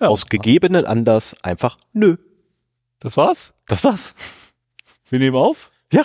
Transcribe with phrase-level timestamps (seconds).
[0.00, 0.08] Ja.
[0.08, 2.16] Aus gegebenen Anlass einfach nö.
[3.00, 3.54] Das war's?
[3.66, 4.14] Das war's.
[5.08, 5.70] Wir nehmen auf?
[5.92, 6.04] Ja.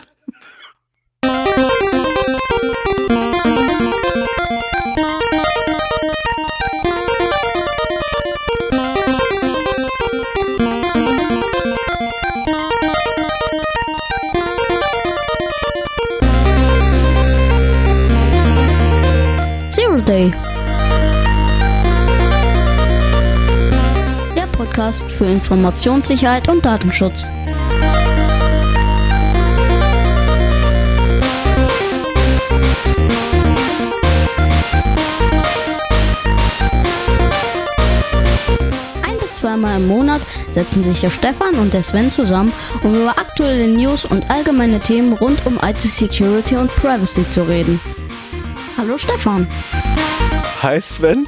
[24.73, 27.27] Podcast für Informationssicherheit und Datenschutz.
[39.03, 43.11] Ein bis zweimal im Monat setzen sich der Stefan und der Sven zusammen, um über
[43.11, 47.79] aktuelle News und allgemeine Themen rund um IT-Security und Privacy zu reden.
[48.75, 49.45] Hallo Stefan.
[50.63, 51.27] Hi Sven.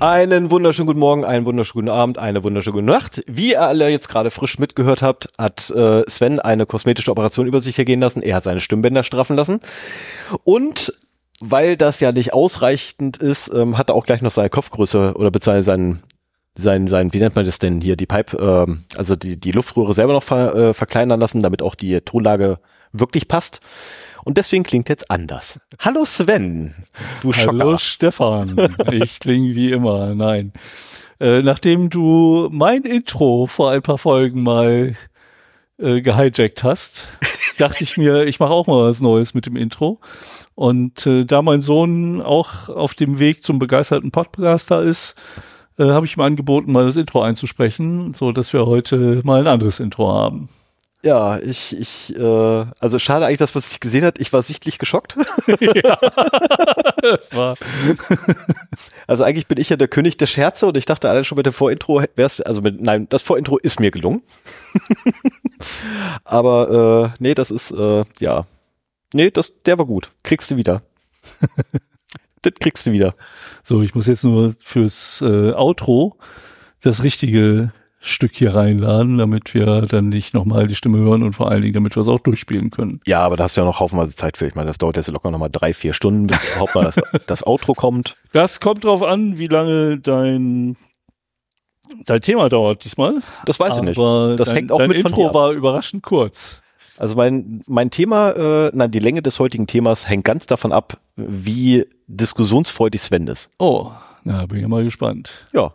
[0.00, 3.24] Einen wunderschönen guten Morgen, einen wunderschönen guten Abend, eine wunderschöne gute Nacht.
[3.26, 7.60] Wie ihr alle jetzt gerade frisch mitgehört habt, hat äh, Sven eine kosmetische Operation über
[7.60, 8.22] sich ergehen lassen.
[8.22, 9.58] Er hat seine Stimmbänder straffen lassen.
[10.44, 10.92] Und
[11.40, 15.32] weil das ja nicht ausreichend ist, ähm, hat er auch gleich noch seine Kopfgröße oder
[15.32, 16.02] beziehungsweise seinen,
[16.56, 19.94] sein, sein, wie nennt man das denn hier, die Pipe, ähm, also die, die Luftröhre
[19.94, 22.60] selber noch ver, äh, verkleinern lassen, damit auch die Tonlage
[22.92, 23.60] wirklich passt.
[24.28, 25.58] Und deswegen klingt jetzt anders.
[25.78, 26.74] Hallo Sven,
[27.22, 27.78] du Hallo Schocker.
[27.78, 28.76] Stefan.
[28.92, 30.14] Ich klinge wie immer.
[30.14, 30.52] Nein.
[31.18, 34.94] Äh, nachdem du mein Intro vor ein paar Folgen mal
[35.78, 37.08] äh, gehijackt hast,
[37.58, 39.98] dachte ich mir, ich mache auch mal was Neues mit dem Intro.
[40.54, 45.14] Und äh, da mein Sohn auch auf dem Weg zum begeisterten Podcaster ist,
[45.78, 49.46] äh, habe ich ihm angeboten, mal das Intro einzusprechen, so dass wir heute mal ein
[49.46, 50.50] anderes Intro haben.
[51.04, 54.20] Ja, ich, ich, äh, also schade eigentlich, dass man es nicht gesehen hat.
[54.20, 55.16] Ich war sichtlich geschockt.
[55.60, 55.96] ja,
[57.00, 57.56] das war
[59.06, 61.46] Also eigentlich bin ich ja der König der Scherze und ich dachte allein schon mit
[61.46, 64.22] dem Vorintro wär's, also mit, nein, das Vorintro ist mir gelungen.
[66.24, 68.44] Aber äh, nee, das ist, äh, ja.
[69.14, 70.10] Nee, das, der war gut.
[70.24, 70.82] Kriegst du wieder.
[72.42, 73.14] das kriegst du wieder.
[73.62, 76.16] So, ich muss jetzt nur fürs äh, Outro
[76.80, 77.72] das richtige
[78.08, 81.74] Stück hier reinladen, damit wir dann nicht nochmal die Stimme hören und vor allen Dingen,
[81.74, 83.00] damit wir es auch durchspielen können.
[83.06, 84.46] Ja, aber da hast du ja noch haufenweise Zeit für.
[84.46, 87.46] Ich meine, das dauert jetzt locker nochmal drei, vier Stunden, bis überhaupt mal das, das
[87.46, 88.16] Outro kommt.
[88.32, 90.76] Das kommt drauf an, wie lange dein
[92.04, 93.14] dein Thema dauert diesmal.
[93.46, 93.98] Das weiß ich nicht.
[93.98, 96.60] Aber Das dein, hängt auch dein mit Intro war überraschend kurz.
[96.98, 100.98] Also mein, mein Thema, äh, nein, die Länge des heutigen Themas hängt ganz davon ab,
[101.16, 103.50] wie diskussionsfreudig Sven ist.
[103.58, 103.92] Oh,
[104.24, 105.46] na, bin ich mal gespannt.
[105.52, 105.72] Ja,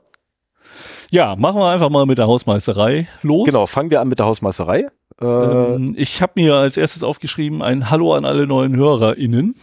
[1.12, 3.46] Ja, machen wir einfach mal mit der Hausmeisterei los.
[3.46, 3.66] genau.
[3.66, 4.86] Fangen wir an mit der Hausmeisterei.
[5.22, 9.56] Äh, Ähm, ich habe mir als erstes aufgeschrieben ein Hallo an alle neuen HörerInnen.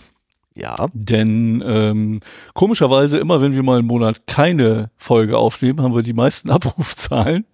[0.56, 0.88] ja.
[0.92, 2.20] Denn ähm,
[2.54, 7.46] komischerweise, immer wenn wir mal einen Monat keine Folge aufnehmen, haben wir die meisten Abrufzahlen.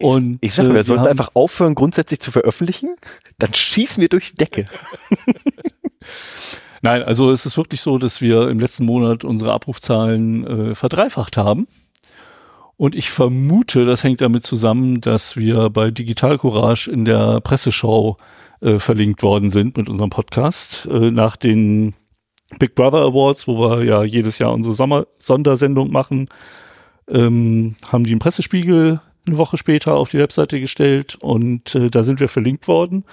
[0.00, 2.96] Und ich, ich sage, äh, wir sollten einfach aufhören, grundsätzlich zu veröffentlichen.
[3.38, 4.64] Dann schießen wir durch die Decke.
[6.82, 11.36] Nein, also es ist wirklich so, dass wir im letzten Monat unsere Abrufzahlen äh, verdreifacht
[11.36, 11.66] haben.
[12.84, 18.18] Und ich vermute, das hängt damit zusammen, dass wir bei Digital Courage in der Presseschau
[18.60, 21.94] äh, verlinkt worden sind mit unserem Podcast äh, nach den
[22.58, 26.28] Big Brother Awards, wo wir ja jedes Jahr unsere Sommer Sondersendung machen,
[27.08, 32.02] ähm, haben die einen Pressespiegel eine Woche später auf die Webseite gestellt und äh, da
[32.02, 33.04] sind wir verlinkt worden.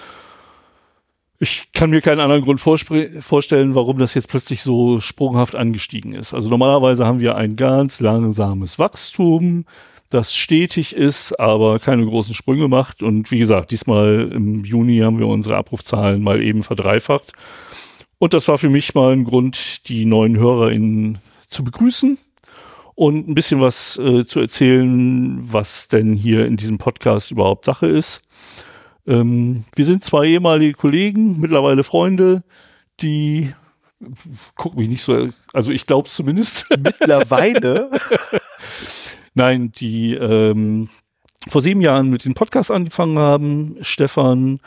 [1.44, 6.36] Ich kann mir keinen anderen Grund vorstellen, warum das jetzt plötzlich so sprunghaft angestiegen ist.
[6.36, 9.66] Also normalerweise haben wir ein ganz langsames Wachstum,
[10.12, 13.02] das stetig ist, aber keine großen Sprünge macht.
[13.02, 17.32] Und wie gesagt, diesmal im Juni haben wir unsere Abrufzahlen mal eben verdreifacht.
[18.20, 22.20] Und das war für mich mal ein Grund, die neuen HörerInnen zu begrüßen
[22.94, 27.88] und ein bisschen was äh, zu erzählen, was denn hier in diesem Podcast überhaupt Sache
[27.88, 28.22] ist.
[29.08, 32.44] Ähm, wir sind zwei ehemalige Kollegen, mittlerweile Freunde,
[33.02, 33.54] die
[34.56, 36.68] guck mich nicht so, also ich glaube zumindest.
[36.80, 37.90] Mittlerweile.
[39.34, 40.90] Nein, die ähm,
[41.48, 43.78] vor sieben Jahren mit dem Podcast angefangen haben.
[43.82, 44.60] Stefan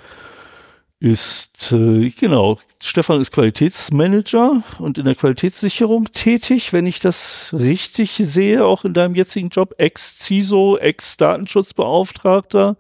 [1.05, 8.13] ist, äh, genau, Stefan ist Qualitätsmanager und in der Qualitätssicherung tätig, wenn ich das richtig
[8.17, 12.79] sehe, auch in deinem jetzigen Job, Ex-CISO, Ex-Datenschutzbeauftragter.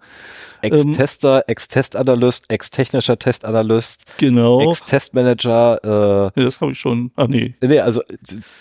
[0.62, 4.70] Ex-Tester, Ex-Testanalyst, Ex-technischer Testanalyst, Genau.
[4.70, 5.80] Ex-Testmanager.
[5.84, 7.10] Ja, das habe ich schon.
[7.16, 7.52] Ah, nee.
[7.60, 8.16] Äh, nee, also äh,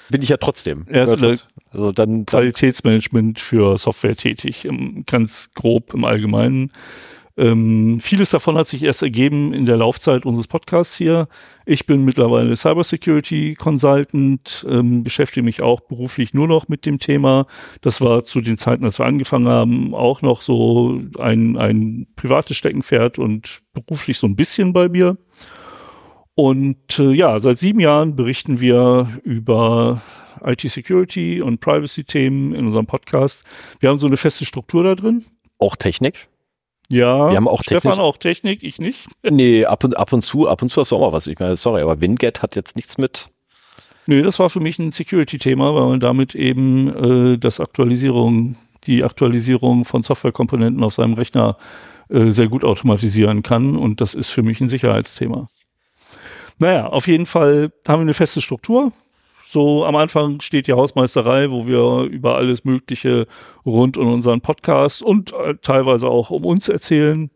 [0.10, 0.84] bin ich ja trotzdem.
[0.88, 1.38] In der also
[1.72, 4.68] dann, dann Qualitätsmanagement für Software tätig,
[5.06, 6.70] ganz grob im Allgemeinen.
[7.36, 11.28] Ähm, vieles davon hat sich erst ergeben in der Laufzeit unseres Podcasts hier.
[11.66, 17.48] Ich bin mittlerweile Cybersecurity Consultant, ähm, beschäftige mich auch beruflich nur noch mit dem Thema.
[17.82, 22.56] Das war zu den Zeiten, als wir angefangen haben, auch noch so ein, ein privates
[22.56, 25.18] Steckenpferd und beruflich so ein bisschen bei mir.
[26.36, 30.02] Und äh, ja, seit sieben Jahren berichten wir über
[30.44, 33.44] IT-Security und Privacy-Themen in unserem Podcast.
[33.80, 35.24] Wir haben so eine feste Struktur da drin.
[35.58, 36.28] Auch Technik?
[36.90, 39.08] Ja, wir haben auch Stefan technisch, auch Technik, ich nicht.
[39.30, 41.28] Nee, ab und, ab und zu, ab und zu hast du auch mal was.
[41.28, 43.28] Ich meine, sorry, aber Winget hat jetzt nichts mit.
[44.06, 49.04] Nee, das war für mich ein Security-Thema, weil man damit eben äh, das Aktualisierung, die
[49.04, 51.58] Aktualisierung von Softwarekomponenten auf seinem Rechner
[52.10, 53.78] äh, sehr gut automatisieren kann.
[53.78, 55.48] Und das ist für mich ein Sicherheitsthema.
[56.60, 58.92] Naja, auf jeden Fall haben wir eine feste Struktur.
[59.54, 63.28] So am Anfang steht die Hausmeisterei, wo wir über alles Mögliche
[63.64, 67.30] rund um unseren Podcast und äh, teilweise auch um uns erzählen.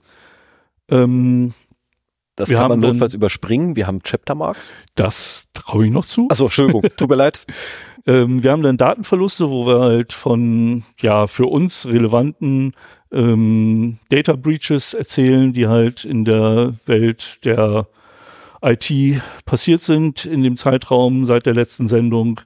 [0.90, 1.54] Ähm,
[2.36, 3.75] das kann man notfalls überspringen.
[3.75, 4.74] Wir haben Chaptermarks.
[4.96, 6.28] Das traue ich noch zu.
[6.31, 7.40] Achso, Entschuldigung, tut mir leid.
[8.08, 12.74] Ähm, wir haben dann Datenverluste, wo wir halt von ja für uns relevanten
[13.12, 17.86] ähm, Data Breaches erzählen, die halt in der Welt der
[18.62, 22.42] IT passiert sind in dem Zeitraum seit der letzten Sendung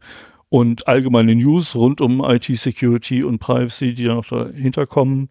[0.49, 5.29] und allgemeine News rund um IT-Security und Privacy, die da noch dahinter kommen.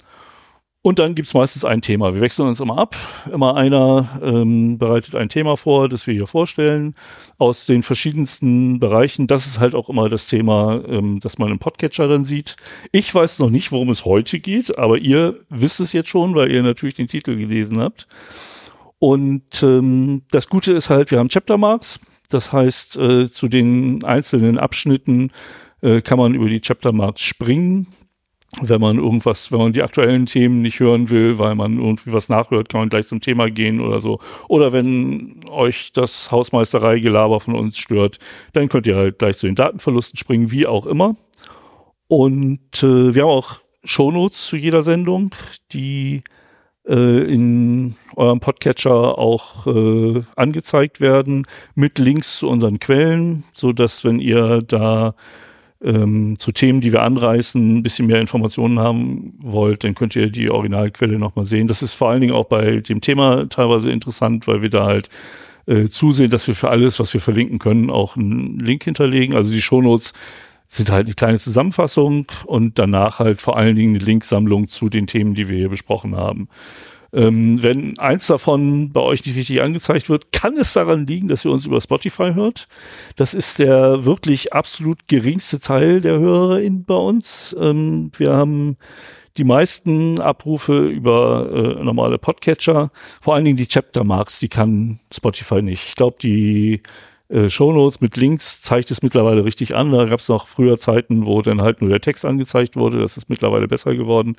[0.83, 2.15] Und dann gibt's meistens ein Thema.
[2.15, 2.97] Wir wechseln uns immer ab.
[3.31, 6.95] Immer einer ähm, bereitet ein Thema vor, das wir hier vorstellen,
[7.37, 9.27] aus den verschiedensten Bereichen.
[9.27, 12.57] Das ist halt auch immer das Thema, ähm, das man im Podcatcher dann sieht.
[12.93, 16.51] Ich weiß noch nicht, worum es heute geht, aber ihr wisst es jetzt schon, weil
[16.51, 18.09] ihr natürlich den Titel gelesen habt.
[19.01, 21.99] Und ähm, das Gute ist halt, wir haben Chapter Marks.
[22.29, 25.33] Das heißt, äh, zu den einzelnen Abschnitten
[25.81, 27.89] äh, kann man über die Chapter Marks springen.
[28.61, 32.29] Wenn man irgendwas, wenn man die aktuellen Themen nicht hören will, weil man irgendwie was
[32.29, 34.21] nachhört, kann man gleich zum Thema gehen oder so.
[34.49, 38.19] Oder wenn euch das Hausmeisterei-Gelaber von uns stört,
[38.53, 41.17] dann könnt ihr halt gleich zu den Datenverlusten springen, wie auch immer.
[42.07, 45.31] Und äh, wir haben auch Shownotes zu jeder Sendung,
[45.73, 46.23] die
[46.95, 54.19] in eurem Podcatcher auch äh, angezeigt werden mit Links zu unseren Quellen, so dass wenn
[54.19, 55.15] ihr da
[55.83, 60.31] ähm, zu Themen, die wir anreißen, ein bisschen mehr Informationen haben wollt, dann könnt ihr
[60.31, 61.69] die Originalquelle nochmal sehen.
[61.69, 65.09] Das ist vor allen Dingen auch bei dem Thema teilweise interessant, weil wir da halt
[65.67, 69.37] äh, zusehen, dass wir für alles, was wir verlinken können, auch einen Link hinterlegen.
[69.37, 70.13] Also die Shownotes
[70.71, 75.09] sind halt eine kleine Zusammenfassung und danach halt vor allen Dingen eine Linksammlung zu den
[75.09, 76.49] Themen, die wir hier besprochen haben.
[77.13, 81.45] Ähm, wenn eins davon bei euch nicht richtig angezeigt wird, kann es daran liegen, dass
[81.45, 82.69] ihr uns über Spotify hört.
[83.17, 87.57] Das ist der wirklich absolut geringste Teil der HörerInnen bei uns.
[87.59, 88.77] Ähm, wir haben
[89.39, 95.01] die meisten Abrufe über äh, normale Podcatcher, vor allen Dingen die Chapter Marks, die kann
[95.13, 95.89] Spotify nicht.
[95.89, 96.81] Ich glaube, die
[97.31, 99.93] äh, Shownotes mit Links zeigt es mittlerweile richtig an.
[99.93, 102.99] Da gab es noch früher Zeiten, wo dann halt nur der Text angezeigt wurde.
[102.99, 104.37] Das ist mittlerweile besser geworden.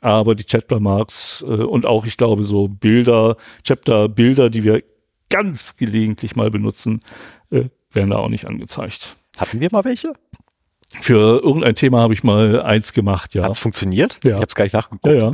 [0.00, 4.82] Aber die Chapter-Marks äh, und auch, ich glaube, so Bilder, Chapter-Bilder, die wir
[5.30, 7.00] ganz gelegentlich mal benutzen,
[7.50, 9.16] äh, werden da auch nicht angezeigt.
[9.36, 10.12] Hatten wir mal welche?
[11.00, 13.44] Für irgendein Thema habe ich mal eins gemacht, ja.
[13.44, 14.18] Hat's funktioniert?
[14.24, 14.30] Ja.
[14.30, 15.06] Ich habe es gar nicht nachgeguckt.
[15.06, 15.32] Ja, ja.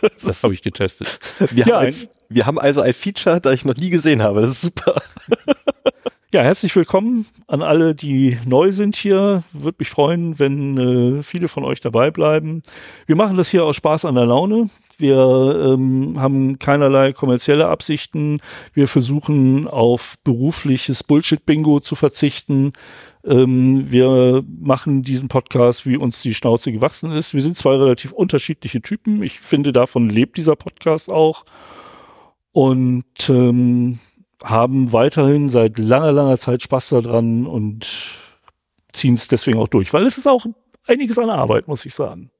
[0.24, 1.20] das habe ich getestet.
[1.52, 1.94] Wir, ja, haben ein,
[2.28, 4.42] wir haben also ein Feature, das ich noch nie gesehen habe.
[4.42, 5.00] Das ist super.
[6.30, 9.44] Ja, herzlich willkommen an alle, die neu sind hier.
[9.54, 12.60] Würde mich freuen, wenn äh, viele von euch dabei bleiben.
[13.06, 14.68] Wir machen das hier aus Spaß an der Laune.
[14.98, 18.42] Wir ähm, haben keinerlei kommerzielle Absichten.
[18.74, 22.74] Wir versuchen auf berufliches Bullshit-Bingo zu verzichten.
[23.24, 27.32] Ähm, wir machen diesen Podcast, wie uns die Schnauze gewachsen ist.
[27.32, 29.22] Wir sind zwei relativ unterschiedliche Typen.
[29.22, 31.46] Ich finde, davon lebt dieser Podcast auch.
[32.52, 33.98] Und ähm,
[34.42, 37.86] haben weiterhin seit langer, langer Zeit Spaß daran und
[38.92, 40.46] ziehen es deswegen auch durch, weil es ist auch
[40.86, 42.30] einiges an Arbeit, muss ich sagen.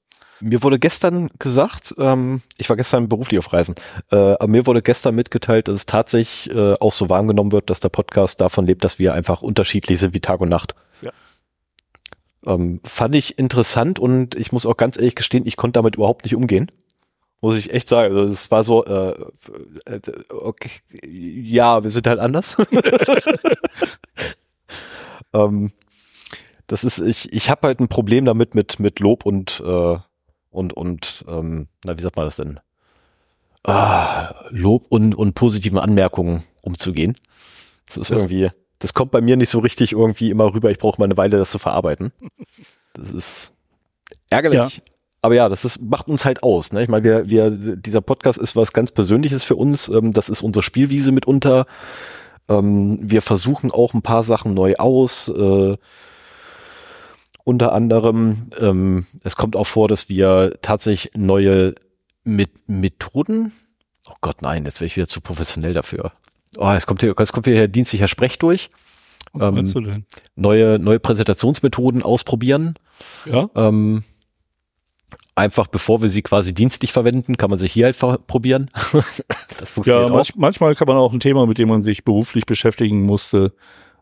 [0.41, 3.75] Mir wurde gestern gesagt, ähm, ich war gestern beruflich auf Reisen,
[4.13, 7.81] äh, aber mir wurde gestern mitgeteilt, dass es tatsächlich äh, auch so wahrgenommen wird, dass
[7.81, 10.77] der Podcast davon lebt, dass wir einfach unterschiedlich sind wie Tag und Nacht.
[11.03, 11.11] Ja.
[12.47, 16.25] Ähm, fand ich interessant und ich muss auch ganz ehrlich gestehen, ich konnte damit überhaupt
[16.25, 16.71] nicht umgehen
[17.41, 18.15] muss ich echt sagen.
[18.17, 19.15] Also es war so, äh,
[19.87, 20.71] äh, okay,
[21.07, 22.57] ja, wir sind halt anders.
[25.33, 25.73] ähm,
[26.67, 29.99] das ist, ich, ich habe halt ein Problem damit mit mit Lob und äh,
[30.51, 32.61] und und ähm, na wie sagt man das denn?
[33.65, 37.15] Ah, Lob und und positiven Anmerkungen umzugehen.
[37.87, 40.71] Das ist das irgendwie, das kommt bei mir nicht so richtig irgendwie immer rüber.
[40.71, 42.13] Ich brauche mal eine Weile, das zu verarbeiten.
[42.95, 43.53] Das ist
[44.29, 44.83] ärgerlich, ja
[45.29, 46.73] aber ja, das ist, macht uns halt aus.
[46.73, 46.83] Ne?
[46.83, 49.89] Ich meine, wir, wir, dieser Podcast ist was ganz Persönliches für uns.
[49.89, 51.67] Ähm, das ist unsere Spielwiese mitunter.
[52.49, 55.29] Ähm, wir versuchen auch ein paar Sachen neu aus.
[55.29, 55.77] Äh,
[57.45, 61.75] unter anderem, ähm, es kommt auch vor, dass wir tatsächlich neue
[62.25, 63.53] mit Methoden.
[64.09, 66.13] Oh Gott, nein, jetzt wäre ich wieder zu professionell dafür.
[66.57, 68.71] Oh, es kommt hier, es kommt hier dienstlicher Sprech durch.
[69.85, 70.07] Denn?
[70.37, 72.77] Neue, neue Präsentationsmethoden ausprobieren.
[73.31, 73.51] Ja?
[73.55, 74.05] Ähm,
[75.39, 78.69] einfach bevor wir sie quasi dienstlich verwenden, kann man sich hier halt probieren.
[78.93, 79.01] das
[79.61, 80.15] Ja, funktioniert auch.
[80.17, 83.53] manch, manchmal kann man auch ein Thema, mit dem man sich beruflich beschäftigen musste,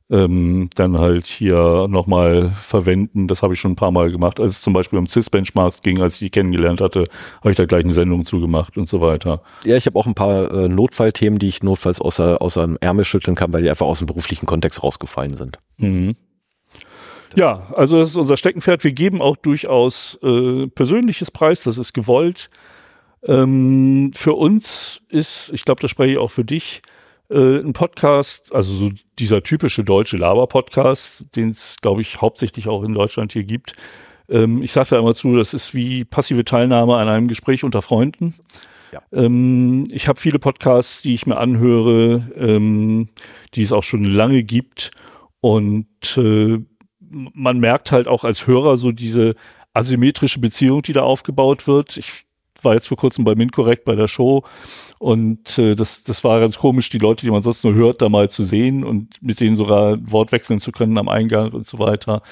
[0.09, 3.27] ähm, dann halt hier nochmal verwenden.
[3.27, 4.39] Das habe ich schon ein paar Mal gemacht.
[4.39, 7.05] Als es zum Beispiel um CIS-Benchmarks ging, als ich die kennengelernt hatte,
[7.41, 9.43] habe ich da gleich eine Sendung zugemacht und so weiter.
[9.65, 13.05] Ja, ich habe auch ein paar äh, Notfallthemen, die ich notfalls außer, außer dem Ärmel
[13.05, 15.59] schütteln kann, weil die einfach aus dem beruflichen Kontext rausgefallen sind.
[15.79, 16.15] Mhm.
[17.35, 18.85] Ja, also das ist unser Steckenpferd.
[18.85, 22.51] Wir geben auch durchaus äh, persönliches Preis, das ist gewollt.
[23.25, 26.83] Ähm, für uns ist, ich glaube, das spreche ich auch für dich,
[27.29, 32.85] äh, ein Podcast, also so dieser typische deutsche Laber-Podcast, den es, glaube ich, hauptsächlich auch
[32.85, 33.75] in Deutschland hier gibt.
[34.29, 37.83] Ähm, ich sage da immer zu, das ist wie passive Teilnahme an einem Gespräch unter
[37.83, 38.35] Freunden.
[38.93, 39.03] Ja.
[39.13, 43.09] Ähm, ich habe viele Podcasts, die ich mir anhöre, ähm,
[43.55, 44.93] die es auch schon lange gibt.
[45.41, 46.59] Und äh,
[47.11, 49.35] man merkt halt auch als Hörer so diese
[49.75, 51.97] asymmetrische Beziehung, die da aufgebaut wird.
[51.97, 52.27] Ich
[52.63, 54.43] war jetzt vor kurzem bei Minkorrekt bei der Show
[54.99, 58.09] und äh, das, das war ganz komisch, die Leute, die man sonst nur hört, da
[58.09, 61.79] mal zu sehen und mit denen sogar Wort wechseln zu können am Eingang und so
[61.79, 62.23] weiter,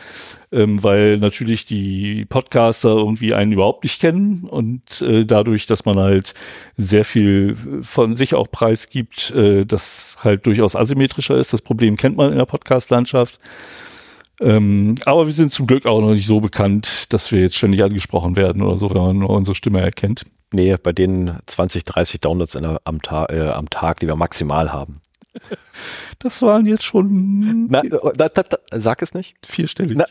[0.50, 5.98] ähm, weil natürlich die Podcaster irgendwie einen überhaupt nicht kennen und äh, dadurch, dass man
[5.98, 6.34] halt
[6.76, 11.52] sehr viel von sich auch preisgibt, äh, das halt durchaus asymmetrischer ist.
[11.52, 13.38] Das Problem kennt man in der Podcast-Landschaft.
[14.40, 17.82] Ähm, aber wir sind zum Glück auch noch nicht so bekannt, dass wir jetzt ständig
[17.82, 20.26] angesprochen werden oder so, wenn man nur unsere Stimme erkennt.
[20.52, 24.72] Nee, bei den 20, 30 Downloads der, am, Ta äh, am Tag, die wir maximal
[24.72, 25.00] haben.
[26.20, 29.34] Das waren jetzt schon Na, äh, da, da, da, sag es nicht.
[29.44, 29.98] vierstellig.
[29.98, 30.06] Na,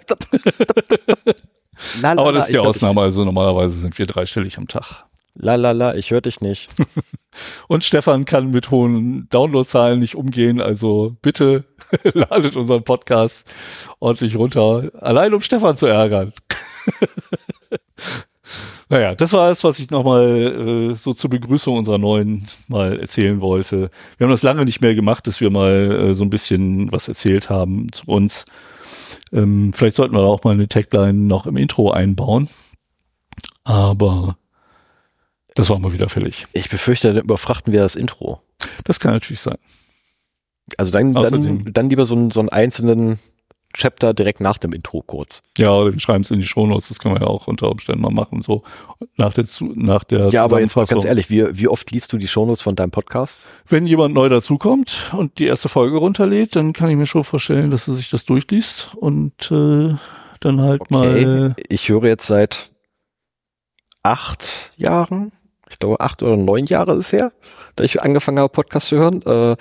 [2.18, 5.06] aber das ist die Ausnahme, also normalerweise sind wir dreistellig am Tag.
[5.36, 6.75] La la la, ich höre dich nicht.
[7.68, 11.66] Und Stefan kann mit hohen Downloadzahlen nicht umgehen, also bitte
[12.13, 13.52] ladet unseren Podcast
[14.00, 16.34] ordentlich runter, allein um Stefan zu ärgern.
[18.90, 23.42] naja, das war es, was ich nochmal äh, so zur Begrüßung unserer neuen mal erzählen
[23.42, 23.90] wollte.
[24.18, 27.08] Wir haben das lange nicht mehr gemacht, dass wir mal äh, so ein bisschen was
[27.08, 28.46] erzählt haben zu uns.
[29.32, 32.48] Ähm, vielleicht sollten wir auch mal eine Tagline noch im Intro einbauen.
[33.63, 34.36] Aber
[35.56, 36.48] das war mal wieder fällig.
[36.54, 38.42] Ich befürchte, dann überfrachten wir das Intro.
[38.84, 39.58] Das kann natürlich sein.
[40.78, 43.20] Also dann, dann, Außerdem- dann lieber so einen, so einen einzelnen
[43.76, 45.42] Chapter direkt nach dem Intro kurz.
[45.58, 48.02] Ja, oder wir schreiben es in die Shownotes, das können wir ja auch unter Umständen
[48.04, 48.62] mal machen, so
[49.18, 52.18] nach der, nach der Ja, aber jetzt mal ganz ehrlich, wie, wie oft liest du
[52.18, 53.50] die Shownotes von deinem Podcast?
[53.68, 57.72] Wenn jemand neu dazukommt und die erste Folge runterlädt, dann kann ich mir schon vorstellen,
[57.72, 59.96] dass er sich das durchliest und äh,
[60.40, 61.56] dann halt mal.
[61.68, 62.70] Ich höre jetzt seit
[64.04, 65.32] acht Jahren,
[65.70, 67.32] ich glaube acht oder neun Jahre ist her,
[67.75, 69.55] da ich angefangen habe, Podcast zu hören, äh,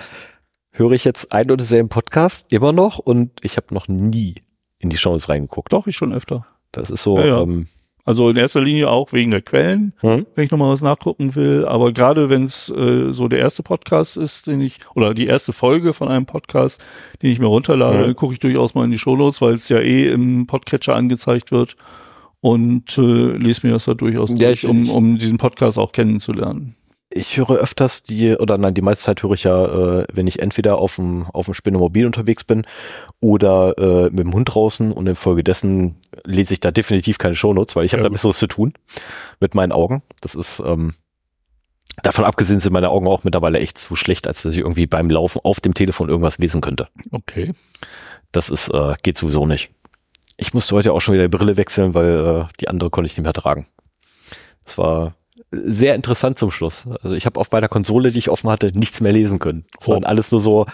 [0.73, 4.37] höre ich jetzt einen und denselben Podcast immer noch und ich habe noch nie
[4.79, 5.73] in die Shownotes reingeguckt.
[5.73, 6.47] Doch, ich schon öfter.
[6.73, 7.41] Das ist so, Ja, ja.
[7.43, 7.67] Ähm,
[8.05, 10.27] Also in erster Linie auch wegen der Quellen, hm?
[10.35, 11.67] wenn ich nochmal was nachgucken will.
[11.69, 15.53] Aber gerade wenn es äh, so der erste Podcast ist, den ich, oder die erste
[15.53, 16.83] Folge von einem Podcast,
[17.23, 18.17] den ich mir runterlade, Mhm.
[18.17, 21.77] gucke ich durchaus mal in die Shownotes, weil es ja eh im Podcatcher angezeigt wird.
[22.43, 25.93] Und äh, lese mir das da durchaus Ja, durch, ich- um, um diesen Podcast auch
[25.93, 26.75] kennenzulernen.
[27.09, 30.41] ich höre öfters die, oder nein, die meiste Zeit höre ich ja, äh, wenn ich
[30.41, 32.67] entweder auf dem, auf dem Spinnemobil unterwegs bin
[33.21, 35.95] oder äh, mit dem Hund draußen und infolgedessen
[36.25, 38.15] lese ich da definitiv keine Shownotes, weil ich habe Ja, da gut.
[38.15, 38.73] Besseres zu tun
[39.41, 40.03] mit meinen Augen.
[40.21, 40.95] Das ist, ähm,
[42.03, 45.09] davon abgesehen sind meine Augen auch mittlerweile echt zu schlecht, als dass ich irgendwie beim
[45.11, 46.89] Laufen auf dem Telefon irgendwas lesen könnte.
[47.13, 47.53] Okay.
[48.33, 49.71] Das ist, äh, geht sowieso nicht.
[50.37, 53.17] Ich musste heute auch schon wieder die Brille wechseln, weil äh, die andere konnte ich
[53.17, 53.67] nicht mehr tragen.
[54.65, 55.15] Das war
[55.51, 56.87] sehr interessant zum Schluss.
[57.03, 59.67] Also ich habe auf meiner Konsole, die ich offen hatte, nichts mehr lesen können.
[59.81, 59.93] Es Oh.
[59.93, 60.67] waren alles nur so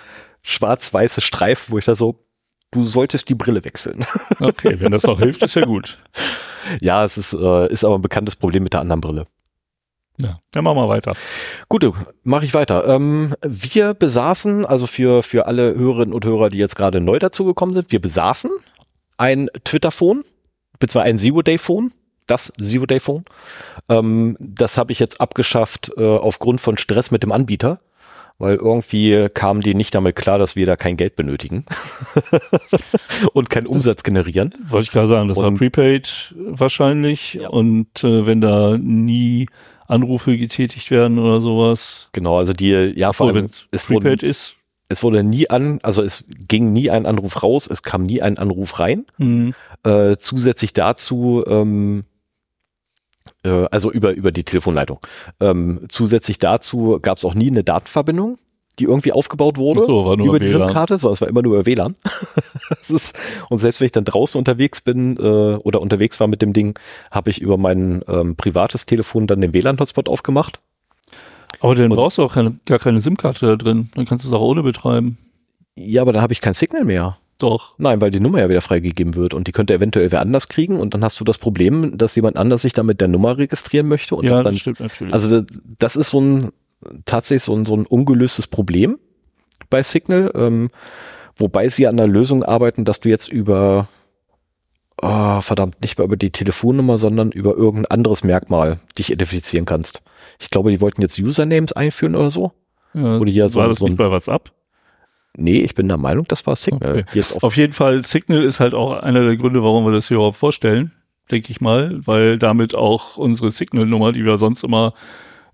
[0.43, 2.25] schwarz-weiße Streifen, wo ich da so,
[2.71, 4.05] du solltest die Brille wechseln.
[4.41, 5.99] Okay, wenn das noch hilft, ist ja gut.
[6.81, 9.25] ja, es ist, äh, ist aber ein bekanntes Problem mit der anderen Brille.
[10.21, 11.13] Ja, dann machen wir weiter.
[11.69, 11.89] Gut,
[12.25, 12.87] mache ich weiter.
[12.89, 17.75] Ähm, wir besaßen, also für, für alle Hörerinnen und Hörer, die jetzt gerade neu dazugekommen
[17.75, 18.51] sind, wir besaßen
[19.19, 20.25] ein Twitter-Phone,
[20.81, 21.93] beziehungsweise ein Zero-Day-Phone,
[22.27, 23.25] das Zero-Day-Phone.
[23.89, 27.79] Ähm, das habe ich jetzt abgeschafft äh, aufgrund von Stress mit dem Anbieter,
[28.39, 31.65] weil irgendwie kamen die nicht damit klar, dass wir da kein Geld benötigen
[33.33, 34.55] und keinen Umsatz generieren.
[34.69, 37.49] Wollte ich gerade sagen, das war Und- Prepaid wahrscheinlich Ja.
[37.49, 39.47] und äh, wenn da nie
[39.87, 44.23] Anrufe getätigt werden oder sowas, Genau, also die, ja, vor allem, es es wurden, Prepaid
[44.23, 44.55] ist,
[44.89, 48.39] es wurde nie an, also es ging nie ein Anruf raus, es kam nie ein
[48.39, 49.07] Anruf rein.
[49.85, 52.05] Äh, zusätzlich dazu, ähm,
[53.45, 54.99] äh, also über, über die Telefonleitung.
[55.41, 58.39] Ähm, zusätzlich dazu gab es auch nie eine Datenverbindung,
[58.79, 59.85] die irgendwie aufgebaut wurde.
[59.87, 60.49] So, war nur über die.
[60.49, 61.97] SIM-Karte, sondern es war immer nur über WLAN.
[62.71, 63.19] das ist,
[63.51, 65.21] und selbst wenn ich dann draußen unterwegs bin äh,
[65.57, 66.79] oder unterwegs war mit dem Ding,
[67.11, 70.61] habe ich über mein ähm, privates Telefon dann den WLAN-Hotspot aufgemacht.
[71.61, 74.35] Aber dann brauchst du auch keine, gar keine SIM-Karte da drin, dann kannst du es
[74.35, 75.19] auch ohne betreiben.
[75.77, 77.19] Ja, aber dann habe ich kein Signal mehr.
[77.39, 77.75] Doch.
[77.79, 80.81] Nein, weil die Nummer ja wieder freigegeben wird und die könnte eventuell wer anders kriegen
[80.81, 83.87] und dann hast du das Problem, dass jemand anders sich dann mit der Nummer registrieren
[83.87, 85.15] möchte und ja, das das dann stimmt natürlich.
[85.15, 85.47] Also da-
[85.79, 86.51] das ist so ein
[87.05, 88.99] tatsächlich so ein, so ein ungelöstes Problem
[89.71, 90.71] bei Signal, ähm,
[91.37, 93.87] wobei sie an der Lösung arbeiten, dass du jetzt über
[95.03, 100.03] oh, verdammt nicht mehr über die Telefonnummer, sondern über irgendein anderes Merkmal dich identifizieren kannst.
[100.39, 102.53] Ich glaube, die wollten jetzt Usernames einführen oder so.
[102.95, 104.51] ja, oder hier so- war das so ein- nicht bei WhatsApp?
[105.37, 107.05] Nee, ich bin der Meinung, das war Signal.
[107.09, 107.23] Okay.
[107.43, 110.37] Auf jeden Fall, Signal ist halt auch einer der Gründe, warum wir das hier überhaupt
[110.39, 110.91] vorstellen,
[111.31, 114.95] denke ich mal, weil damit auch unsere Signal-Nummer, die wir sonst immer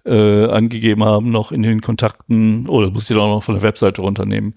[0.05, 3.63] äh, angegeben haben, noch in den Kontakten, oder muss ich dann auch noch von der
[3.63, 4.55] Webseite runternehmen,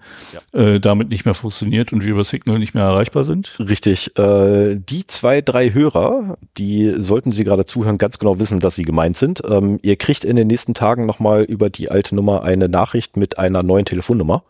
[0.52, 3.58] äh, damit nicht mehr funktioniert und wir über Signal nicht mehr erreichbar sind.
[3.58, 4.16] Richtig.
[4.18, 8.82] Äh, die zwei, drei Hörer, die sollten Sie gerade zuhören, ganz genau wissen, dass Sie
[8.82, 9.42] gemeint sind.
[9.48, 13.38] Ähm, ihr kriegt in den nächsten Tagen nochmal über die alte Nummer eine Nachricht mit
[13.38, 14.42] einer neuen Telefonnummer.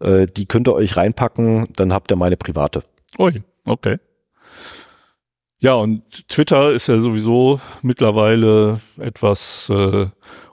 [0.00, 2.84] Äh, die könnt ihr euch reinpacken, dann habt ihr meine private.
[3.18, 3.98] Ui, okay.
[5.60, 10.06] Ja, und Twitter ist ja sowieso mittlerweile etwas äh,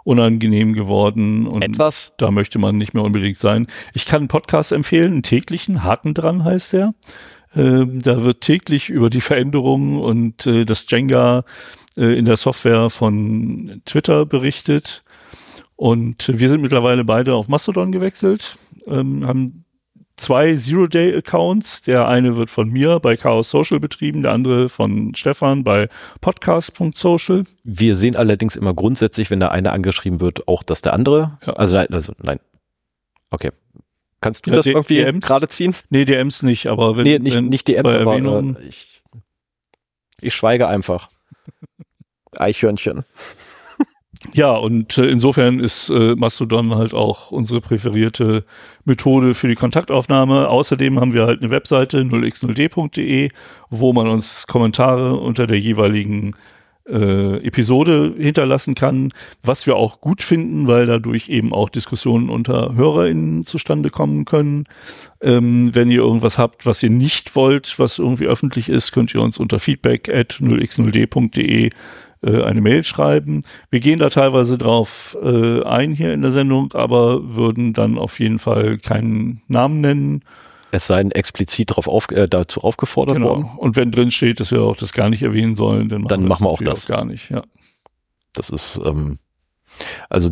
[0.04, 2.14] unangenehm geworden und Etwas?
[2.18, 3.68] da möchte man nicht mehr unbedingt sein.
[3.94, 6.94] Ich kann einen Podcast empfehlen, einen täglichen, Haken dran heißt der.
[7.56, 11.46] Ähm, da wird täglich über die Veränderungen und äh, das Jenga
[11.96, 15.04] äh, in der Software von Twitter berichtet.
[15.78, 19.66] Und wir sind mittlerweile beide auf Mastodon gewechselt, ähm, haben
[20.18, 21.84] zwei Zero-Day-Accounts.
[21.84, 25.90] Der eine wird von mir bei Chaos Social betrieben, der andere von Stefan bei
[26.22, 27.44] podcast.social.
[27.64, 31.38] Wir sehen allerdings immer grundsätzlich, wenn der eine angeschrieben wird, auch, dass der andere.
[31.46, 31.54] Ja.
[31.54, 32.40] Also, nein, also nein.
[33.30, 33.52] Okay.
[34.20, 35.26] Kannst du Ja, das irgendwie DMs?
[35.26, 35.76] gerade ziehen?
[35.90, 39.02] Nee, DMs nicht, aber wenn, nee, nicht, wenn nicht DMs, aber Erwähnungen- äh, ich,
[40.22, 41.10] ich schweige einfach.
[42.36, 43.04] Eichhörnchen.
[44.38, 48.46] Ja, und äh, insofern ist äh, Mastodon halt auch unsere präferierte
[48.86, 50.48] Methode für die Kontaktaufnahme.
[50.50, 53.32] Außerdem haben wir halt eine Webseite 0x0d.de,
[53.72, 56.36] wo man uns Kommentare unter der jeweiligen
[56.88, 62.76] äh, Episode hinterlassen kann, was wir auch gut finden, weil dadurch eben auch Diskussionen unter
[62.76, 64.66] HörerInnen zustande kommen können.
[65.20, 69.22] Ähm, wenn ihr irgendwas habt, was ihr nicht wollt, was irgendwie öffentlich ist, könnt ihr
[69.22, 71.72] uns unter feedback at 0x0d.de
[72.22, 73.42] äh, eine Mail schreiben.
[73.70, 78.20] Wir gehen da teilweise drauf äh, ein hier in der Sendung, aber würden dann auf
[78.20, 80.24] jeden Fall keinen Namen nennen.
[80.72, 83.44] Es sei denn explizit darauf auf, äh, dazu aufgefordert worden.
[83.44, 83.58] Genau.
[83.58, 86.22] Und wenn drin steht, dass wir auch das gar nicht erwähnen sollen, dann machen, Dann
[86.24, 86.88] wir, machen wir auch das.
[86.88, 87.30] gar nicht.
[87.30, 87.44] Ja.
[88.34, 89.20] Das ist, ähm,
[90.10, 90.32] also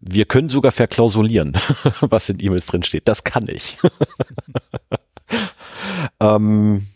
[0.00, 1.52] wir können sogar verklausulieren,
[2.00, 3.06] was in E-Mails drin steht.
[3.06, 3.76] Das kann ich.
[6.20, 6.86] ähm,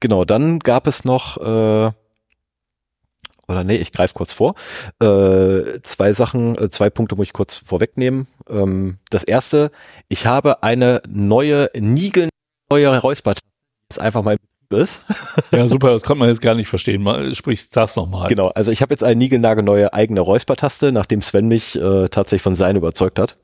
[0.00, 1.92] genau, dann gab es noch, äh,
[3.48, 4.54] oder nee, ich greife kurz vor.
[5.00, 8.26] Äh, zwei Sachen, äh, zwei Punkte muss ich kurz vorwegnehmen.
[8.48, 9.70] Ähm, das erste,
[10.08, 12.30] ich habe eine neue, niegelneue
[12.70, 13.40] Räusper, die
[13.90, 14.36] jetzt einfach mal
[14.72, 15.04] ist.
[15.50, 17.02] ja, super, das kann man jetzt gar nicht verstehen.
[17.02, 18.28] Mal, sprich, sag's nochmal.
[18.28, 22.56] Genau, also ich habe jetzt eine niegelnagelneue eigene Räuspertaste, nachdem Sven mich äh, tatsächlich von
[22.56, 23.36] sein überzeugt hat.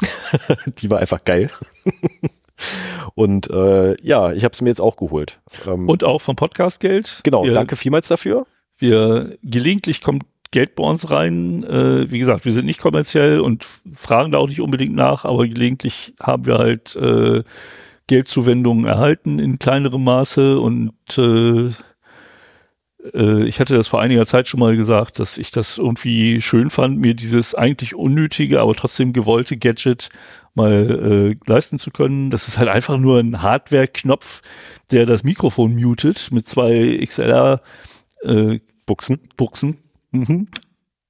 [0.78, 1.50] Die war einfach geil.
[3.14, 5.40] Und äh, ja, ich habe es mir jetzt auch geholt.
[5.66, 7.20] Ähm, Und auch vom Podcastgeld.
[7.24, 8.46] genau, wir, danke vielmals dafür.
[8.82, 11.62] Wir gelegentlich kommt Geld bei uns rein.
[11.62, 13.64] Äh, wie gesagt, wir sind nicht kommerziell und
[13.94, 17.44] fragen da auch nicht unbedingt nach, aber gelegentlich haben wir halt äh,
[18.08, 21.70] Geldzuwendungen erhalten in kleinerem Maße und äh,
[23.14, 26.68] äh, ich hatte das vor einiger Zeit schon mal gesagt, dass ich das irgendwie schön
[26.68, 30.08] fand, mir dieses eigentlich unnötige, aber trotzdem gewollte Gadget
[30.54, 32.30] mal äh, leisten zu können.
[32.30, 34.42] Das ist halt einfach nur ein Hardware-Knopf,
[34.90, 37.60] der das Mikrofon mutet mit zwei XLR
[38.24, 39.20] äh, Buchsen.
[39.36, 39.78] Buchsen.
[40.10, 40.48] Mhm.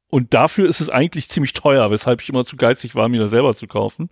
[0.09, 3.31] Und dafür ist es eigentlich ziemlich teuer, weshalb ich immer zu geizig war, mir das
[3.31, 4.11] selber zu kaufen.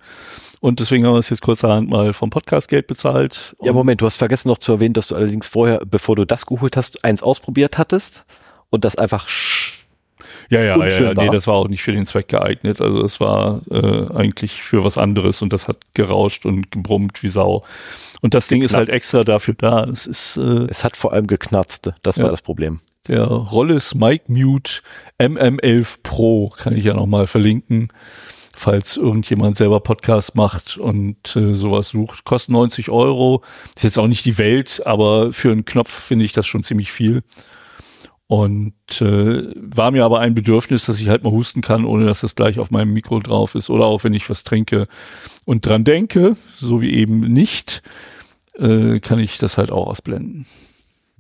[0.60, 3.54] Und deswegen haben wir es jetzt kurzerhand mal vom Podcast-Geld bezahlt.
[3.62, 6.46] Ja, Moment, du hast vergessen noch zu erwähnen, dass du allerdings vorher, bevor du das
[6.46, 8.24] geholt hast, eins ausprobiert hattest
[8.70, 9.26] und das einfach
[10.48, 11.12] Ja, ja, ja, ja.
[11.14, 12.80] nee, das war auch nicht für den Zweck geeignet.
[12.80, 17.28] Also es war äh, eigentlich für was anderes und das hat gerauscht und gebrummt wie
[17.28, 17.62] Sau.
[18.22, 19.84] Und das Ding ist halt extra dafür da.
[19.84, 22.24] Es ist äh, Es hat vor allem geknarzt, das Ja.
[22.24, 22.80] war das Problem.
[23.10, 24.82] Der Rollis Mic Mute
[25.18, 27.88] MM11 Pro, kann ich ja nochmal verlinken,
[28.54, 32.24] falls irgendjemand selber Podcast macht und äh, sowas sucht.
[32.24, 33.42] Kostet 90 Euro.
[33.74, 36.92] Ist jetzt auch nicht die Welt, aber für einen Knopf finde ich das schon ziemlich
[36.92, 37.22] viel.
[38.28, 42.22] Und äh, war mir aber ein Bedürfnis, dass ich halt mal husten kann, ohne dass
[42.22, 44.86] es gleich auf meinem Mikro drauf ist oder auch wenn ich was trinke
[45.46, 47.82] und dran denke, so wie eben nicht,
[48.56, 50.46] äh, kann ich das halt auch ausblenden.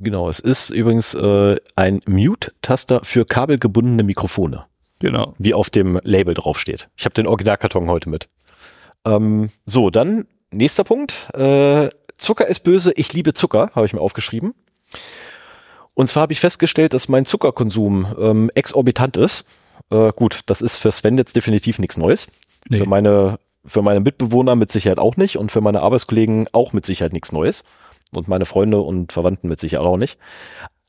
[0.00, 4.64] Genau, es ist übrigens äh, ein Mute-Taster für kabelgebundene Mikrofone,
[4.98, 5.34] Genau.
[5.38, 6.88] wie auf dem Label draufsteht.
[6.96, 8.28] Ich habe den Originalkarton heute mit.
[9.04, 11.28] Ähm, so, dann nächster Punkt.
[11.34, 14.54] Äh, Zucker ist böse, ich liebe Zucker, habe ich mir aufgeschrieben.
[15.94, 19.44] Und zwar habe ich festgestellt, dass mein Zuckerkonsum ähm, exorbitant ist.
[19.90, 22.26] Äh, gut, das ist für Sven jetzt definitiv nichts Neues.
[22.68, 22.78] Nee.
[22.78, 26.86] Für meine, für meine Mitbewohner mit Sicherheit auch nicht und für meine Arbeitskollegen auch mit
[26.86, 27.64] Sicherheit nichts Neues.
[28.12, 30.18] Und meine Freunde und Verwandten mit Sicherheit auch nicht.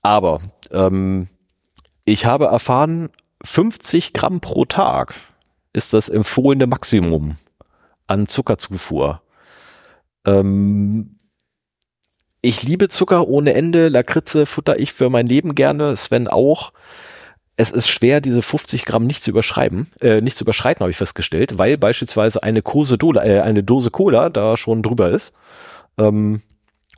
[0.02, 1.28] Aber ähm,
[2.06, 3.10] ich habe erfahren,
[3.44, 5.14] 50 Gramm pro Tag
[5.74, 7.38] ist das empfohlene Maximum
[8.08, 9.22] an Zuckerzufuhr.
[10.26, 11.18] Ähm,
[12.42, 13.88] ich liebe Zucker ohne Ende.
[13.88, 15.96] Lakritze futter ich für mein Leben gerne.
[15.96, 16.74] Sven auch.
[17.56, 20.98] Es ist schwer, diese 50 Gramm nicht zu überschreiben, äh, nicht zu überschreiten, habe ich
[20.98, 25.34] festgestellt, weil beispielsweise eine Dose, äh, eine Dose Cola da schon drüber ist.
[26.00, 26.42] Ähm,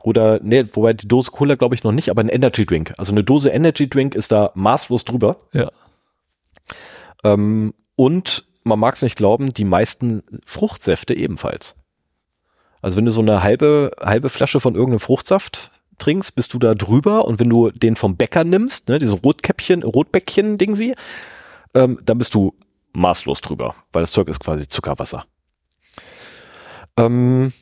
[0.04, 2.92] oder, nee, wobei die Dose Cola glaube ich noch nicht, aber ein Energy Drink.
[2.98, 5.38] Also eine Dose Energy Drink ist da maßlos drüber.
[5.54, 5.70] Ja.
[7.24, 11.76] Ähm, und man mag es nicht glauben, die meisten Fruchtsäfte ebenfalls.
[12.82, 16.74] Also wenn du so eine halbe, halbe Flasche von irgendeinem Fruchtsaft trinkst, bist du da
[16.74, 20.94] drüber und wenn du den vom Bäcker nimmst, ne, diese Rotkäppchen, Rotbäckchen, Ding sie,
[21.72, 22.54] ähm, dann bist du
[22.92, 25.24] maßlos drüber, weil das Zeug ist quasi Zuckerwasser.
[26.98, 27.54] Ähm,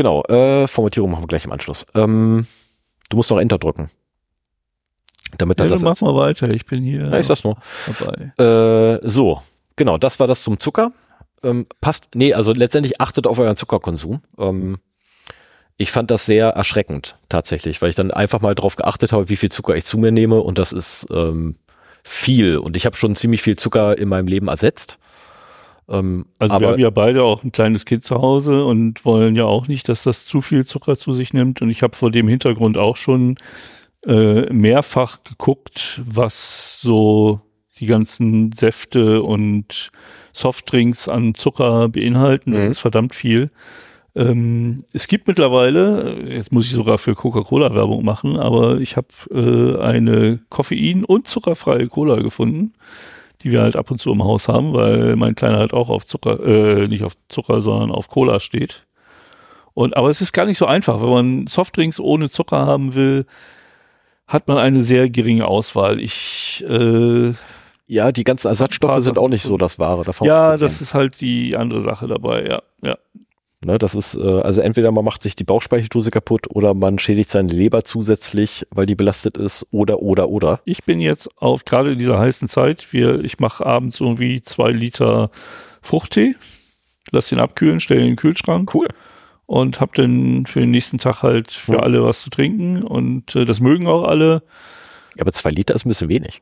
[0.00, 1.84] genau, äh, Formatierung machen wir gleich im Anschluss.
[1.94, 2.46] Ähm,
[3.10, 3.90] du musst noch Enter drücken.
[5.36, 6.48] Damit Ja, dann das mach mal weiter.
[6.48, 7.58] Ich bin hier ja, ich sag's nur.
[7.98, 8.32] dabei.
[8.42, 9.42] Äh, so,
[9.76, 10.92] genau, das war das zum Zucker.
[11.42, 14.22] Ähm, passt, nee, also letztendlich achtet auf euren Zuckerkonsum.
[14.38, 14.78] Ähm,
[15.76, 19.36] ich fand das sehr erschreckend tatsächlich, weil ich dann einfach mal drauf geachtet habe, wie
[19.36, 21.56] viel Zucker ich zu mir nehme und das ist ähm,
[22.02, 24.98] viel und ich habe schon ziemlich viel Zucker in meinem Leben ersetzt.
[25.90, 29.34] Ähm, Also wir aber haben ja beide auch ein kleines Kind zu Hause und wollen
[29.36, 31.60] ja auch nicht, dass das zu viel Zucker zu sich nimmt.
[31.62, 33.36] Und ich habe vor dem Hintergrund auch schon
[34.06, 37.40] äh, mehrfach geguckt, was so
[37.80, 39.90] die ganzen Säfte und
[40.32, 42.52] Softdrinks an Zucker beinhalten.
[42.52, 42.70] Das Mhm.
[42.70, 43.50] ist verdammt viel.
[44.14, 49.08] Ähm, es gibt mittlerweile, jetzt muss ich sogar für Coca-Cola Werbung machen, aber ich habe
[49.30, 52.72] äh, eine koffein- und zuckerfreie Cola gefunden,
[53.42, 56.06] die wir halt ab und zu im Haus haben, weil mein Kleiner halt auch auf
[56.06, 58.86] Zucker, äh, nicht auf Zucker, sondern auf Cola steht.
[59.74, 63.24] Und aber es ist gar nicht so einfach, wenn man Softdrinks ohne Zucker haben will,
[64.26, 66.00] hat man eine sehr geringe Auswahl.
[66.00, 67.32] Ich äh,
[67.86, 70.04] ja, die ganzen Ersatzstoffe sind auch nicht so das Wahre.
[70.04, 72.44] Davon ja, das ist halt die andere Sache dabei.
[72.46, 72.98] Ja, ja.
[73.62, 77.28] Ne, das ist, äh, also entweder man macht sich die Bauchspeicheldrüse kaputt oder man schädigt
[77.28, 80.60] seine Leber zusätzlich, weil die belastet ist, oder, oder, oder.
[80.64, 82.90] Ich bin jetzt auf gerade in dieser heißen Zeit.
[82.94, 85.30] Wir, ich mache abends irgendwie zwei Liter
[85.82, 86.34] Fruchttee,
[87.10, 88.88] lass den abkühlen, stelle ihn in den Kühlschrank Cool.
[89.44, 91.78] und hab dann für den nächsten Tag halt für Ja.
[91.80, 94.42] alle was zu trinken und äh, das mögen auch alle.
[95.20, 96.40] Aber zwei Liter ist ein bisschen wenig.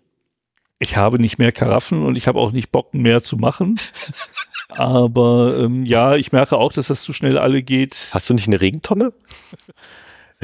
[0.79, 3.81] Ich habe nicht mehr Karaffen und ich habe auch nicht Bock mehr zu machen.
[4.71, 8.09] Aber ähm, ja, ich merke auch, dass das zu schnell alle geht.
[8.13, 9.13] Hast du nicht eine Regentonne?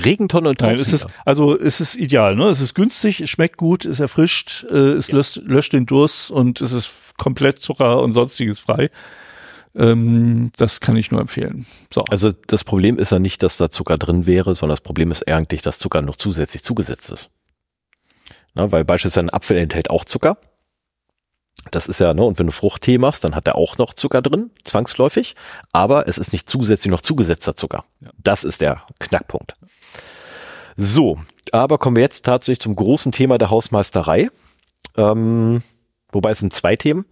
[0.03, 2.49] Regentonne und Nein, es ist, also es ist ideal, ne?
[2.49, 6.61] Es ist günstig, es schmeckt gut, es erfrischt, äh, es löscht, löscht den Durst und
[6.61, 8.91] es ist komplett Zucker und sonstiges frei.
[9.77, 11.67] Ähm, das kann ich nur empfehlen.
[11.93, 12.03] So.
[12.11, 15.29] Also das Problem ist ja nicht, dass da Zucker drin wäre, sondern das Problem ist
[15.29, 17.31] eigentlich, dass Zucker noch zusätzlich zugesetzt ist.
[18.55, 20.39] Na, weil beispielsweise ein Apfel enthält auch Zucker.
[21.71, 24.21] Das ist ja, ne, und wenn du Fruchttee machst, dann hat er auch noch Zucker
[24.21, 25.35] drin, zwangsläufig,
[25.73, 27.85] aber es ist nicht zusätzlich noch zugesetzter Zucker.
[28.01, 28.11] Ja.
[28.23, 29.55] Das ist der Knackpunkt.
[30.77, 31.19] So,
[31.53, 34.29] aber kommen wir jetzt tatsächlich zum großen Thema der Hausmeisterei.
[34.97, 35.63] Ähm,
[36.13, 37.07] wobei es sind zwei Themen.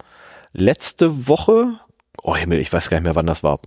[0.51, 1.73] Letzte Woche,
[2.21, 3.59] oh Himmel, ich weiß gar nicht mehr, wann das war.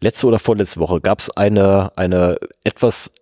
[0.00, 3.12] Letzte oder vorletzte Woche gab es eine, eine etwas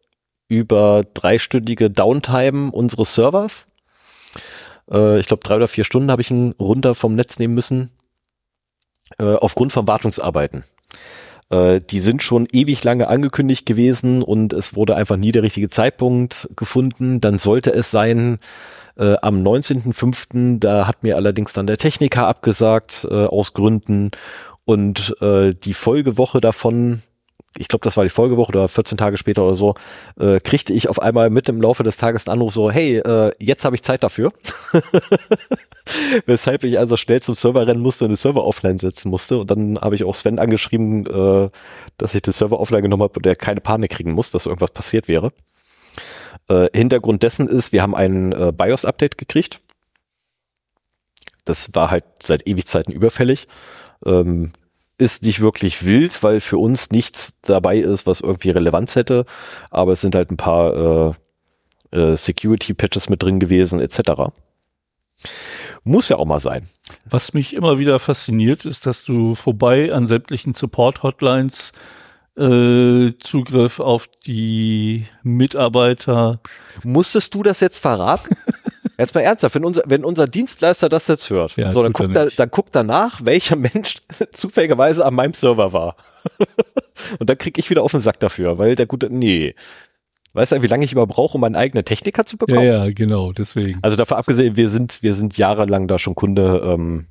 [0.48, 3.66] über dreistündige Downtime unseres Servers.
[4.90, 7.90] Äh, ich glaube, drei oder vier Stunden habe ich ihn runter vom Netz nehmen müssen.
[9.18, 10.64] Äh, aufgrund von Wartungsarbeiten.
[11.50, 15.68] Äh, die sind schon ewig lange angekündigt gewesen und es wurde einfach nie der richtige
[15.68, 17.20] Zeitpunkt gefunden.
[17.20, 18.38] Dann sollte es sein,
[19.00, 20.58] Äh, am 19.05.
[20.58, 24.10] da hat mir allerdings dann der Techniker abgesagt äh, aus Gründen
[24.66, 27.02] und äh, die Folgewoche davon,
[27.58, 29.74] ich glaube, das war die Folgewoche oder 14 Tage später oder so,
[30.18, 33.32] äh, kriegte ich auf einmal mit im Laufe des Tages einen Anruf so, hey, äh,
[33.40, 34.32] jetzt habe ich Zeit dafür.
[36.26, 39.38] Weshalb ich also schnell zum Server rennen musste und den Server offline setzen musste.
[39.38, 41.48] Und dann habe ich auch Sven angeschrieben, äh,
[41.98, 44.70] dass ich den Server offline genommen habe und der keine Panik kriegen muss, dass irgendwas
[44.70, 45.32] passiert wäre.
[46.48, 49.58] Äh, Hintergrund dessen ist, wir haben ein äh, BIOS-Update gekriegt.
[51.44, 53.48] Das war halt seit Ewigzeiten überfällig.
[54.06, 54.52] Ähm,
[55.00, 59.24] ist nicht wirklich wild, weil für uns nichts dabei ist, was irgendwie Relevanz hätte.
[59.70, 61.16] Aber es sind halt ein paar
[61.92, 64.30] äh, äh, Security-Patches mit drin gewesen, etc.
[65.84, 66.68] Muss ja auch mal sein.
[67.08, 71.72] Was mich immer wieder fasziniert, ist, dass du vorbei an sämtlichen Support-Hotlines
[72.36, 76.40] äh, Zugriff auf die Mitarbeiter.
[76.84, 78.36] Musstest du das jetzt verraten?
[79.00, 82.14] Jetzt mal ernsthaft, wenn unser, wenn unser Dienstleister das jetzt hört, Ja, so, dann, guckt
[82.14, 82.38] er, nicht.
[82.38, 83.96] dann guckt er nach, welcher Mensch
[84.32, 85.96] zufälligerweise an meinem Server war.
[87.18, 89.54] Und dann krieg ich wieder auf den Sack dafür, weil der gute, nee.
[90.32, 92.66] Weißt du, wie lange ich überhaupt brauche, um einen eigenen Techniker zu Ja, bekommen?
[92.66, 93.78] ja, genau, deswegen.
[93.82, 97.06] Also davon abgesehen, wir sind, wir sind jahrelang da schon Kunde ähm,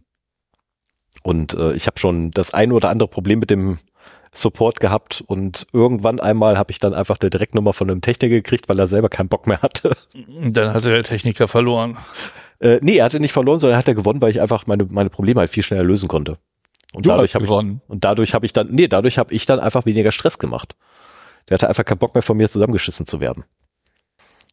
[1.24, 3.78] und äh, ich habe schon das ein oder andere Problem mit dem
[4.34, 8.70] Support gehabt und irgendwann einmal habe ich dann einfach eine Direktnummer von einem Techniker gekriegt,
[8.70, 9.96] weil er selber keinen Bock mehr hatte.
[10.28, 11.98] Dann hatte der Techniker verloren.
[12.60, 14.86] Äh, nee, er hatte nicht verloren, sondern er hat er gewonnen, weil ich einfach meine,
[14.86, 16.38] meine Probleme halt viel schneller lösen konnte.
[16.94, 17.82] Und Du dadurch habe ich gewonnen.
[17.88, 20.76] und dadurch habe ich dann, nee, dadurch habe ich dann einfach weniger Stress gemacht.
[21.48, 23.46] Der hatte einfach keinen Bock mehr von mir zusammengeschissen zu werden.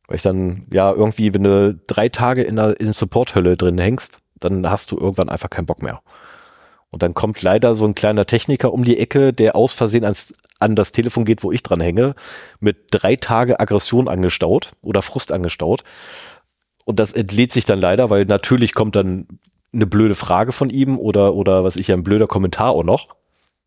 [0.07, 3.79] Weil ich dann, ja, irgendwie, wenn du drei Tage in der, in der Support-Hölle drin
[3.79, 6.01] hängst, dann hast du irgendwann einfach keinen Bock mehr.
[6.97, 10.35] Und dann kommt leider so ein kleiner Techniker um die Ecke, der aus Versehen ans,
[10.61, 12.15] an das Telefon geht, wo ich dran hänge,
[12.59, 15.85] mit drei Tage Aggression angestaut oder Frust angestaut.
[16.87, 19.27] Und das entlädt sich dann leider, weil natürlich kommt dann
[19.75, 23.09] eine blöde Frage von ihm oder, oder was ich ja, ein blöder Kommentar auch noch.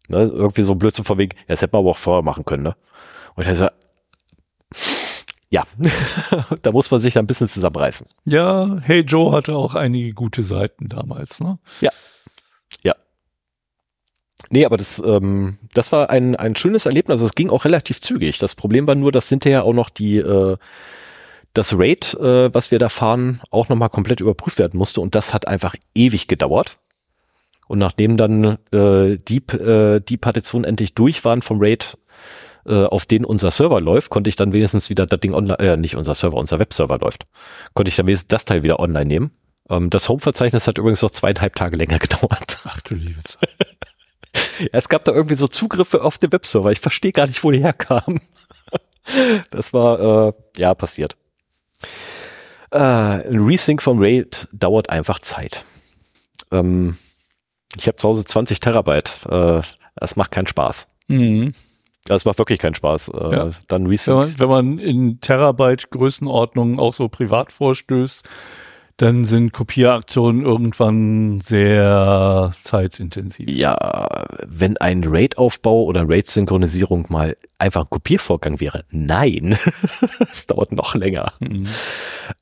[0.07, 2.63] Ne, irgendwie so blöd zu verwegen, ja, das hätte man aber auch vorher machen können,
[2.63, 2.75] ne?
[3.35, 3.67] Und ich so,
[5.51, 5.61] ja,
[6.63, 8.07] da muss man sich dann ein bisschen zusammenreißen.
[8.25, 11.59] Ja, Hey Joe hatte auch einige gute Seiten damals, ne?
[14.49, 17.13] Nee, aber das, ähm, das war ein, ein schönes Erlebnis.
[17.13, 18.39] Also es ging auch relativ zügig.
[18.39, 20.57] Das Problem war nur, dass hinterher auch noch die, äh,
[21.53, 25.01] das Raid, äh, was wir da fahren, auch nochmal komplett überprüft werden musste.
[25.01, 26.77] Und das hat einfach ewig gedauert.
[27.67, 31.97] Und nachdem dann äh, die, äh, die Partitionen endlich durch waren vom Raid,
[32.65, 35.77] äh, auf denen unser Server läuft, konnte ich dann wenigstens wieder das Ding online, äh,
[35.77, 37.25] nicht unser Server, unser Webserver läuft,
[37.75, 39.31] konnte ich dann wenigstens das Teil wieder online nehmen.
[39.69, 42.57] Ähm, das Home-Verzeichnis hat übrigens noch zweieinhalb Tage länger gedauert.
[42.65, 43.55] Ach du liebe Zeit.
[44.59, 46.71] Ja, es gab da irgendwie so Zugriffe auf den Webserver.
[46.71, 48.21] Ich verstehe gar nicht, wo die herkamen.
[49.49, 51.17] Das war, äh, ja, passiert.
[52.71, 55.65] Äh, ein Resync vom RAID dauert einfach Zeit.
[56.51, 56.95] Ähm,
[57.75, 59.25] ich habe zu Hause 20 Terabyte.
[59.27, 59.61] Äh,
[59.95, 60.89] das macht keinen Spaß.
[61.07, 61.55] Mhm.
[62.05, 63.09] Das macht wirklich keinen Spaß.
[63.09, 63.49] Äh, Ja.
[63.67, 64.15] Dann Wenn, Resync.
[64.17, 68.23] man, wenn man in Terabyte Größenordnungen auch so privat vorstößt,
[69.01, 73.49] dann sind Kopieraktionen irgendwann sehr zeitintensiv.
[73.49, 78.83] Ja, wenn ein RAID-Aufbau oder RAID-Synchronisierung mal einfach ein Kopiervorgang wäre.
[78.91, 79.57] Nein,
[80.31, 81.31] es dauert noch länger.
[81.39, 81.67] Mhm.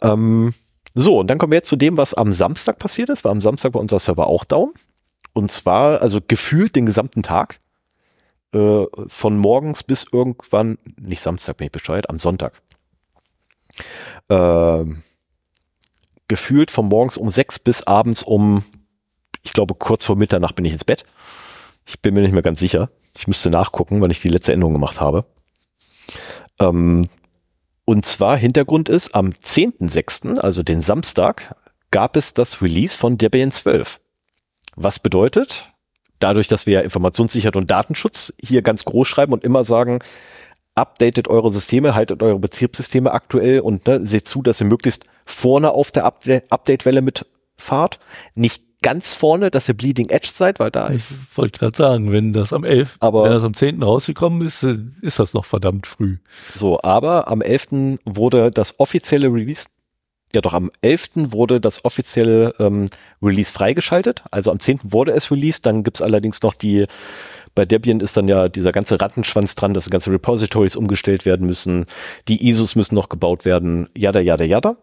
[0.02, 0.54] Ähm,
[0.96, 3.24] so, und dann kommen wir jetzt zu dem, was am Samstag passiert ist.
[3.24, 4.74] War am Samstag war unser Server auch down.
[5.34, 7.60] Und zwar, also gefühlt den gesamten Tag.
[8.52, 12.54] Äh, von morgens bis irgendwann, nicht Samstag bin ich bescheuert, am Sonntag.
[14.28, 15.04] Ähm,
[16.28, 18.64] gefühlt von morgens um sechs bis abends um,
[19.44, 21.04] ich glaube, kurz vor Mitternacht bin ich ins Bett.
[21.86, 22.90] Ich bin mir nicht mehr ganz sicher.
[23.16, 25.26] Ich müsste nachgucken, wann ich die letzte Änderung gemacht habe.
[26.60, 27.10] Ähm,
[27.86, 31.56] und zwar Hintergrund ist, am 10.06., also den Samstag,
[31.92, 34.02] gab es das Release von Debian 12.
[34.76, 35.72] Was bedeutet,
[36.20, 40.00] dadurch, dass wir ja Informationssicherheit und Datenschutz hier ganz groß schreiben und immer sagen,
[40.78, 45.72] updatet eure Systeme, haltet eure Betriebssysteme aktuell und ne, seht zu, dass ihr möglichst vorne
[45.72, 48.00] auf der Upda- Update-Welle mitfahrt.
[48.36, 52.12] Nicht ganz vorne, dass ihr Bleeding Edge seid, weil da ist Ich wollte gerade sagen,
[52.12, 53.82] wenn das am 11., Aber- wenn das am 10.
[53.84, 56.18] rausgekommen ist, äh, ist das noch verdammt früh.
[56.56, 57.98] So, aber am 11.
[58.06, 59.66] wurde das offizielle Release,
[60.34, 61.32] ja doch, am 11.
[61.32, 62.88] wurde das offizielle ähm,
[63.22, 64.24] Release freigeschaltet.
[64.30, 64.80] Also am 10.
[64.92, 66.86] wurde es released, dann gibt's allerdings noch die,
[67.58, 71.48] bei Debian ist dann ja dieser ganze Rattenschwanz dran, dass die ganzen Repositories umgestellt werden
[71.48, 71.88] müssen,
[72.28, 74.78] die ISOs müssen noch gebaut werden, jada, jada, jada.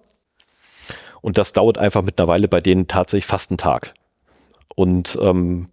[1.21, 3.95] Und das dauert einfach mittlerweile bei denen tatsächlich fast einen Tag.
[4.75, 5.69] Und ähm,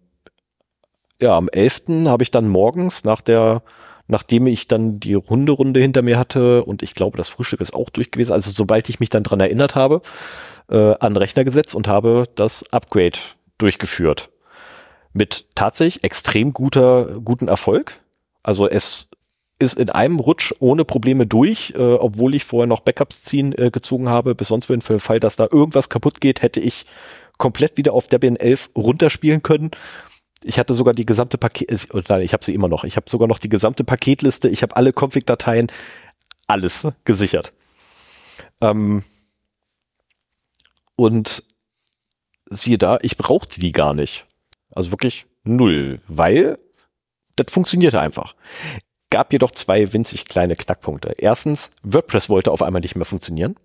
[1.20, 2.06] ja, am 11.
[2.06, 3.64] habe ich dann morgens nach der
[4.08, 7.90] nachdem ich dann die Hunderunde hinter mir hatte und ich glaube, das Frühstück ist auch
[7.90, 8.34] durch gewesen.
[8.34, 10.02] Also sobald ich mich dann dran erinnert habe,
[10.70, 13.18] äh, an Rechner gesetzt und habe das Upgrade
[13.58, 14.30] durchgeführt.
[15.13, 18.00] Mit tatsächlich extrem guter, guten Erfolg.
[18.43, 19.08] Also es
[19.60, 23.69] ist in einem Rutsch ohne Probleme durch, äh, obwohl ich vorher noch Backups ziehen äh,
[23.69, 24.36] gezogen habe.
[24.36, 26.86] Bis sonst für den Fall, dass da irgendwas kaputt geht, hätte ich
[27.38, 29.71] komplett wieder auf Debian 11 runterspielen können.
[30.43, 32.84] Ich hatte sogar die gesamte Paket, äh, nein, ich habe sie immer noch.
[32.84, 34.50] Ich habe sogar noch die gesamte Paketliste.
[34.50, 35.67] Ich habe alle Config-Dateien,
[36.47, 37.54] alles gesichert.
[38.62, 39.04] Ähm,
[40.95, 41.43] und
[42.50, 44.26] siehe da, ich brauchte die gar nicht.
[44.71, 46.57] Also wirklich null, weil
[47.36, 48.36] das funktionierte einfach.
[49.10, 51.13] Gab jedoch zwei winzig kleine Knackpunkte.
[51.17, 53.55] Erstens, WordPress wollte auf einmal nicht mehr funktionieren.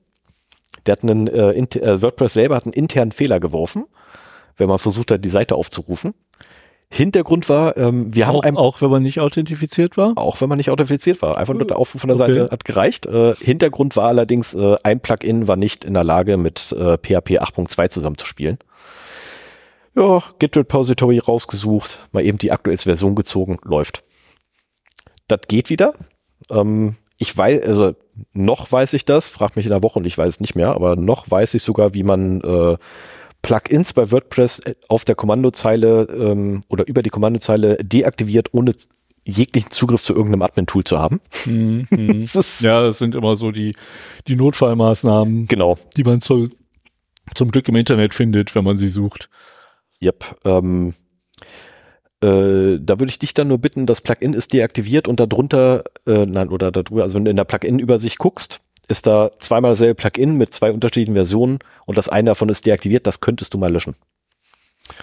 [0.86, 3.86] Der hat einen, äh, äh, WordPress selber hat einen internen Fehler geworfen,
[4.56, 6.14] wenn man versucht hat, die Seite aufzurufen.
[6.88, 10.12] Hintergrund war, ähm, wir auch, haben einem, auch wenn man nicht authentifiziert war?
[10.16, 11.36] Auch wenn man nicht authentifiziert war.
[11.36, 12.34] Einfach nur der Aufruf von der Okay.
[12.34, 13.06] Seite hat gereicht.
[13.06, 17.40] Äh, Hintergrund war allerdings, äh, ein Plugin war nicht in der Lage, mit äh, PHP
[17.40, 18.58] 8.2 zusammenzuspielen.
[19.96, 24.04] Ja, Git Repository rausgesucht, mal eben die aktuellste Version gezogen, läuft.
[25.26, 25.94] Das geht wieder.
[26.50, 27.94] Ähm, ich weiß, also
[28.32, 30.72] noch weiß ich das, frag mich in der Woche und ich weiß es nicht mehr,
[30.72, 32.76] aber noch weiß ich sogar, wie man äh,
[33.40, 38.74] Plugins bei WordPress auf der Kommandozeile ähm, oder über die Kommandozeile deaktiviert, ohne
[39.24, 41.20] jeglichen Zugriff zu irgendeinem Admin-Tool zu haben.
[41.46, 42.26] Mhm, mhm.
[42.32, 43.74] Das ja, das sind immer so die,
[44.28, 45.76] die Notfallmaßnahmen, Genau.
[45.96, 46.50] die man zu,
[47.34, 49.30] zum Glück im Internet findet, wenn man sie sucht.
[50.02, 50.24] Yep.
[50.44, 50.94] Ähm,
[52.22, 56.26] äh, da würde ich dich dann nur bitten, das Plugin ist deaktiviert und darunter, äh,
[56.26, 60.36] nein, oder darüber, also wenn du in der Plugin-Übersicht guckst, ist da zweimal dasselbe Plugin
[60.36, 63.96] mit zwei unterschiedlichen Versionen und das eine davon ist deaktiviert, das könntest du mal löschen.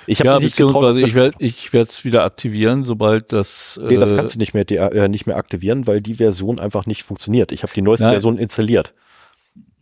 [0.07, 3.79] Ich habe Ja, nicht beziehungsweise ich werde ich werde es wieder aktivieren, sobald das.
[3.83, 6.59] Nee, das äh, kannst du nicht mehr, de- äh, nicht mehr aktivieren, weil die Version
[6.59, 7.51] einfach nicht funktioniert.
[7.51, 8.13] Ich habe die neueste Nein.
[8.13, 8.93] Version installiert.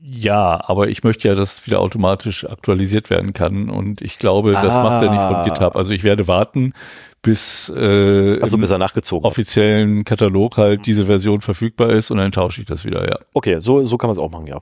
[0.04, 4.74] Ja, aber ich möchte ja, dass wieder automatisch aktualisiert werden kann und ich glaube, das
[4.76, 5.44] macht er nicht Ah.
[5.44, 5.76] von GitHub.
[5.76, 6.74] Also ich werde warten,
[7.22, 9.26] bis äh, Also bis er nachgezogen.
[9.28, 13.20] offiziellen Katalog halt diese Version verfügbar ist und dann tausche ich das wieder, ja.
[13.34, 14.60] Okay, so, so kann man es auch machen, ja.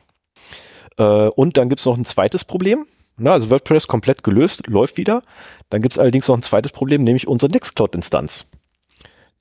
[0.97, 2.85] Äh, und dann gibt's noch ein zweites Problem.
[3.15, 5.21] Na, also WordPress komplett gelöst, läuft wieder.
[5.69, 8.47] Dann gibt's allerdings noch ein zweites Problem, nämlich unsere Nextcloud-Instanz.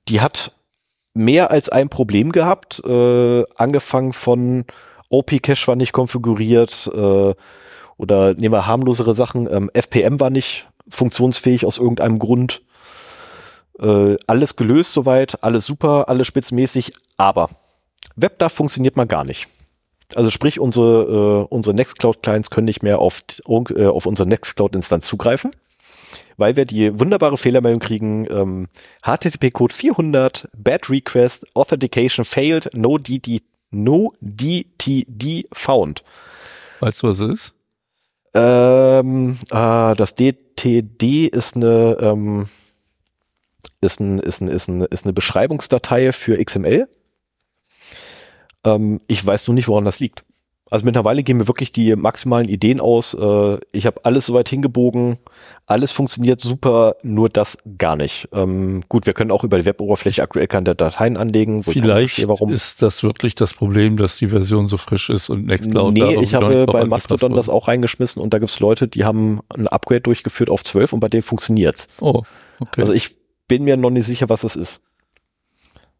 [0.07, 0.53] Die hat
[1.13, 4.65] mehr als ein Problem gehabt, äh, angefangen von
[5.09, 7.33] OP-Cache war nicht konfiguriert äh,
[7.97, 12.61] oder nehmen wir harmlosere Sachen, ähm, FPM war nicht funktionsfähig aus irgendeinem Grund.
[13.79, 17.49] Äh, alles gelöst soweit, alles super, alles spitzmäßig, aber
[18.15, 19.47] WebDAV funktioniert mal gar nicht.
[20.15, 25.55] Also sprich, unsere, äh, unsere Nextcloud-Clients können nicht mehr auf, äh, auf unsere Nextcloud-Instanz zugreifen,
[26.37, 28.67] weil wir die wunderbare Fehlermeldung kriegen, ähm,
[29.03, 36.03] HTTP-Code 400, Bad Request, Authentication failed, no, DD, no DTD found.
[36.79, 37.53] Weißt du, was es ist?
[38.33, 42.47] Ähm, ah, das DTD ist eine, ähm,
[43.81, 46.87] ist, ein, ist, ein, ist, ein, ist eine Beschreibungsdatei für XML.
[48.63, 50.23] Ähm, ich weiß nur nicht, woran das liegt.
[50.69, 53.13] Also mittlerweile gehen mir wirklich die maximalen Ideen aus.
[53.13, 55.17] Äh, ich habe alles soweit hingebogen,
[55.65, 58.29] alles funktioniert super, nur das gar nicht.
[58.33, 61.65] Ähm, gut, wir können auch über die Web-Oberfläche aktuell keine Dateien anlegen.
[61.65, 62.51] wo Vielleicht verstehe, warum.
[62.51, 66.35] ist das wirklich das Problem, dass die Version so frisch ist und Nextcloud Nee, ich
[66.35, 70.49] habe bei Mastodon das auch reingeschmissen und da gibt's Leute, die haben ein Upgrade durchgeführt
[70.49, 71.87] auf 12 und bei denen funktioniert's.
[71.99, 72.21] Oh,
[72.59, 72.81] okay.
[72.81, 74.81] Also ich bin mir noch nicht sicher, was das ist.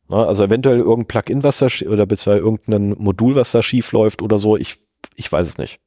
[0.09, 4.21] Na, also eventuell irgendein Plugin, was da oder beziehungsweise irgendein Modul, was da schief läuft
[4.21, 4.57] oder so.
[4.57, 4.77] Ich,
[5.15, 5.79] ich weiß es nicht.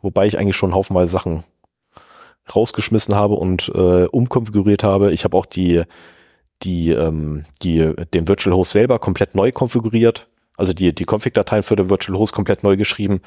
[0.00, 1.44] Wobei ich eigentlich schon haufenweise Sachen
[2.54, 5.12] rausgeschmissen habe und äh, umkonfiguriert habe.
[5.12, 5.82] Ich habe auch die,
[6.62, 10.28] die, ähm, die, den Virtual Host selber komplett neu konfiguriert.
[10.56, 13.20] Also die, die Config-Dateien für den Virtual Host komplett neu geschrieben.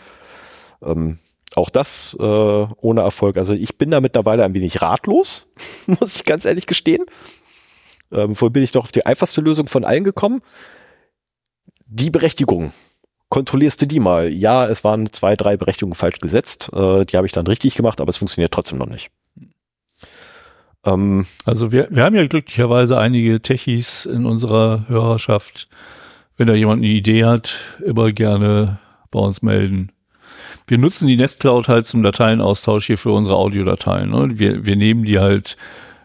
[0.82, 1.20] Ähm,
[1.56, 3.38] auch das äh, ohne Erfolg.
[3.38, 5.48] Also ich bin da mittlerweile ein wenig ratlos,
[5.86, 7.06] muss ich ganz ehrlich gestehen.
[8.12, 10.42] Ähm, vorhin bin ich doch auf die einfachste Lösung von allen gekommen.
[11.86, 12.72] Die Berechtigung.
[13.30, 14.30] Kontrollierst du die mal?
[14.30, 16.72] Ja, es waren zwei, drei Berechtigungen falsch gesetzt.
[16.74, 19.12] Äh, die habe ich dann richtig gemacht, aber es funktioniert trotzdem noch nicht.
[20.86, 25.68] Ähm, Also wir, wir haben ja glücklicherweise einige Techies in unserer Hörerschaft.
[26.38, 28.80] Wenn da jemand eine Idee hat, immer gerne
[29.12, 29.92] bei uns melden.
[30.68, 34.10] Wir nutzen die Nextcloud halt zum Dateienaustausch hier für unsere Audiodateien.
[34.10, 34.40] Ne?
[34.40, 35.58] Wir, wir nehmen die halt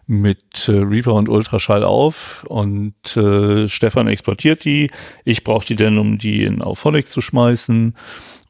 [0.07, 4.91] mit äh, Reaper und Ultraschall auf und äh, Stefan exportiert die.
[5.25, 7.95] Ich brauche die dann, um die in Auphonic zu schmeißen.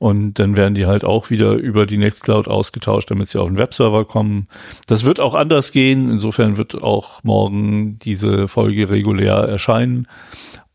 [0.00, 3.56] Und dann werden die halt auch wieder über die Nextcloud ausgetauscht, damit sie auf den
[3.56, 4.48] Webserver kommen.
[4.86, 6.10] Das wird auch anders gehen.
[6.10, 10.08] Insofern wird auch morgen diese Folge regulär erscheinen.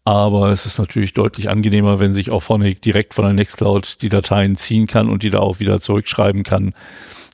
[0.03, 4.55] Aber es ist natürlich deutlich angenehmer, wenn sich vorne direkt von der Nextcloud die Dateien
[4.55, 6.73] ziehen kann und die da auch wieder zurückschreiben kann,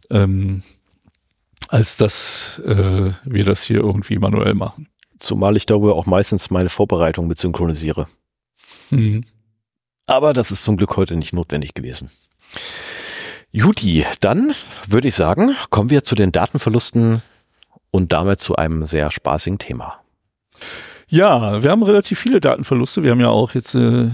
[0.09, 0.63] ähm,
[1.67, 4.87] als dass äh, wir das hier irgendwie manuell machen.
[5.17, 8.07] Zumal ich darüber auch meistens meine Vorbereitung mit synchronisiere.
[8.89, 9.23] Mhm.
[10.07, 12.11] Aber das ist zum Glück heute nicht notwendig gewesen.
[13.51, 14.53] Juti, dann
[14.87, 17.21] würde ich sagen, kommen wir zu den Datenverlusten
[17.89, 19.99] und damit zu einem sehr spaßigen Thema.
[21.07, 23.03] Ja, wir haben relativ viele Datenverluste.
[23.03, 24.09] Wir haben ja auch jetzt äh,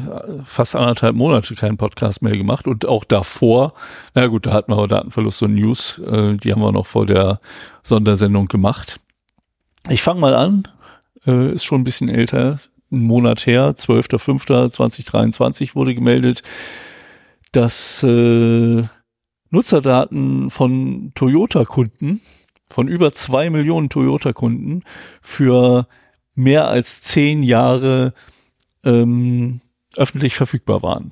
[0.46, 3.74] fast anderthalb Monate keinen Podcast mehr gemacht und auch davor,
[4.14, 7.06] na gut, da hatten wir aber Datenverluste und News, äh, die haben wir noch vor
[7.06, 7.40] der
[7.84, 9.00] Sondersendung gemacht.
[9.90, 10.68] Ich fange mal an,
[11.26, 12.60] äh, ist schon ein bisschen älter,
[12.92, 16.44] ein Monat her, 12.05.2023 wurde gemeldet,
[17.54, 18.84] dass äh,
[19.50, 22.20] Nutzerdaten von Toyota-Kunden,
[22.70, 24.84] von über zwei Millionen Toyota-Kunden
[25.22, 25.88] für
[26.42, 28.14] mehr als zehn Jahre
[28.84, 29.62] ähm,
[29.96, 31.12] öffentlich verfügbar waren.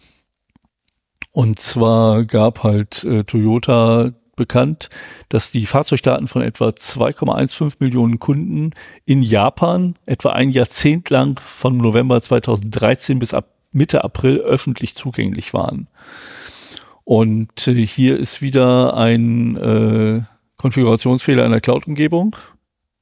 [1.31, 4.89] Und zwar gab halt äh, Toyota bekannt,
[5.27, 8.71] dass die Fahrzeugdaten von etwa 2,15 Millionen Kunden
[9.05, 15.53] in Japan etwa ein Jahrzehnt lang von November 2013 bis ab Mitte April öffentlich zugänglich
[15.53, 15.87] waren.
[17.03, 20.21] Und äh, hier ist wieder ein äh,
[20.57, 22.35] Konfigurationsfehler in der Cloud-Umgebung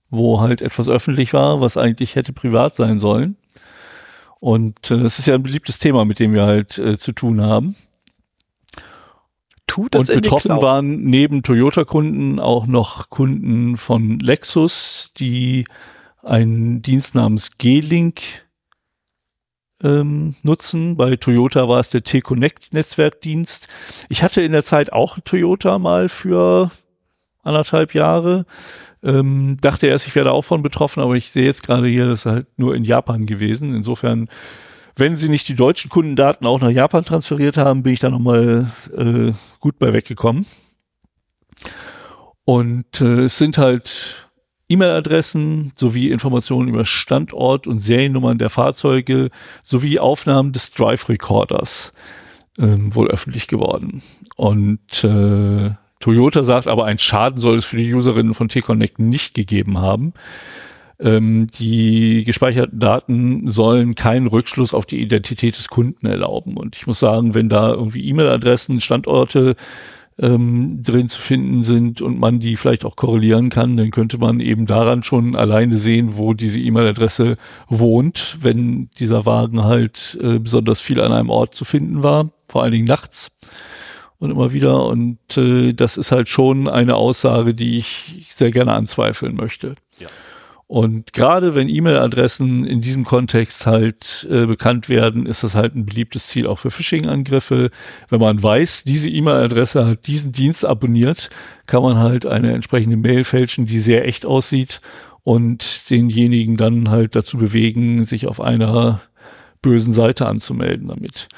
[0.09, 3.37] wo halt etwas öffentlich war, was eigentlich hätte privat sein sollen.
[4.39, 7.41] Und äh, es ist ja ein beliebtes Thema, mit dem wir halt äh, zu tun
[7.41, 7.75] haben.
[9.65, 15.65] Tut das Und betroffen waren neben Toyota-Kunden auch noch Kunden von Lexus, die
[16.23, 18.21] einen Dienst namens G-Link
[19.83, 20.97] ähm, nutzen.
[20.97, 23.67] Bei Toyota war es der T-Connect-Netzwerkdienst.
[24.09, 26.71] Ich hatte in der Zeit auch Toyota mal für
[27.43, 28.45] anderthalb Jahre.
[29.03, 32.19] Ähm, dachte erst, ich werde auch von betroffen, aber ich sehe jetzt gerade hier, das
[32.19, 33.75] ist halt nur in Japan gewesen.
[33.75, 34.27] Insofern,
[34.95, 38.71] wenn sie nicht die deutschen Kundendaten auch nach Japan transferiert haben, bin ich da nochmal
[38.95, 40.45] äh, gut bei weggekommen.
[42.43, 44.27] Und äh, es sind halt
[44.69, 49.29] E-Mail-Adressen sowie Informationen über Standort und Seriennummern der Fahrzeuge
[49.63, 51.93] sowie Aufnahmen des Drive-Recorders
[52.57, 54.01] ähm, wohl öffentlich geworden.
[54.35, 59.33] Und äh, Toyota sagt aber, ein Schaden soll es für die Userinnen von T-Connect nicht
[59.33, 60.13] gegeben haben.
[60.99, 66.57] Ähm, die gespeicherten Daten sollen keinen Rückschluss auf die Identität des Kunden erlauben.
[66.57, 69.55] Und ich muss sagen, wenn da irgendwie E-Mail-Adressen, Standorte
[70.19, 74.39] ähm, drin zu finden sind und man die vielleicht auch korrelieren kann, dann könnte man
[74.39, 77.37] eben daran schon alleine sehen, wo diese E-Mail-Adresse
[77.67, 82.63] wohnt, wenn dieser Wagen halt äh, besonders viel an einem Ort zu finden war, vor
[82.63, 83.37] allen Dingen nachts
[84.19, 84.85] und immer wieder.
[84.85, 89.75] Und äh, das ist halt schon eine Aussage, die ich sehr gerne anzweifeln möchte.
[89.99, 90.07] Ja.
[90.67, 95.85] Und gerade wenn E-Mail-Adressen in diesem Kontext halt äh, bekannt werden, ist das halt ein
[95.85, 97.69] beliebtes Ziel auch für Phishing-Angriffe.
[98.09, 101.29] Wenn man weiß, diese E-Mail-Adresse hat diesen Dienst abonniert,
[101.67, 104.81] kann man halt eine entsprechende Mail fälschen, die sehr echt aussieht
[105.23, 108.99] und denjenigen dann halt dazu bewegen, sich auf einer
[109.61, 111.29] bösen Seite anzumelden damit.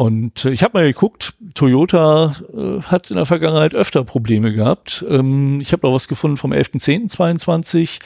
[0.00, 5.04] Und äh, ich habe mal geguckt, Toyota äh, hat in der Vergangenheit öfter Probleme gehabt.
[5.06, 8.00] Ähm, ich habe noch was gefunden vom 11.10.22.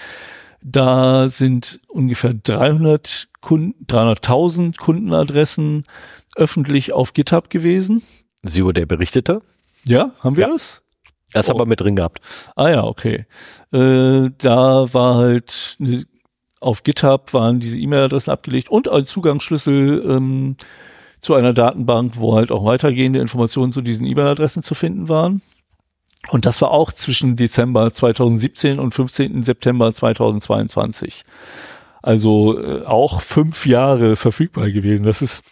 [0.61, 5.85] Da sind ungefähr 300 Kunden, 300.000 Kundenadressen
[6.35, 8.03] öffentlich auf GitHub gewesen.
[8.43, 9.39] Sie der Berichtete?
[9.85, 10.53] Ja, haben wir ja.
[10.53, 10.83] das?
[11.33, 11.53] Er ist oh.
[11.53, 12.19] aber mit drin gehabt.
[12.57, 13.25] Ah ja, okay.
[13.71, 16.07] Äh, da war halt ne,
[16.59, 20.57] auf GitHub waren diese E-Mail-Adressen abgelegt und ein Zugangsschlüssel ähm,
[21.25, 25.43] zu einer Datenbank, wo halt auch weitergehende Informationen zu diesen E-Mail-Adressen zu finden waren.
[26.31, 29.43] Und das war auch zwischen Dezember 2017 und 15.
[29.43, 31.23] September 2022.
[32.03, 35.05] Also äh, auch fünf Jahre verfügbar gewesen.
[35.05, 35.43] Das ist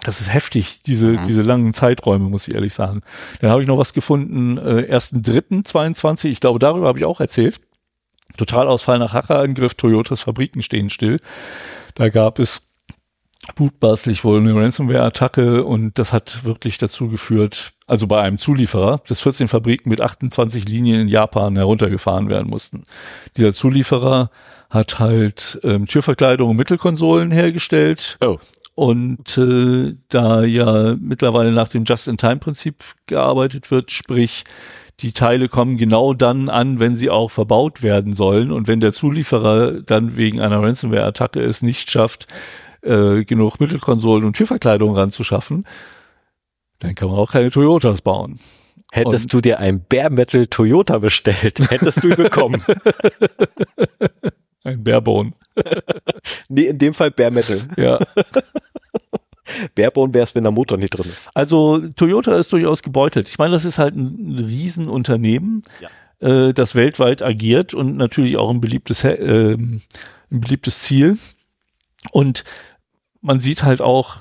[0.00, 1.26] das ist heftig, diese, mhm.
[1.26, 3.02] diese langen Zeiträume, muss ich ehrlich sagen.
[3.40, 7.60] Dann habe ich noch was gefunden, äh, 1.3.22, ich glaube, darüber habe ich auch erzählt.
[8.36, 11.18] Totalausfall nach Hackerangriff, Toyotas Fabriken stehen still.
[11.94, 12.66] Da gab es
[13.58, 19.20] mutmaßlich wohl eine Ransomware-Attacke und das hat wirklich dazu geführt, also bei einem Zulieferer, dass
[19.20, 22.84] 14 Fabriken mit 28 Linien in Japan heruntergefahren werden mussten.
[23.36, 24.30] Dieser Zulieferer
[24.70, 28.16] hat halt ähm, Türverkleidung und Mittelkonsolen hergestellt.
[28.24, 28.38] Oh.
[28.74, 32.76] Und äh, da ja mittlerweile nach dem Just-in-Time-Prinzip
[33.06, 34.44] gearbeitet wird, sprich
[35.00, 38.50] die Teile kommen genau dann an, wenn sie auch verbaut werden sollen.
[38.50, 42.28] Und wenn der Zulieferer dann wegen einer Ransomware-Attacke es nicht schafft,
[42.82, 45.66] äh, genug Mittelkonsolen und Türverkleidung ranzuschaffen,
[46.80, 48.38] dann kann man auch keine Toyotas bauen.
[48.90, 52.62] Hättest und du dir ein Bare Metal Toyota bestellt, hättest du ihn bekommen.
[54.64, 55.32] ein Barebone.
[56.48, 57.60] Nee, in dem Fall Bare Metal.
[57.76, 57.98] Ja.
[59.74, 61.30] Barebone wäre es, wenn der Motor nicht drin ist.
[61.34, 63.28] Also Toyota ist durchaus gebeutelt.
[63.28, 65.88] Ich meine, das ist halt ein Riesenunternehmen, Ja.
[66.48, 69.82] äh, das weltweit agiert und natürlich auch ein beliebtes, ähm,
[70.30, 71.18] ein beliebtes Ziel.
[72.12, 72.44] Und
[73.22, 74.18] man sieht halt auch,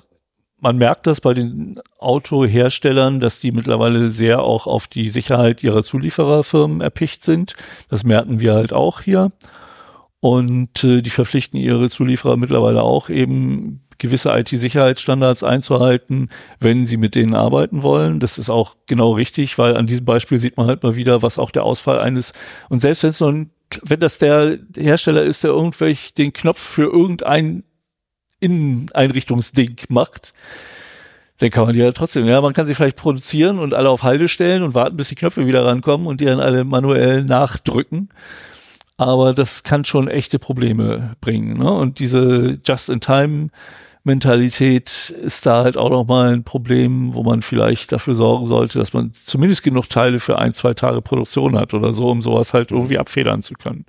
[0.59, 5.83] man merkt das bei den Autoherstellern, dass die mittlerweile sehr auch auf die Sicherheit ihrer
[5.83, 7.55] Zuliefererfirmen erpicht sind.
[7.89, 9.31] Das merken wir halt auch hier.
[10.19, 16.29] Und äh, die verpflichten ihre Zulieferer mittlerweile auch eben gewisse IT-Sicherheitsstandards einzuhalten,
[16.59, 18.19] wenn sie mit denen arbeiten wollen.
[18.19, 21.39] Das ist auch genau richtig, weil an diesem Beispiel sieht man halt mal wieder, was
[21.39, 22.33] auch der Ausfall eines
[22.69, 23.51] und selbst wenn es so ein,
[23.83, 27.63] wenn das der Hersteller ist, der irgendwelch den Knopf für irgendein
[28.41, 30.33] Inneneinrichtungsding macht,
[31.41, 34.03] dann kann man die ja trotzdem, ja, man kann sie vielleicht produzieren und alle auf
[34.03, 38.09] Halde stellen und warten, bis die Knöpfe wieder rankommen und die dann alle manuell nachdrücken.
[38.97, 41.57] Aber das kann schon echte Probleme bringen.
[41.57, 41.71] Ne?
[41.71, 48.45] Und diese Just-in-Time-Mentalität ist da halt auch nochmal ein Problem, wo man vielleicht dafür sorgen
[48.45, 52.21] sollte, dass man zumindest genug Teile für ein, zwei Tage Produktion hat oder so, um
[52.21, 53.85] sowas halt irgendwie abfedern zu können.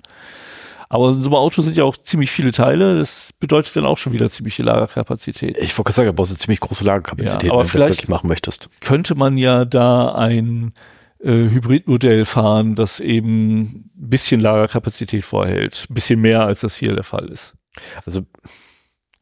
[0.93, 2.97] Aber in so einem Auto sind ja auch ziemlich viele Teile.
[2.99, 5.57] Das bedeutet dann auch schon wieder ziemliche Lagerkapazität.
[5.57, 7.87] Ich wollte gerade sagen, du brauchst eine ziemlich große Lagerkapazität, Ja, aber wenn du das
[7.97, 8.69] wirklich machen möchtest.
[8.79, 10.71] könnte man ja da ein
[11.19, 15.87] äh, Hybridmodell fahren, das eben ein bisschen Lagerkapazität vorhält.
[15.89, 17.55] Ein bisschen mehr, als das hier der Fall ist.
[18.05, 18.21] Also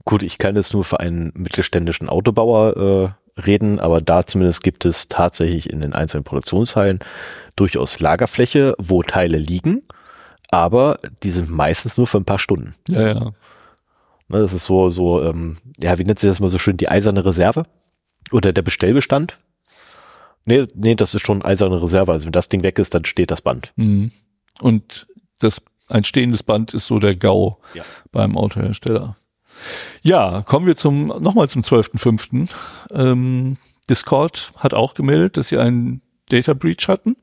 [0.04, 4.84] gut, ich kann jetzt nur für einen mittelständischen Autobauer äh, reden, aber da zumindest gibt
[4.84, 7.00] es tatsächlich in den einzelnen Produktionshallen
[7.56, 9.84] durchaus Lagerfläche, wo Teile liegen,
[10.52, 12.76] aber die sind meistens nur für ein paar Stunden.
[12.88, 13.32] Ja, ja.
[14.28, 16.90] Ne, das ist so, so, ähm, ja, wie nennt sich das mal so schön, die
[16.90, 17.64] eiserne Reserve?
[18.32, 19.38] Oder der Bestellbestand?
[20.46, 22.12] Nee, nee, das ist schon eiserne Reserve.
[22.12, 23.74] Also wenn das Ding weg ist, dann steht das Band.
[23.76, 24.12] Mhm.
[24.60, 25.08] Und
[25.40, 27.84] das ein stehendes Band ist so der GAU Ja.
[28.12, 29.18] beim Autohersteller.
[30.02, 32.50] Ja, kommen wir zum nochmal zum 12.05.
[32.92, 33.58] Ähm,
[33.90, 37.18] Discord hat auch gemeldet, dass sie einen Data Breach hatten.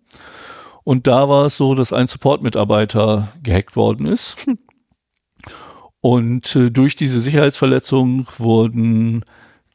[0.88, 4.46] Und da war es so, dass ein Support-Mitarbeiter gehackt worden ist.
[6.00, 9.22] Und äh, durch diese Sicherheitsverletzung wurden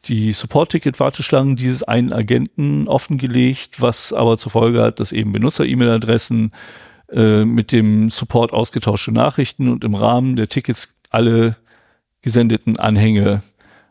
[0.06, 6.52] die Support-Ticket-Warteschlangen dieses einen Agenten offengelegt, was aber zur Folge hat, dass eben Benutzer-E-Mail-Adressen
[7.12, 11.58] äh, mit dem Support ausgetauschte Nachrichten und im Rahmen der Tickets alle
[12.24, 13.44] gesendeten Anhänge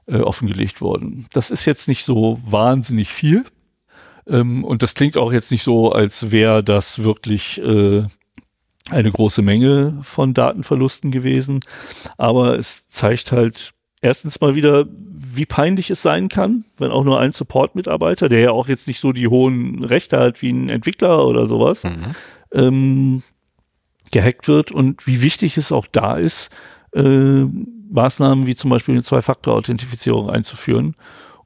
[0.08, 1.26] äh, offengelegt wurden.
[1.32, 3.44] Das ist jetzt nicht so wahnsinnig viel.
[4.26, 8.04] Ähm, und das klingt auch jetzt nicht so, als wäre das wirklich äh,
[8.90, 11.60] eine große Menge von Datenverlusten gewesen.
[12.16, 14.86] Aber es zeigt halt erstens mal wieder,
[15.34, 19.00] wie peinlich es sein kann, wenn auch nur ein Support-Mitarbeiter, der ja auch jetzt nicht
[19.00, 21.84] so die hohen Rechte hat wie ein Entwickler oder sowas,
[22.52, 23.22] ähm,
[24.10, 26.50] gehackt wird und wie wichtig es auch da ist,
[26.94, 27.44] äh,
[27.90, 30.96] Maßnahmen wie zum Beispiel eine Zwei-Faktor-Authentifizierung einzuführen,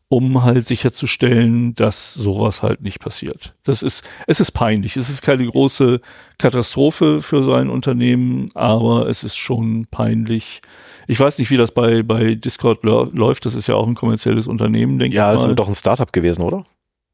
[0.09, 3.55] um halt sicherzustellen, dass sowas halt nicht passiert.
[3.65, 4.97] Das ist, es ist peinlich.
[4.97, 6.01] Es ist keine große
[6.39, 10.61] Katastrophe für so ein Unternehmen, aber es ist schon peinlich.
[11.09, 13.47] Ich weiß nicht, wie das bei, bei Discord läuft.
[13.47, 15.51] Das ist ja auch ein kommerzielles Unternehmen, denke Ja, ich mal.
[15.51, 16.65] ist doch ein Startup gewesen, oder?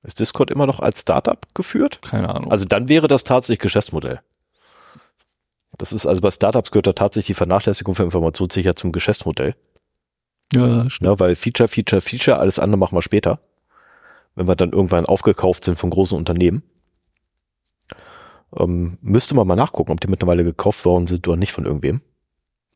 [0.03, 2.01] Ist Discord immer noch als Startup geführt?
[2.03, 2.51] Keine Ahnung.
[2.51, 4.19] Also dann wäre das tatsächlich Geschäftsmodell.
[5.79, 9.55] Das ist also bei Startups gehört da tatsächlich die Vernachlässigung für Informationssicherheit zum Geschäftsmodell.
[10.53, 11.11] Ja, stimmt.
[11.11, 13.41] Ne, weil Feature, Feature, Feature, alles andere machen wir später.
[14.35, 16.63] Wenn wir dann irgendwann aufgekauft sind von großen Unternehmen.
[18.57, 22.03] Ähm, müsste man mal nachgucken, ob die mittlerweile gekauft worden sind oder nicht von irgendwem.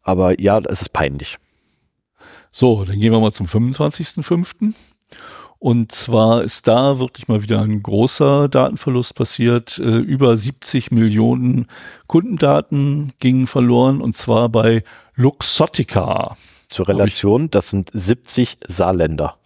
[0.03, 1.39] Aber ja, es ist peinlich.
[2.51, 4.75] So, dann gehen wir mal zum 25.05.
[5.59, 9.79] Und zwar ist da wirklich mal wieder ein großer Datenverlust passiert.
[9.79, 11.67] Äh, über 70 Millionen
[12.07, 16.37] Kundendaten gingen verloren und zwar bei Luxottica.
[16.69, 19.37] Zur Relation, das sind 70 Saarländer.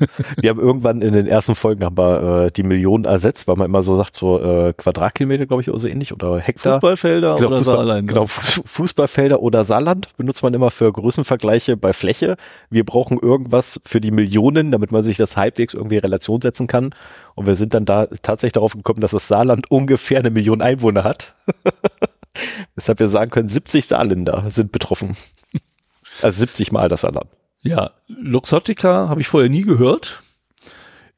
[0.40, 3.80] Wir haben irgendwann in den ersten Folgen aber äh, die Millionen ersetzt, weil man immer
[3.80, 6.74] so sagt, so äh, Quadratkilometer, glaube ich, oder so ähnlich, oder Hektar.
[6.74, 8.08] Fußballfelder Genau, oder Fußball, Saarland.
[8.08, 12.36] genau, Fuß- Fußballfelder oder Saarland benutzt man immer für Größenvergleiche bei Fläche.
[12.70, 16.66] Wir brauchen irgendwas für die Millionen, damit man sich das halbwegs irgendwie in Relation setzen
[16.66, 16.90] kann.
[17.36, 21.04] Und wir sind dann da tatsächlich darauf gekommen, dass das Saarland ungefähr eine Million Einwohner
[21.04, 21.34] hat.
[22.74, 25.16] Weshalb wir sagen können, 70 Saarländer sind betroffen.
[26.22, 27.28] Also 70 mal das Saarland.
[27.60, 30.22] Ja, Luxottica habe ich vorher nie gehört,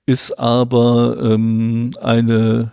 [0.06, 2.72] ist aber ähm, eine,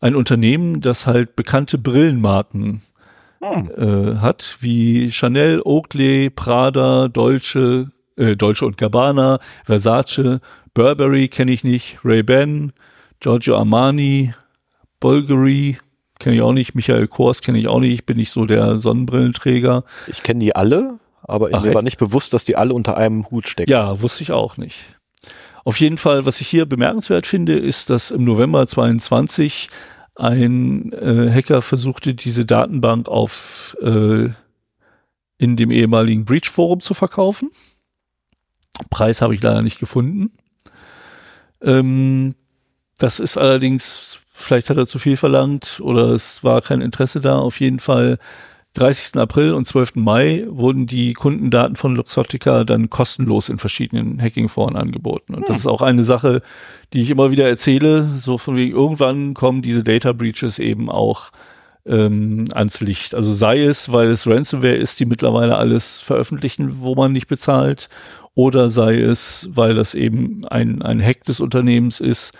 [0.00, 2.80] ein Unternehmen, das halt bekannte Brillenmarken
[3.42, 10.40] äh, hat, wie Chanel, Oakley, Prada, Dolce, äh, Dolce und Gabbana, Versace,
[10.74, 12.72] Burberry kenne ich nicht, Ray-Ban,
[13.20, 14.32] Giorgio Armani,
[15.00, 15.76] Bulgari
[16.18, 18.78] kenne ich auch nicht, Michael Kors kenne ich auch nicht, ich bin nicht so der
[18.78, 19.84] Sonnenbrillenträger.
[20.06, 23.30] Ich kenne die alle, aber Ach, mir war nicht bewusst, dass die alle unter einem
[23.30, 23.70] Hut stecken.
[23.70, 24.98] Ja, wusste ich auch nicht.
[25.64, 29.68] Auf jeden Fall, was ich hier bemerkenswert finde, ist, dass im November 22
[30.16, 34.28] ein äh, Hacker versuchte, diese Datenbank auf äh,
[35.38, 37.50] in dem ehemaligen Breach Forum zu verkaufen.
[38.90, 40.32] Preis habe ich leider nicht gefunden.
[41.60, 42.34] Ähm,
[42.98, 47.38] das ist allerdings, vielleicht hat er zu viel verlangt oder es war kein Interesse da.
[47.38, 48.18] Auf jeden Fall
[48.74, 49.20] 30.
[49.20, 49.96] April und 12.
[49.96, 55.34] Mai wurden die Kundendaten von Luxottica dann kostenlos in verschiedenen Hacking-Foren angeboten.
[55.34, 56.42] Und das ist auch eine Sache,
[56.92, 61.32] die ich immer wieder erzähle, so von wegen, irgendwann kommen diese Data Breaches eben auch
[61.84, 63.14] ähm, ans Licht.
[63.14, 67.90] Also sei es, weil es Ransomware ist, die mittlerweile alles veröffentlichen, wo man nicht bezahlt,
[68.34, 72.32] oder sei es, weil das eben ein, ein Hack des Unternehmens ist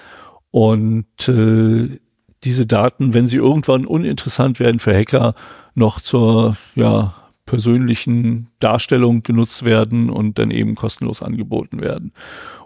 [0.51, 1.99] und äh,
[2.45, 5.35] diese Daten, wenn sie irgendwann uninteressant werden für Hacker,
[5.75, 7.15] noch zur ja,
[7.47, 12.13] persönlichen Darstellung genutzt werden und dann eben kostenlos angeboten werden.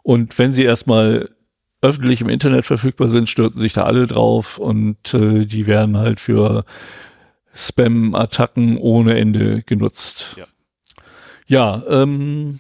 [0.03, 1.31] Und wenn sie erstmal
[1.83, 6.21] öffentlich im Internet verfügbar sind, stürzen sich da alle drauf und äh, die werden halt
[6.21, 6.65] für
[7.55, 10.37] Spam-Attacken ohne Ende genutzt.
[10.37, 10.45] Ja.
[11.49, 12.59] Ja, ähm,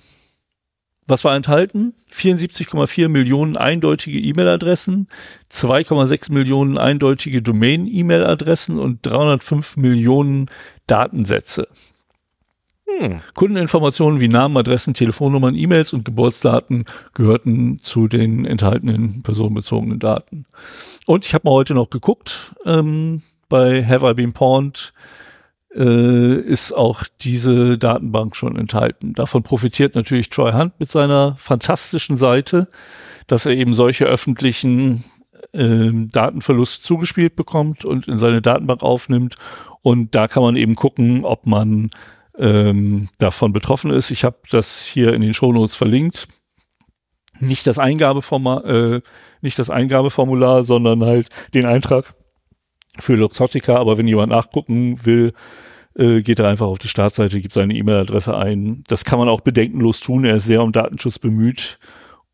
[1.07, 1.95] was war enthalten?
[2.13, 5.09] 74,4 Millionen eindeutige E-Mail-Adressen,
[5.51, 10.47] 2,6 Millionen eindeutige Domain-E-Mail-Adressen und 305 Millionen
[10.87, 11.69] Datensätze.
[12.87, 13.21] Hm.
[13.35, 16.85] Kundeninformationen wie Namen, Adressen, Telefonnummern, E-Mails und Geburtsdaten
[17.15, 20.47] gehörten zu den enthaltenen personenbezogenen Daten.
[21.07, 24.93] Und ich habe mal heute noch geguckt, ähm, bei Have I Been Pawned
[25.77, 29.13] äh, ist auch diese Datenbank schon enthalten.
[29.13, 32.69] Davon profitiert natürlich Troy Hunt mit seiner fantastischen Seite,
[33.27, 35.05] dass er eben solche öffentlichen
[35.53, 39.37] ähm, Datenverlust zugespielt bekommt und in seine Datenbank aufnimmt.
[39.83, 41.91] Und da kann man eben gucken, ob man
[42.39, 44.11] ähm, davon betroffen ist.
[44.11, 46.27] Ich habe das hier in den Shownotes verlinkt.
[47.39, 49.01] Nicht das Eingabeformular, äh,
[49.43, 52.15] nicht das Eingabeformular, sondern halt den Eintrag
[52.99, 53.77] für Luxottica.
[53.77, 55.35] Aber wenn jemand nachgucken will,
[55.97, 58.85] äh, geht er einfach auf die Startseite, gibt seine E-Mail-Adresse ein.
[58.87, 60.25] Das kann man auch bedenkenlos tun.
[60.25, 61.79] Er ist sehr um Datenschutz bemüht.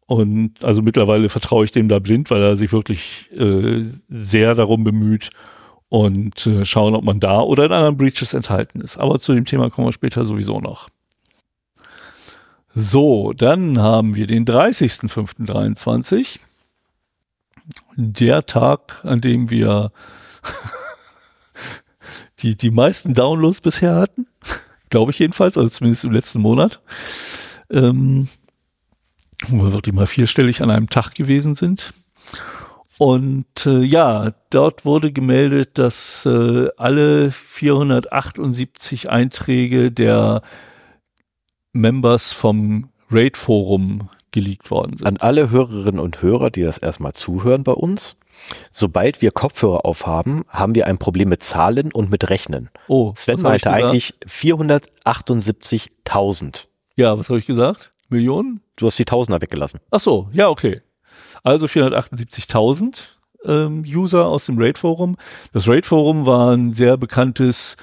[0.06, 4.84] Und also mittlerweile vertraue ich dem da blind, weil er sich wirklich äh, sehr darum
[4.84, 5.30] bemüht
[5.88, 8.98] und äh, schauen, ob man da oder in anderen Breaches enthalten ist.
[8.98, 10.88] Aber zu dem Thema kommen wir später sowieso noch.
[12.74, 16.40] So, dann haben wir den 30.05.23.
[17.96, 19.92] Der Tag, an dem wir
[22.42, 24.26] die, die meisten Downloads bisher hatten.
[24.90, 26.80] Glaube ich jedenfalls, also zumindest im letzten Monat.
[27.70, 28.28] Ähm,
[29.48, 31.94] wo wir wirklich mal vierstellig an einem Tag gewesen sind.
[32.98, 40.42] Und äh, ja, dort wurde gemeldet, dass äh, alle 478 Einträge der
[41.72, 45.06] Members vom Raid-Forum geleakt worden sind.
[45.06, 48.16] An alle Hörerinnen und Hörer, die das erstmal zuhören bei uns.
[48.70, 52.70] Sobald wir Kopfhörer aufhaben, haben wir ein Problem mit Zahlen und mit Rechnen.
[52.88, 56.66] Oh, Sven meinte eigentlich 478.000.
[56.96, 57.90] Ja, was habe ich gesagt?
[58.08, 58.60] Millionen?
[58.76, 59.80] Du hast die Tausender weggelassen.
[59.90, 60.80] Ach so, ja, okay.
[61.42, 63.02] Also 478.000
[63.44, 65.16] ähm, User aus dem Raid-Forum.
[65.52, 67.76] Das Raid-Forum war ein sehr bekanntes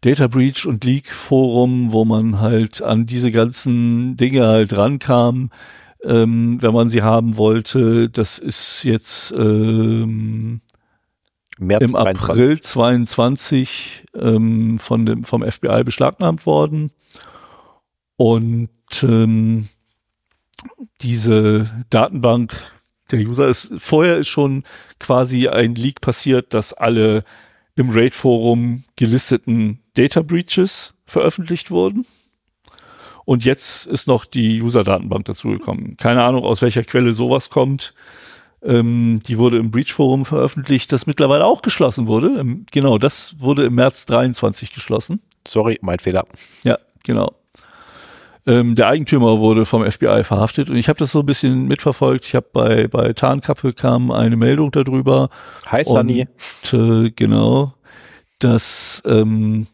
[0.00, 5.50] Data Breach und Leak Forum, wo man halt an diese ganzen Dinge halt rankam,
[6.04, 8.08] ähm, wenn man sie haben wollte.
[8.08, 10.60] Das ist jetzt ähm,
[11.58, 12.30] März im 23.
[12.30, 16.90] April 22 ähm, von dem, vom FBI beschlagnahmt worden.
[18.16, 18.70] Und
[19.02, 19.68] ähm,
[21.00, 22.54] diese Datenbank
[23.10, 24.64] der User ist, vorher ist schon
[24.98, 27.24] quasi ein Leak passiert, dass alle
[27.76, 32.06] im Raid-Forum gelisteten Data Breaches veröffentlicht wurden.
[33.24, 35.96] Und jetzt ist noch die User-Datenbank dazugekommen.
[35.96, 37.94] Keine Ahnung, aus welcher Quelle sowas kommt.
[38.62, 42.38] Ähm, die wurde im Breach-Forum veröffentlicht, das mittlerweile auch geschlossen wurde.
[42.38, 45.20] Im, genau, das wurde im März 23 geschlossen.
[45.46, 46.24] Sorry, mein Fehler.
[46.62, 47.34] Ja, genau.
[48.46, 52.26] Ähm, der Eigentümer wurde vom FBI verhaftet und ich habe das so ein bisschen mitverfolgt.
[52.26, 55.30] Ich habe bei bei Tarnkappe kam eine Meldung darüber
[55.82, 56.26] Sunny.
[56.62, 57.72] und äh, genau,
[58.38, 59.66] dass ähm,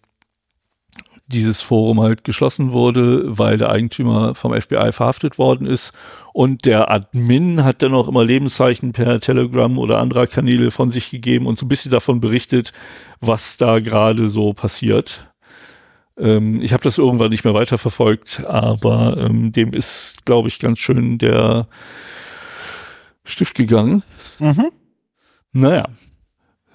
[1.33, 5.93] dieses Forum halt geschlossen wurde, weil der Eigentümer vom FBI verhaftet worden ist
[6.33, 11.11] und der Admin hat dann auch immer Lebenszeichen per Telegram oder anderer Kanäle von sich
[11.11, 12.73] gegeben und so ein bisschen davon berichtet,
[13.21, 15.31] was da gerade so passiert.
[16.19, 20.79] Ähm, ich habe das irgendwann nicht mehr weiterverfolgt, aber ähm, dem ist, glaube ich, ganz
[20.79, 21.67] schön der
[23.25, 24.03] Stift gegangen.
[24.39, 24.71] Mhm.
[25.53, 25.89] Naja.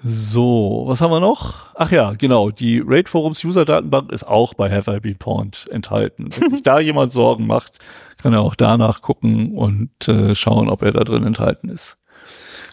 [0.08, 1.74] So, was haben wir noch?
[1.74, 2.52] Ach ja, genau.
[2.52, 6.30] Die Raid Forums User Datenbank ist auch bei Have I Been Pawned enthalten.
[6.38, 7.80] Wenn sich da jemand Sorgen macht,
[8.22, 11.98] kann er auch danach gucken und äh, schauen, ob er da drin enthalten ist.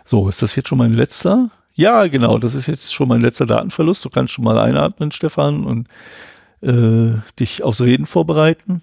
[0.05, 1.49] So, ist das jetzt schon mein letzter?
[1.73, 2.37] Ja, genau.
[2.37, 4.05] Das ist jetzt schon mein letzter Datenverlust.
[4.05, 5.89] Du kannst schon mal einatmen, Stefan, und
[6.61, 8.83] äh, dich aufs Reden vorbereiten.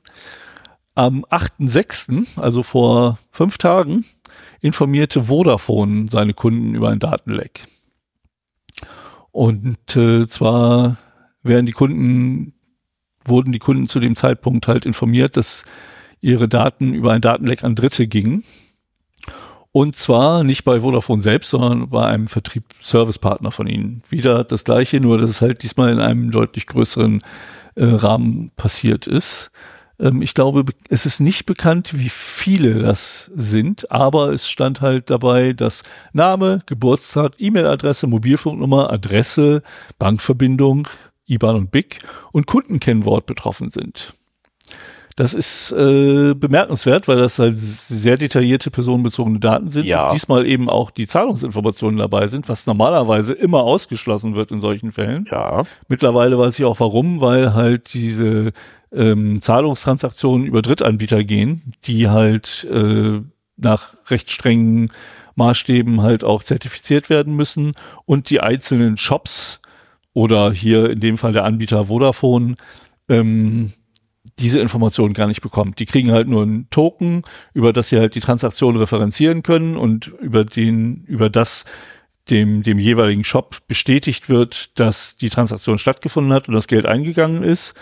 [0.96, 4.06] Am 8.6., also vor fünf Tagen,
[4.60, 7.68] informierte Vodafone seine Kunden über ein Datenleck.
[9.40, 10.98] Und äh, zwar
[11.44, 12.56] werden die Kunden,
[13.24, 15.64] wurden die Kunden zu dem Zeitpunkt halt informiert, dass
[16.20, 18.44] ihre Daten über ein Datenleck an Dritte gingen.
[19.72, 24.04] Und zwar nicht bei Vodafone selbst, sondern bei einem Vertriebsservicepartner von ihnen.
[24.10, 27.22] Wieder das gleiche, nur dass es halt diesmal in einem deutlich größeren
[27.76, 29.52] äh, Rahmen passiert ist.
[30.00, 35.10] Ähm, ich glaube, es ist nicht bekannt, wie viele das sind, aber es stand halt
[35.10, 35.84] dabei, dass
[36.14, 39.62] Name, Geburtstag, E-Mail-Adresse, Mobilfunknummer, Adresse,
[39.98, 40.88] Bankverbindung,
[41.28, 42.00] IBAN und BIC
[42.32, 44.14] und Kundenkennwort betroffen sind.
[45.20, 49.86] Das ist äh, bemerkenswert, weil das halt sehr detaillierte personenbezogene Daten sind.
[49.86, 50.08] Ja.
[50.08, 54.94] Und diesmal eben auch die Zahlungsinformationen dabei sind, was normalerweise immer ausgeschlossen wird in solchen
[54.94, 55.28] Fällen.
[55.30, 55.66] Ja.
[55.90, 58.54] Mittlerweile weiß ich auch warum, weil halt diese
[58.94, 63.22] ähm, Zahlungstransaktionen über Drittanbieter gehen, die halt äh,
[63.58, 64.92] nach recht strengen
[65.36, 67.74] Maßstäben halt auch zertifiziert werden müssen
[68.06, 69.62] und die einzelnen Shops
[70.14, 72.56] oder hier in dem Fall der Anbieter Vodafone
[73.08, 73.72] ähm,
[74.38, 75.80] diese Informationen gar nicht bekommt.
[75.80, 77.24] Die kriegen halt nur einen Token,
[77.54, 81.66] über das sie halt die Transaktion referenzieren können und über den, über das
[82.30, 87.44] dem, dem jeweiligen Shop bestätigt wird, dass die Transaktion stattgefunden hat und das Geld eingegangen
[87.44, 87.74] ist.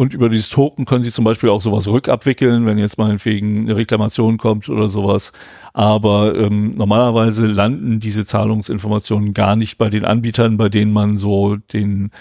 [0.00, 3.76] Und über dieses Token können Sie zum Beispiel auch sowas rückabwickeln, wenn jetzt meinetwegen eine
[3.76, 5.30] Reklamation kommt oder sowas.
[5.74, 11.56] Aber ähm, normalerweise landen diese Zahlungsinformationen gar nicht bei den Anbietern, bei denen man so
[11.56, 12.12] den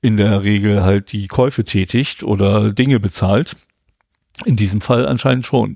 [0.00, 3.56] in der Regel halt die Käufe tätigt oder Dinge bezahlt.
[4.46, 5.74] In diesem Fall anscheinend schon.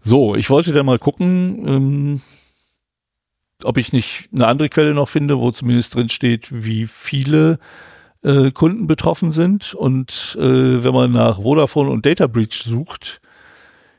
[0.00, 2.20] So, ich wollte da mal gucken, ähm,
[3.64, 7.58] ob ich nicht eine andere Quelle noch finde, wo zumindest drin steht, wie viele
[8.22, 9.74] äh, Kunden betroffen sind.
[9.74, 13.20] Und äh, wenn man nach Vodafone und Data Breach sucht,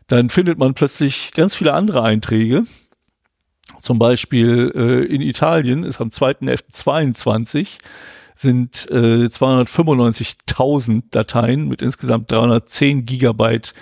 [0.07, 2.63] dann findet man plötzlich ganz viele andere Einträge.
[3.79, 7.79] Zum Beispiel äh, in Italien ist am 2.11.22
[8.35, 13.73] sind äh, 295.000 Dateien mit insgesamt 310 Gigabyte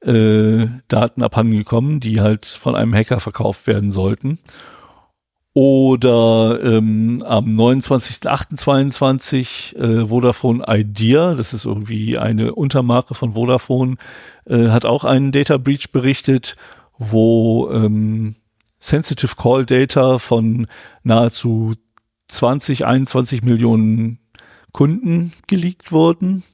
[0.00, 4.38] äh, Daten abhandengekommen, die halt von einem Hacker verkauft werden sollten.
[5.60, 13.96] Oder ähm, am 29.08.22 äh, Vodafone Idea, das ist irgendwie eine Untermarke von Vodafone,
[14.44, 16.54] äh, hat auch einen Data Breach berichtet,
[16.96, 18.36] wo ähm,
[18.78, 20.68] Sensitive Call Data von
[21.02, 21.74] nahezu
[22.28, 24.20] 20, 21 Millionen
[24.70, 26.44] Kunden geleakt wurden.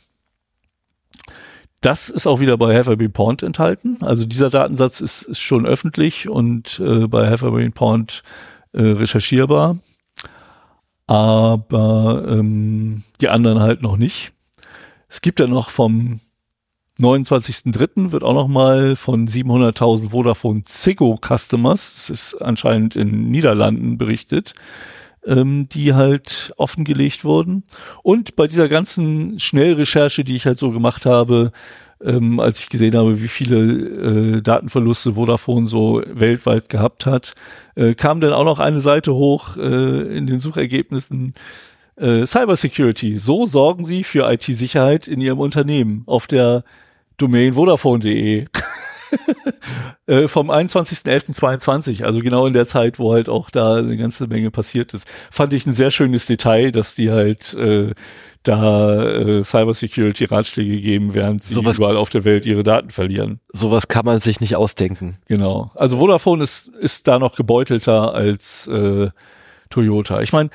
[1.80, 3.96] Das ist auch wieder bei Have Pond enthalten.
[4.02, 8.22] Also dieser Datensatz ist, ist schon öffentlich und äh, bei Have Pond
[8.74, 9.78] äh, recherchierbar.
[11.06, 14.32] Aber ähm, die anderen halt noch nicht.
[15.08, 16.20] Es gibt ja noch vom
[17.00, 18.12] 29.03.
[18.12, 24.54] wird auch noch mal von 700.000 Vodafone Ziggo Customers, das ist anscheinend in Niederlanden berichtet,
[25.26, 27.64] ähm, die halt offengelegt wurden.
[28.04, 31.50] Und bei dieser ganzen Schnellrecherche, die ich halt so gemacht habe,
[32.02, 37.34] ähm, als ich gesehen habe, wie viele äh, Datenverluste Vodafone so weltweit gehabt hat,
[37.74, 41.34] äh, kam dann auch noch eine Seite hoch äh, in den Suchergebnissen.
[41.96, 43.18] Äh, Cybersecurity.
[43.18, 46.64] So sorgen Sie für IT-Sicherheit in Ihrem Unternehmen auf der
[47.18, 48.46] Domain Vodafone.de.
[50.06, 54.50] äh, vom 21.11.22, also genau in der Zeit, wo halt auch da eine ganze Menge
[54.50, 55.08] passiert ist.
[55.30, 57.92] Fand ich ein sehr schönes Detail, dass die halt äh,
[58.44, 63.40] da äh, Cybersecurity-Ratschläge geben, während sie sowas, überall auf der Welt ihre Daten verlieren.
[63.48, 65.16] Sowas kann man sich nicht ausdenken.
[65.26, 65.70] Genau.
[65.74, 69.10] Also Vodafone ist, ist da noch gebeutelter als äh,
[69.70, 70.20] Toyota.
[70.20, 70.50] Ich meine,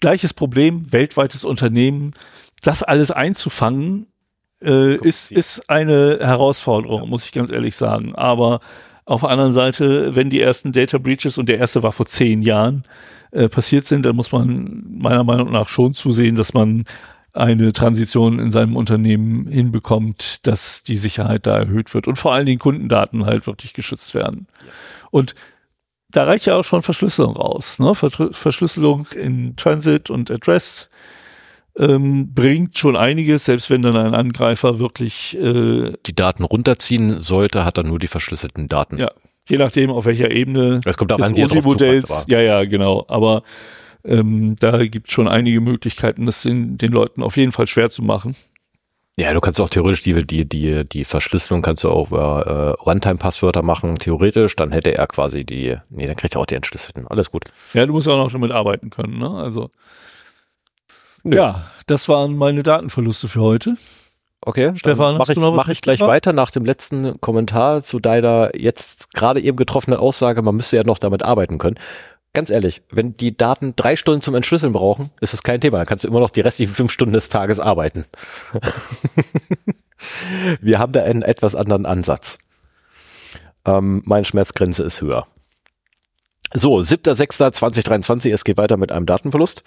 [0.00, 2.14] gleiches Problem, weltweites Unternehmen,
[2.62, 4.06] das alles einzufangen,
[4.62, 7.08] äh, ist, ist eine Herausforderung, ja.
[7.08, 8.14] muss ich ganz ehrlich sagen.
[8.14, 8.60] Aber
[9.04, 12.42] auf der anderen Seite, wenn die ersten Data Breaches und der erste war vor zehn
[12.42, 12.84] Jahren
[13.30, 16.84] äh, passiert sind, dann muss man meiner Meinung nach schon zusehen, dass man
[17.38, 22.46] eine Transition in seinem Unternehmen hinbekommt, dass die Sicherheit da erhöht wird und vor allen
[22.46, 24.48] Dingen Kundendaten halt wirklich geschützt werden.
[24.60, 24.72] Ja.
[25.10, 25.34] Und
[26.10, 27.78] da reicht ja auch schon Verschlüsselung raus.
[27.78, 27.94] Ne?
[27.94, 30.88] Verschlüsselung in Transit und Address
[31.78, 37.64] ähm, bringt schon einiges, selbst wenn dann ein Angreifer wirklich äh, die Daten runterziehen sollte,
[37.64, 38.98] hat er nur die verschlüsselten Daten.
[38.98, 39.10] Ja,
[39.48, 42.26] je nachdem auf welcher Ebene es kommt auch des OSI-Modells.
[42.28, 43.04] Ja, ja, genau.
[43.08, 43.42] Aber
[44.04, 47.90] ähm, da gibt es schon einige Möglichkeiten, das den, den Leuten auf jeden Fall schwer
[47.90, 48.34] zu machen.
[49.18, 52.82] Ja, du kannst auch theoretisch die, die, die, die Verschlüsselung kannst du auch über äh,
[52.82, 57.08] Runtime-Passwörter machen, theoretisch, dann hätte er quasi die, nee, dann kriegt er auch die entschlüsselten.
[57.08, 57.42] Alles gut.
[57.74, 59.28] Ja, du musst auch noch damit arbeiten können, ne?
[59.28, 59.70] Also.
[61.24, 61.36] Nö.
[61.36, 63.76] Ja, das waren meine Datenverluste für heute.
[64.40, 69.12] Okay, Stefan, mache ich, mach ich gleich weiter nach dem letzten Kommentar zu deiner jetzt
[69.14, 71.76] gerade eben getroffenen Aussage, man müsste ja noch damit arbeiten können
[72.38, 75.78] ganz ehrlich, wenn die Daten drei Stunden zum Entschlüsseln brauchen, ist das kein Thema.
[75.78, 78.04] Dann kannst du immer noch die restlichen fünf Stunden des Tages arbeiten.
[80.60, 82.38] Wir haben da einen etwas anderen Ansatz.
[83.64, 85.26] Ähm, meine Schmerzgrenze ist höher.
[86.52, 89.64] So, 7.6.2023, es geht weiter mit einem Datenverlust.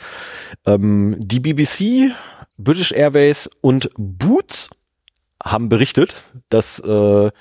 [0.65, 2.15] Ähm, die BBC,
[2.57, 4.69] British Airways und Boots
[5.43, 6.15] haben berichtet,
[6.47, 7.31] dass äh,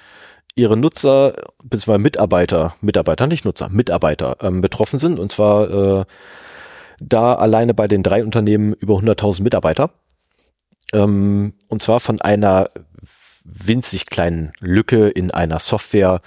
[0.54, 1.34] ihre Nutzer
[1.64, 1.98] bzw.
[1.98, 5.18] Mitarbeiter, Mitarbeiter, nicht Nutzer, Mitarbeiter ähm, betroffen sind.
[5.18, 5.70] Und zwar
[6.00, 6.04] äh,
[7.00, 9.90] da alleine bei den drei Unternehmen über 100.000 Mitarbeiter.
[10.92, 12.70] Ähm, und zwar von einer
[13.44, 16.20] winzig kleinen Lücke in einer Software,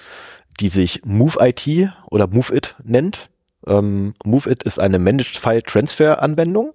[0.59, 3.29] die sich MoveIT oder MoveIt nennt.
[3.67, 6.73] Ähm, MoveIt ist eine Managed File Transfer Anwendung.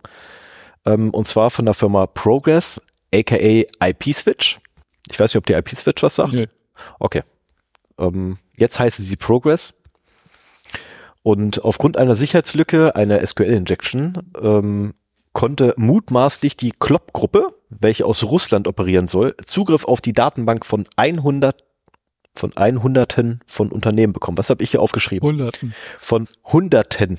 [0.86, 2.80] Ähm, und zwar von der Firma Progress,
[3.12, 4.58] aka IP Switch.
[5.10, 6.32] Ich weiß nicht, ob die IP Switch was sagt.
[6.32, 6.48] Nee.
[6.98, 7.22] Okay.
[7.98, 9.74] Ähm, jetzt heißt sie Progress.
[11.22, 14.94] Und aufgrund einer Sicherheitslücke, einer SQL-Injection, ähm,
[15.32, 21.64] konnte mutmaßlich die Klopp-Gruppe, welche aus Russland operieren soll, Zugriff auf die Datenbank von 100
[22.34, 24.38] von 100 von Unternehmen bekommen.
[24.38, 25.28] Was habe ich hier aufgeschrieben?
[25.28, 25.74] Hunderten.
[25.98, 27.18] Von Hunderten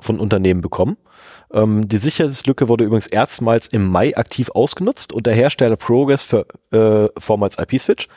[0.00, 0.96] von Unternehmen bekommen.
[1.52, 6.46] Ähm, die Sicherheitslücke wurde übrigens erstmals im Mai aktiv ausgenutzt und der Hersteller Progress für
[6.70, 8.08] äh, vormals IP-Switch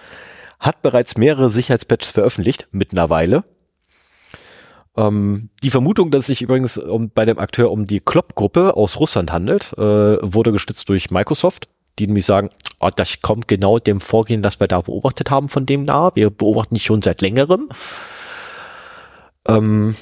[0.61, 3.43] hat bereits mehrere Sicherheitspatches veröffentlicht, mittlerweile.
[4.95, 8.99] Ähm, die Vermutung, dass es sich übrigens um, bei dem Akteur um die Klopp-Gruppe aus
[8.99, 13.99] Russland handelt, äh, wurde gestützt durch Microsoft, die nämlich sagen, oh, das kommt genau dem
[13.99, 16.11] Vorgehen, das wir da beobachtet haben von dem nahe.
[16.13, 17.69] Wir beobachten die schon seit längerem.
[19.47, 19.95] Ähm,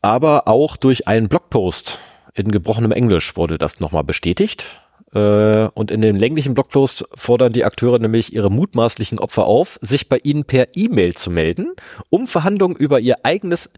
[0.00, 1.98] aber auch durch einen Blogpost
[2.34, 4.82] in gebrochenem Englisch wurde das nochmal bestätigt.
[5.14, 10.08] Äh, und in dem länglichen Blogpost fordern die Akteure nämlich ihre mutmaßlichen Opfer auf, sich
[10.08, 11.74] bei ihnen per E-Mail zu melden,
[12.10, 13.70] um Verhandlungen über ihr eigenes,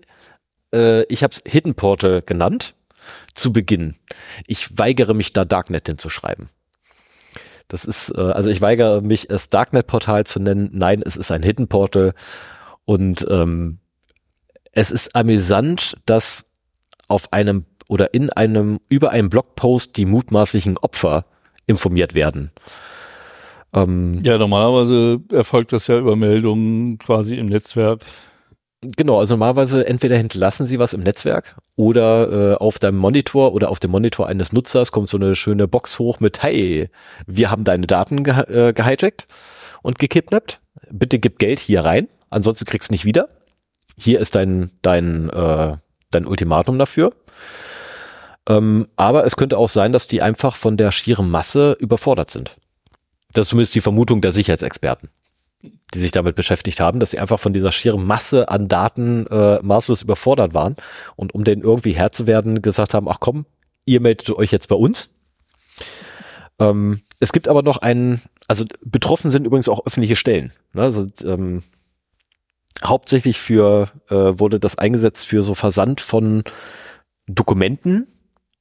[0.73, 2.75] äh, ich habe es Hidden Portal genannt,
[3.35, 3.97] zu beginnen.
[4.47, 6.49] Ich weigere mich da Darknet hinzuschreiben.
[7.69, 10.71] Das ist, äh, also ich weigere mich, es Darknet-Portal zu nennen.
[10.73, 12.15] Nein, es ist ein Hidden Portal.
[12.85, 13.79] Und ähm,
[14.73, 16.45] es ist amüsant, dass
[17.09, 21.25] auf einem oder in einem, über einen Blogpost die mutmaßlichen Opfer
[21.67, 22.51] informiert werden.
[23.75, 28.05] Ähm, ja, normalerweise erfolgt das ja über Meldungen quasi im Netzwerk.
[28.97, 33.71] Genau, also normalerweise entweder hinterlassen sie was im Netzwerk oder äh, auf deinem Monitor oder
[33.71, 36.91] auf dem Monitor eines Nutzers kommt so eine schöne Box hoch mit, hey,
[37.27, 39.27] wir haben deine Daten ge äh, gehijackt
[39.83, 40.61] und gekidnappt.
[40.91, 43.31] Bitte gib Geld hier rein, ansonsten kriegst du nicht wieder.
[43.99, 45.77] Hier ist dein, dein, äh,
[46.11, 47.11] dein Ultimatum dafür.
[48.49, 52.57] Ähm, aber es könnte auch sein, dass die einfach von der schieren Masse überfordert sind.
[53.33, 55.09] Das ist zumindest die Vermutung der Sicherheitsexperten,
[55.63, 59.61] die sich damit beschäftigt haben, dass sie einfach von dieser schieren Masse an Daten äh,
[59.63, 60.77] maßlos überfordert waren
[61.17, 63.47] und um denen irgendwie Herr zu werden, gesagt haben, ach komm,
[63.87, 65.11] ihr meldet euch jetzt bei uns.
[66.59, 70.53] Ähm, es gibt aber noch einen, also betroffen sind übrigens auch öffentliche Stellen.
[70.73, 70.83] Ne?
[70.83, 71.63] Also, ähm,
[72.85, 76.45] hauptsächlich für äh, wurde das eingesetzt für so Versand von
[77.27, 78.07] Dokumenten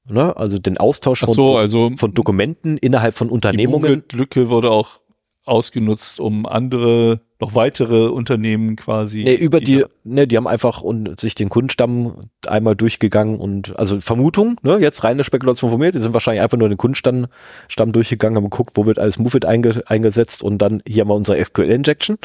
[0.10, 0.36] Ne?
[0.36, 4.04] Also den Austausch von, so, also von Dokumenten innerhalb von Unternehmungen.
[4.12, 5.00] Die Lücke wurde auch
[5.46, 9.24] ausgenutzt, um andere, noch weitere Unternehmen quasi.
[9.24, 14.00] Nee, über die, ne, die haben einfach und sich den Kundenstamm einmal durchgegangen und, also
[14.00, 17.28] Vermutung, ne, jetzt reine Spekulation von mir, die sind wahrscheinlich einfach nur den Kundenstamm
[17.68, 21.16] Stamm durchgegangen, haben geguckt, wo wird alles Moveit einge, eingesetzt und dann hier haben wir
[21.16, 22.18] unsere SQL-Injection.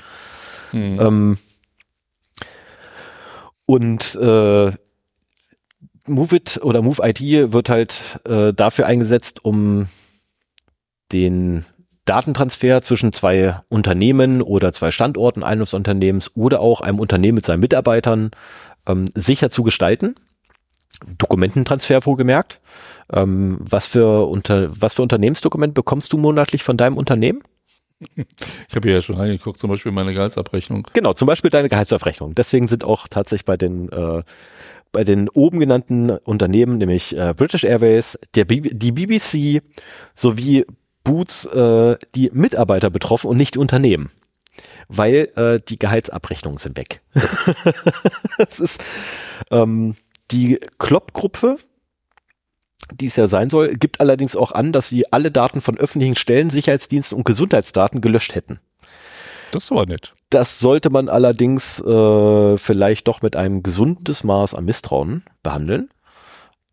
[0.70, 1.00] Hm.
[1.00, 1.38] Ähm,
[3.66, 4.72] und äh,
[6.08, 9.88] MoveIt oder MoveID wird halt äh, dafür eingesetzt, um
[11.12, 11.64] den
[12.04, 17.60] Datentransfer zwischen zwei Unternehmen oder zwei Standorten eines Unternehmens oder auch einem Unternehmen mit seinen
[17.60, 18.30] Mitarbeitern
[18.86, 20.14] ähm, sicher zu gestalten.
[21.18, 22.60] Dokumententransfer wohlgemerkt.
[23.12, 27.42] Ähm, was für unter, was für Unternehmensdokument bekommst du monatlich von deinem Unternehmen?
[28.68, 30.86] Ich habe ja schon reingeguckt, zum Beispiel meine Gehaltsabrechnung.
[30.92, 32.34] Genau, zum Beispiel deine Gehaltsabrechnung.
[32.34, 34.22] Deswegen sind auch tatsächlich bei den äh,
[34.92, 39.62] bei den oben genannten Unternehmen, nämlich äh, British Airways, der B die BBC
[40.14, 40.64] sowie
[41.04, 44.10] Boots, äh, die Mitarbeiter betroffen und nicht die Unternehmen.
[44.88, 47.02] Weil äh, die Gehaltsabrechnungen sind weg.
[48.38, 48.84] das ist
[49.50, 49.96] ähm,
[50.30, 51.56] die Klopp-Gruppe,
[52.92, 56.16] die es ja sein soll, gibt allerdings auch an, dass sie alle Daten von öffentlichen
[56.16, 58.60] Stellen, Sicherheitsdiensten und Gesundheitsdaten gelöscht hätten.
[59.52, 60.14] Das ist aber nett.
[60.30, 65.88] Das sollte man allerdings äh, vielleicht doch mit einem gesundes Maß an Misstrauen behandeln,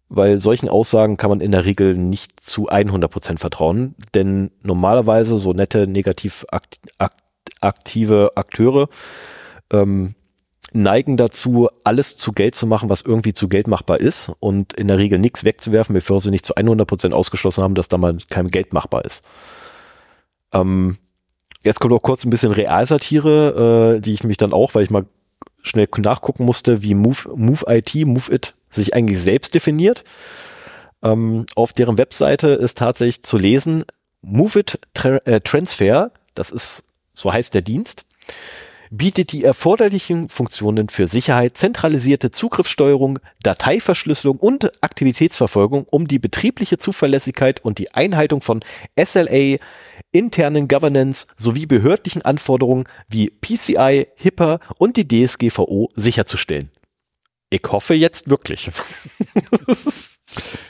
[0.10, 5.38] weil solchen Aussagen kann man in der Regel nicht zu 100 Prozent vertrauen, denn normalerweise
[5.38, 7.22] so nette negativ akt akt
[7.62, 8.90] aktive Akteure
[9.72, 10.16] ähm,
[10.74, 14.88] neigen dazu, alles zu Geld zu machen, was irgendwie zu Geld machbar ist und in
[14.90, 18.18] der Regel nichts wegzuwerfen, bevor sie nicht zu 100 Prozent ausgeschlossen haben, dass da mal
[18.30, 19.24] kein Geld machbar ist.
[20.54, 20.98] Ähm,
[21.66, 24.92] Jetzt kommt auch kurz ein bisschen Realsatire, äh, die ich mich dann auch, weil ich
[24.92, 25.08] mal
[25.64, 30.04] schnell nachgucken musste, wie Move, Move IT, Move It sich eigentlich selbst definiert.
[31.02, 33.84] Ähm, auf deren Webseite ist tatsächlich zu lesen,
[34.22, 36.84] Move It Tra äh, Transfer, das ist,
[37.16, 38.06] so heißt der Dienst,
[38.98, 47.64] bietet die erforderlichen Funktionen für Sicherheit, zentralisierte Zugriffssteuerung, Dateiverschlüsselung und Aktivitätsverfolgung, um die betriebliche Zuverlässigkeit
[47.64, 48.62] und die Einhaltung von
[48.98, 49.58] SLA,
[50.12, 56.72] internen Governance sowie behördlichen Anforderungen wie PCI, HIPAA und die DSGVO sicherzustellen.
[57.50, 58.70] Ich hoffe jetzt wirklich.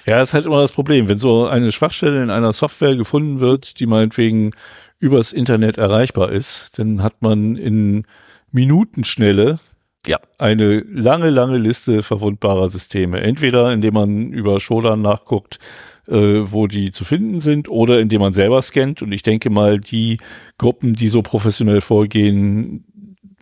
[0.08, 1.08] ja, ist halt immer das Problem.
[1.08, 4.52] Wenn so eine Schwachstelle in einer Software gefunden wird, die meinetwegen
[5.00, 8.06] übers Internet erreichbar ist, dann hat man in
[8.52, 9.60] Minutenschnelle
[10.08, 10.20] ja.
[10.38, 13.22] eine lange, lange Liste verwundbarer Systeme.
[13.22, 15.60] Entweder indem man über Shodan nachguckt,
[16.08, 19.02] äh, wo die zu finden sind, oder indem man selber scannt.
[19.02, 20.18] Und ich denke mal, die
[20.58, 22.86] Gruppen, die so professionell vorgehen,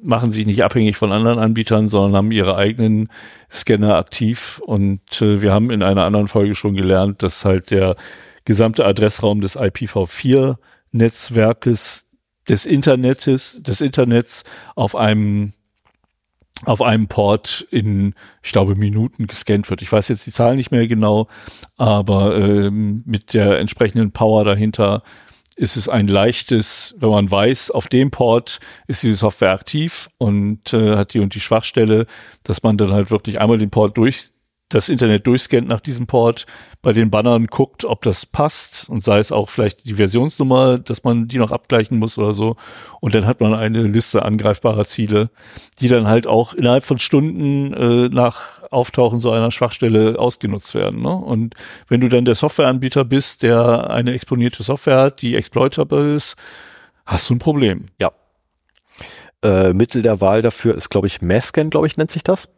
[0.01, 3.10] machen sich nicht abhängig von anderen Anbietern, sondern haben ihre eigenen
[3.51, 4.62] Scanner aktiv.
[4.66, 7.95] Und äh, wir haben in einer anderen Folge schon gelernt, dass halt der
[8.45, 10.58] gesamte Adressraum des IPv4
[10.94, 12.06] Netzwerkes
[12.48, 14.44] des Internets, des Internets
[14.76, 15.54] auf einem
[16.66, 19.82] auf einem Port in, ich glaube, Minuten gescannt wird.
[19.82, 21.28] Ich weiß jetzt die Zahl nicht mehr genau,
[21.76, 25.04] aber ähm, mit der entsprechenden Power dahinter
[25.56, 30.74] ist es ein leichtes, wenn man weiß, auf dem Port ist diese Software aktiv und
[30.74, 32.06] äh, hat die und die Schwachstelle,
[32.44, 34.30] dass man dann halt wirklich einmal den Port durch
[34.74, 36.45] das Internet durchscannt nach diesem Port,
[36.82, 41.03] bei den Bannern guckt, ob das passt und sei es auch vielleicht die Versionsnummer, dass
[41.03, 42.55] man die noch abgleichen muss oder so.
[42.99, 45.30] Und dann hat man eine Liste angreifbarer Ziele,
[45.80, 51.01] die dann halt auch innerhalb von Stunden äh, nach Auftauchen so einer Schwachstelle ausgenutzt werden.
[51.01, 51.15] Ne?
[51.15, 51.55] Und
[51.88, 56.36] wenn du dann der Softwareanbieter bist, der eine exponierte Software hat, die exploitable ist,
[57.05, 57.86] hast du ein Problem.
[57.99, 58.11] Ja.
[59.43, 62.49] Äh, Mittel der Wahl dafür ist, glaube ich, Masscan, glaube ich, nennt sich das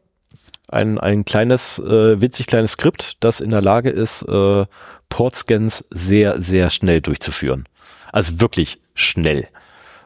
[0.68, 4.66] ein, ein kleines, äh, witzig kleines Skript, das in der Lage ist, äh,
[5.10, 7.66] Portscans sehr, sehr schnell durchzuführen.
[8.12, 9.48] Also wirklich schnell.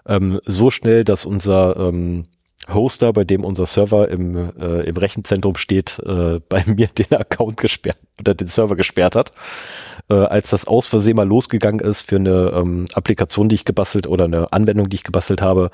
[0.06, 2.26] Ähm, so schnell, dass unser ähm,
[2.74, 7.58] Hoster, bei dem unser Server im, äh, im Rechenzentrum steht, äh, bei mir den Account
[7.58, 9.32] gesperrt oder den Server gesperrt hat.
[10.10, 14.08] Äh, als das aus Versehen mal losgegangen ist für eine ähm, Applikation, die ich gebastelt
[14.08, 15.70] oder eine Anwendung, die ich gebastelt habe,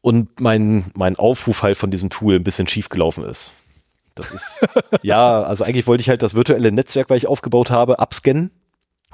[0.00, 3.52] und mein, mein Aufruf halt von diesem Tool ein bisschen schief gelaufen ist.
[4.14, 4.60] Das ist,
[5.02, 8.50] ja, also eigentlich wollte ich halt das virtuelle Netzwerk, weil ich aufgebaut habe, abscannen.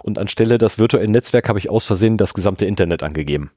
[0.04, 3.50] Und anstelle das virtuelle Netzwerk habe ich aus Versehen das gesamte Internet angegeben.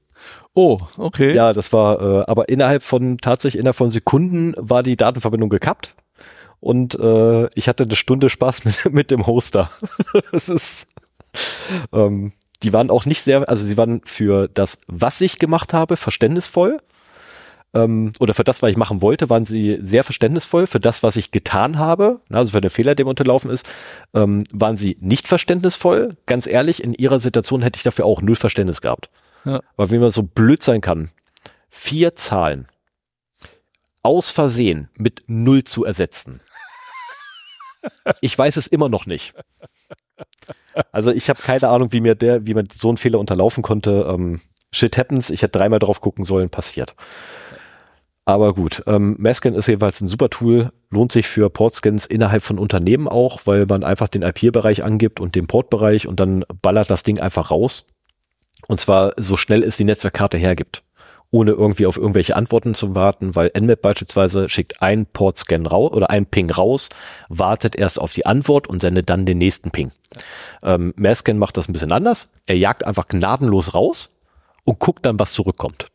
[0.55, 1.35] Oh, okay.
[1.35, 5.95] Ja, das war, äh, aber innerhalb von, tatsächlich innerhalb von Sekunden war die Datenverbindung gekappt.
[6.59, 9.69] Und äh, ich hatte eine Stunde Spaß mit, mit dem Hoster.
[10.31, 10.87] das ist,
[11.93, 12.33] ähm,
[12.63, 16.77] die waren auch nicht sehr, also sie waren für das, was ich gemacht habe, verständnisvoll
[17.73, 20.67] ähm, oder für das, was ich machen wollte, waren sie sehr verständnisvoll.
[20.67, 23.65] Für das, was ich getan habe, also für den Fehler, der mir unterlaufen ist,
[24.13, 26.15] ähm, waren sie nicht verständnisvoll.
[26.25, 29.09] Ganz ehrlich, in ihrer Situation hätte ich dafür auch null Verständnis gehabt.
[29.45, 29.61] Ja.
[29.75, 31.11] Weil wie man so blöd sein kann,
[31.69, 32.67] vier Zahlen
[34.03, 36.41] aus Versehen mit null zu ersetzen.
[38.19, 39.33] Ich weiß es immer noch nicht.
[40.91, 44.05] Also ich habe keine Ahnung, wie mir der, wie man so einen Fehler unterlaufen konnte.
[44.07, 44.41] Ähm,
[44.71, 45.29] shit happens.
[45.29, 46.95] Ich hätte dreimal drauf gucken sollen, passiert.
[48.25, 52.59] Aber gut, ähm, Mascan ist jedenfalls ein super Tool, lohnt sich für Portscans innerhalb von
[52.59, 57.03] Unternehmen auch, weil man einfach den IP-Bereich angibt und den Portbereich und dann ballert das
[57.03, 57.85] Ding einfach raus.
[58.67, 60.83] Und zwar so schnell es die Netzwerkkarte hergibt.
[61.33, 66.09] ohne irgendwie auf irgendwelche Antworten zu warten, weil Nmap beispielsweise schickt einen Port-Scan raus oder
[66.09, 66.89] einen Ping raus,
[67.29, 69.93] wartet erst auf die Antwort und sendet dann den nächsten Ping.
[70.61, 72.27] Ähm, Merscan macht das ein bisschen anders.
[72.47, 74.09] Er jagt einfach gnadenlos raus
[74.63, 75.87] und guckt dann, was zurückkommt.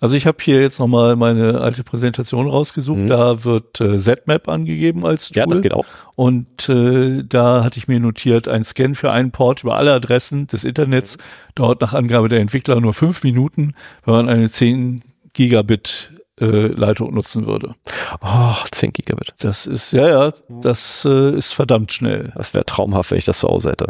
[0.00, 3.00] Also ich habe hier jetzt nochmal meine alte Präsentation rausgesucht.
[3.00, 3.06] Mhm.
[3.06, 5.36] Da wird äh, ZMap angegeben als Tool.
[5.38, 5.86] Ja, das geht auch.
[6.14, 10.46] Und äh, da hatte ich mir notiert, ein Scan für einen Port über alle Adressen
[10.46, 11.22] des Internets mhm.
[11.54, 13.74] dauert nach Angabe der Entwickler nur fünf Minuten,
[14.04, 17.74] wenn man eine 10 Gigabit äh, Leitung nutzen würde.
[18.20, 19.34] Oh, 10 Gigabit.
[19.38, 22.32] Das ist, ja, ja, das äh, ist verdammt schnell.
[22.36, 23.88] Das wäre traumhaft, wenn ich das zu Hause hätte.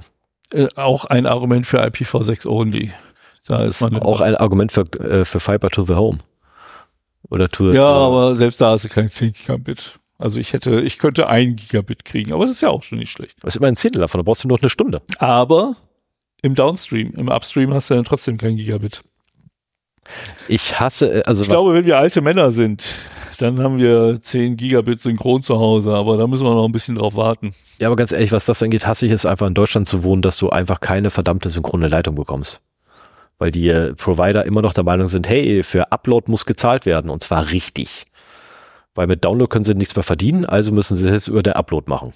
[0.53, 2.93] Äh, auch ein Argument für IPv6 only.
[3.49, 6.19] Da das ist, ist auch ein Argument für, äh, für Fiber to the Home.
[7.31, 9.99] Oder to Ja, aber selbst da hast du keine 10 Gigabit.
[10.19, 13.11] Also ich hätte, ich könnte ein Gigabit kriegen, aber das ist ja auch schon nicht
[13.11, 13.37] schlecht.
[13.41, 15.01] Das ist immer ein Zehntel davon, da brauchst du nur eine Stunde.
[15.19, 15.77] Aber
[16.43, 19.03] im Downstream, im Upstream hast du dann trotzdem kein Gigabit.
[20.49, 22.85] Ich hasse, äh, also Ich glaube, wenn wir alte Männer sind,
[23.39, 26.97] dann haben wir 10 Gigabit synchron zu Hause, aber da müssen wir noch ein bisschen
[26.97, 27.55] drauf warten.
[27.79, 30.21] Ja, aber ganz ehrlich, was das angeht, hasse ich es einfach in Deutschland zu wohnen,
[30.21, 32.61] dass du einfach keine verdammte synchrone Leitung bekommst
[33.39, 37.11] weil die äh, Provider immer noch der Meinung sind, hey, für Upload muss gezahlt werden
[37.11, 38.07] und zwar richtig.
[38.95, 41.89] Weil mit Download können sie nichts mehr verdienen, also müssen sie es über der Upload
[41.89, 42.15] machen.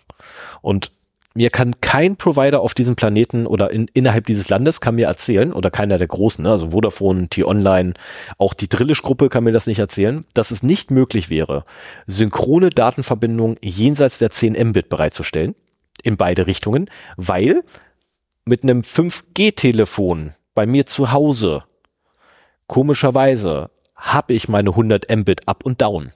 [0.63, 0.91] Und
[1.35, 5.53] mir kann kein Provider auf diesem Planeten oder in, innerhalb dieses Landes kann mir erzählen,
[5.53, 7.95] oder keiner der großen, ne, also Vodafone, T-Online,
[8.37, 11.65] auch die Drillisch-Gruppe kann mir das nicht erzählen, dass es nicht möglich wäre,
[12.07, 15.55] synchrone Datenverbindungen jenseits der 10 Mbit bereitzustellen,
[16.03, 17.63] in beide Richtungen, weil
[18.45, 21.65] mit einem 5G-Telefon bei mir zu Hause,
[22.67, 26.13] komischerweise, habe ich meine 100 Mbit up und down.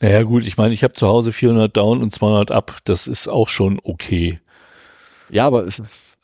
[0.00, 3.28] Naja gut, ich meine, ich habe zu Hause 400 down und 200 up, das ist
[3.28, 4.40] auch schon okay.
[5.30, 5.66] Ja, aber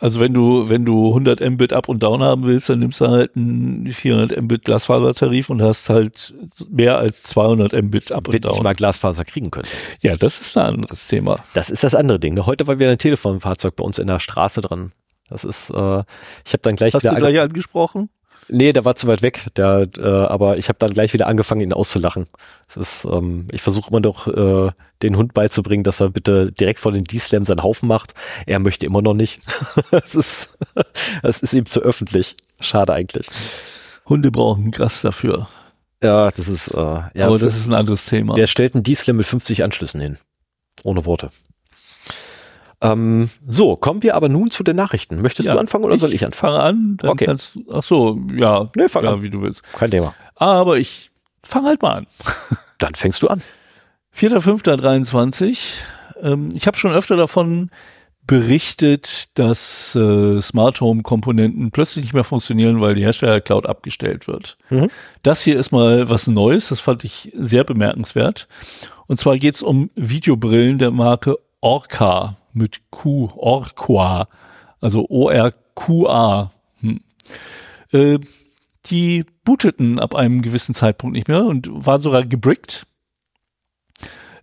[0.01, 3.09] also wenn du wenn du 100 Mbit up und down haben willst, dann nimmst du
[3.09, 6.35] halt einen 400 Mbit Glasfasertarif und hast halt
[6.71, 8.53] mehr als 200 Mbit up und down.
[8.53, 9.69] Wenn ich mal Glasfaser kriegen können.
[10.01, 11.41] Ja, das ist ein anderes Thema.
[11.55, 12.39] Das ist das andere Ding.
[12.47, 14.93] Heute war wieder ein Telefonfahrzeug bei uns in der Straße dran.
[15.29, 16.03] Das ist, äh,
[16.45, 17.13] ich habe dann gleich Hast wieder.
[17.13, 18.11] Hast du gleich angesprochen?
[18.51, 19.47] Nee, der war zu weit weg.
[19.57, 22.27] Der, äh, aber ich habe dann gleich wieder angefangen, ihn auszulachen.
[22.67, 24.73] Das ist, ähm, ich versuche immer doch äh,
[25.03, 28.15] den Hund beizubringen, dass er bitte direkt vor den D-Slam seinen Haufen macht.
[28.47, 29.41] Er möchte immer noch nicht.
[29.91, 30.59] Es ist,
[31.23, 32.37] es ist ihm zu öffentlich.
[32.61, 33.27] Schade eigentlich.
[34.07, 35.49] Hunde brauchen Gras dafür.
[36.03, 36.69] Ja, das ist.
[36.69, 38.35] Äh, ja, aber das ist ein anderes Thema.
[38.35, 40.19] Der stellt einen D-Slam mit 50 Anschlüssen hin.
[40.85, 41.31] Ohne Worte.
[42.81, 45.21] Ähm, so, kommen wir aber nun zu den Nachrichten.
[45.21, 46.55] Möchtest ja, du anfangen oder soll ich anfangen?
[46.55, 46.97] Fange an.
[46.99, 47.27] Dann okay.
[47.27, 48.71] Kannst, ach so, ja.
[48.77, 49.23] Nee, fang ja, an.
[49.23, 49.63] wie du willst.
[49.73, 50.15] Kein Thema.
[50.37, 51.11] Aber ich
[51.43, 52.07] fange halt mal an.
[52.79, 53.43] Dann fängst du an.
[54.17, 55.59] 4.5.23.
[56.23, 57.71] Ähm, ich habe schon öfter davon
[58.29, 64.29] berichtet, dass äh, Smart Home Komponenten plötzlich nicht mehr funktionieren, weil die Hersteller Cloud abgestellt
[64.29, 64.59] wird.
[64.71, 64.89] Mhm.
[65.23, 68.47] Das hier ist mal was Neues, das fand ich sehr bemerkenswert.
[69.07, 74.29] Und zwar geht es um Videobrillen der Marke Orca mit Q, Orqua,
[74.81, 76.53] also O-R-Q-A.
[76.81, 77.01] Hm.
[77.93, 78.19] Äh,
[78.87, 82.87] die booteten ab einem gewissen Zeitpunkt nicht mehr und waren sogar gebrickt.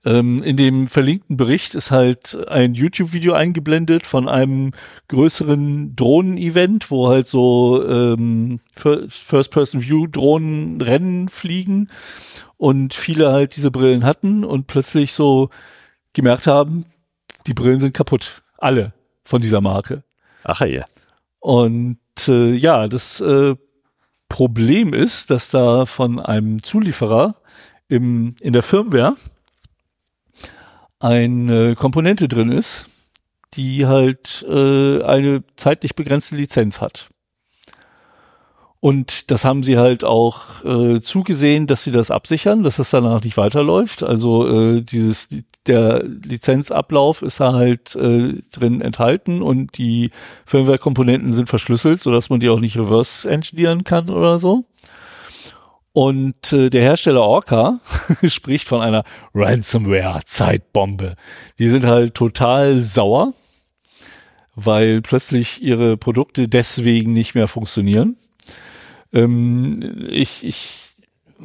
[0.06, 4.72] Ähm, in dem verlinkten Bericht ist halt ein YouTube-Video eingeblendet von einem
[5.08, 11.90] größeren Drohnen-Event, wo halt so ähm, First-Person-View-Drohnen Rennen fliegen
[12.58, 15.50] und viele halt diese Brillen hatten und plötzlich so
[16.14, 16.86] gemerkt haben,
[17.48, 18.44] die Brillen sind kaputt.
[18.58, 18.94] Alle
[19.24, 20.04] von dieser Marke.
[20.44, 20.86] Ach ja.
[21.40, 23.56] Und äh, ja, das äh,
[24.30, 27.36] Problem ist, dass da von einem Zulieferer
[27.88, 29.16] im, in der Firmware
[31.00, 32.86] eine Komponente drin ist,
[33.54, 37.10] die halt äh, eine zeitlich begrenzte Lizenz hat.
[38.80, 43.24] Und das haben sie halt auch äh, zugesehen, dass sie das absichern, dass es danach
[43.24, 44.04] nicht weiterläuft.
[44.04, 45.30] Also äh, dieses
[45.68, 50.12] der Lizenzablauf ist da halt äh, drin enthalten und die
[50.46, 54.66] Firmware-Komponenten sind verschlüsselt, sodass man die auch nicht reverse engineeren kann oder so.
[55.94, 57.80] Und äh, der Hersteller Orca
[58.28, 61.16] spricht von einer Ransomware-Zeitbombe.
[61.58, 63.34] Die sind halt total sauer,
[64.56, 68.18] weil plötzlich ihre Produkte deswegen nicht mehr funktionieren.
[69.14, 70.82] Ähm, ich ich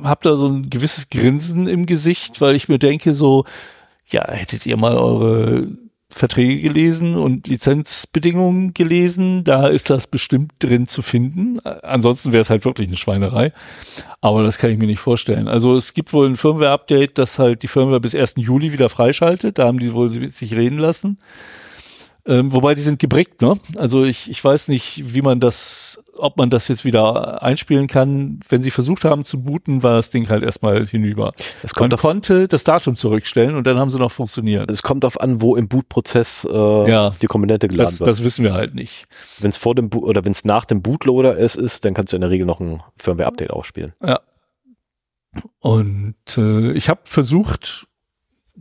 [0.02, 3.44] habe da so ein gewisses Grinsen im Gesicht, weil ich mir denke so,
[4.12, 5.68] ja, hättet ihr mal eure
[6.12, 11.60] Verträge gelesen und Lizenzbedingungen gelesen, da ist das bestimmt drin zu finden.
[11.60, 13.52] Ansonsten wäre es halt wirklich eine Schweinerei.
[14.20, 15.46] Aber das kann ich mir nicht vorstellen.
[15.46, 18.34] Also es gibt wohl ein Firmware-Update, das halt die Firmware bis 1.
[18.38, 19.58] Juli wieder freischaltet.
[19.58, 21.18] Da haben die wohl sich reden lassen.
[22.30, 23.54] Ähm, wobei die sind gebrickt, ne?
[23.76, 28.38] Also ich, ich weiß nicht, wie man das, ob man das jetzt wieder einspielen kann.
[28.48, 31.32] Wenn sie versucht haben zu booten, war das Ding halt erstmal hinüber.
[31.64, 34.70] Es kommt man auf, konnte das Datum zurückstellen und dann haben sie noch funktioniert.
[34.70, 37.10] es kommt auf an, wo im Bootprozess äh, Ja.
[37.20, 38.08] die Komponente geladen Das, wird.
[38.08, 39.06] das wissen wir halt nicht.
[39.40, 42.12] Wenn es vor dem Bo oder wenn es nach dem Bootloader es ist, dann kannst
[42.12, 43.92] du in der Regel noch ein Firmware-Update ausspielen.
[44.04, 44.20] Ja.
[45.58, 47.86] Und äh, ich habe versucht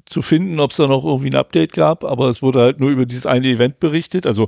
[0.05, 2.89] zu finden, ob es da noch irgendwie ein Update gab, aber es wurde halt nur
[2.89, 4.47] über dieses eine Event berichtet, also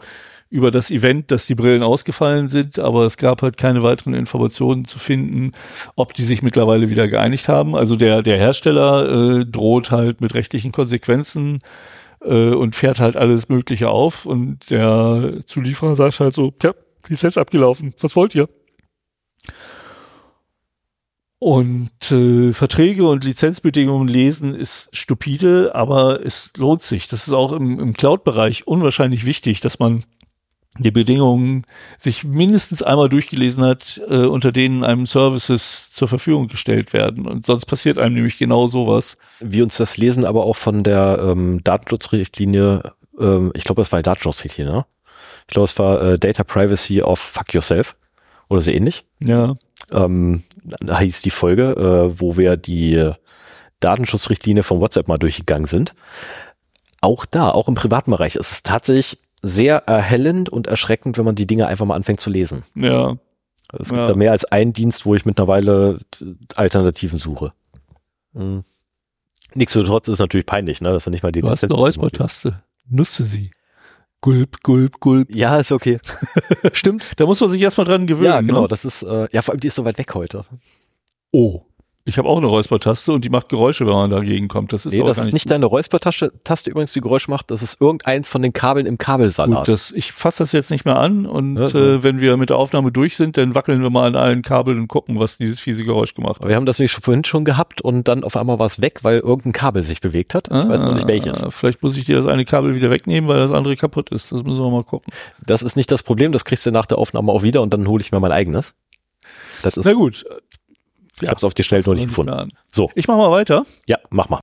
[0.50, 4.84] über das Event, dass die Brillen ausgefallen sind, aber es gab halt keine weiteren Informationen
[4.86, 5.54] zu finden,
[5.96, 7.74] ob die sich mittlerweile wieder geeinigt haben.
[7.74, 11.62] Also der, der Hersteller äh, droht halt mit rechtlichen Konsequenzen
[12.22, 16.74] äh, und fährt halt alles Mögliche auf und der Zulieferer sagt halt so, tja,
[17.08, 18.50] die ist jetzt abgelaufen, was wollt ihr?
[21.44, 27.08] Und äh, Verträge und Lizenzbedingungen lesen ist stupide, aber es lohnt sich.
[27.08, 30.04] Das ist auch im, im Cloud-Bereich unwahrscheinlich wichtig, dass man
[30.78, 31.66] die Bedingungen
[31.98, 37.26] sich mindestens einmal durchgelesen hat, äh, unter denen einem Services zur Verfügung gestellt werden.
[37.26, 39.18] Und sonst passiert einem nämlich genau sowas.
[39.40, 43.98] Wir uns das lesen aber auch von der ähm, Datenschutzrichtlinie, ähm, ich glaube, das war
[43.98, 44.86] die Datenschutzrichtlinie, ne?
[45.48, 47.96] Ich glaube, es war äh, Data Privacy of Fuck Yourself
[48.48, 49.06] oder so ähnlich.
[49.20, 49.56] Ja,
[49.92, 50.44] Ähm,
[50.80, 51.72] da hieß die Folge,
[52.14, 53.12] äh, wo wir die
[53.80, 55.94] Datenschutzrichtlinie von WhatsApp mal durchgegangen sind.
[57.02, 61.34] Auch da, auch im privaten Bereich, ist es tatsächlich sehr erhellend und erschreckend, wenn man
[61.36, 62.64] die Dinge einfach mal anfängt zu lesen.
[62.76, 63.16] ja.
[63.80, 64.00] Es Ja.
[64.00, 65.98] gibt da mehr als einen Dienst, wo ich mittlerweile
[66.58, 67.54] Alternativen suche.
[68.34, 68.66] Mhm.
[69.54, 70.92] Nichtsdestotrotz ist es natürlich peinlich, ne?
[70.92, 72.62] dass er nicht mal die Du hast eine Räuspertaste.
[72.90, 73.52] Nutze sie.
[74.22, 75.34] Gulp, gulp, gulp.
[75.34, 76.00] Ja, ist okay.
[76.74, 77.20] Stimmt.
[77.20, 78.26] Da muss man sich erstmal dran gewöhnen.
[78.26, 78.62] Ja, genau.
[78.62, 78.68] Ne?
[78.68, 80.46] Das ist, äh, ja, vor allem die ist so weit weg heute.
[81.32, 81.62] Oh.
[82.04, 84.74] Ich habe auch eine Räuspertaste und die macht Geräusche, wenn man dagegen kommt.
[84.74, 87.52] Das ist nee, das ist nicht deine Räuspertaste, Taste übrigens, die Geräusch macht.
[87.52, 89.60] Das ist irgendeins von den Kabeln im Kabelsalat.
[89.60, 92.50] Gut, das, ich fasse das jetzt nicht mehr an und Ja, äh, wenn wir mit
[92.50, 95.60] der Aufnahme durch sind, dann wackeln wir mal an allen Kabeln und gucken, was dieses
[95.60, 96.42] fiese Geräusch gemacht hat.
[96.42, 98.82] Aber wir haben das nämlich schon vorhin schon gehabt und dann auf einmal war es
[98.82, 100.48] weg, weil irgendein Kabel sich bewegt hat.
[100.48, 101.44] Ich weiß noch nicht welches.
[101.44, 104.32] Ah, Vielleicht muss ich dir das eine Kabel wieder wegnehmen, weil das andere kaputt ist.
[104.32, 105.14] Das müssen wir mal gucken.
[105.46, 107.88] Das ist nicht das Problem, das kriegst du nach der Aufnahme auch wieder und dann
[107.88, 108.74] hole ich mir mein eigenes.
[109.62, 110.26] Das ist, Na gut.
[111.22, 112.34] Ich hab's auf die Schnelle noch nicht gefunden.
[112.34, 112.50] An.
[112.72, 113.66] So, Ich mache mal weiter.
[113.88, 114.40] ja, mach mal.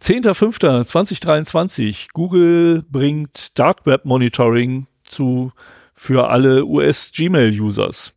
[0.00, 2.08] 10.05.2023.
[2.12, 5.52] Google bringt Dark Web Monitoring zu
[5.94, 8.12] für alle US Gmail Users.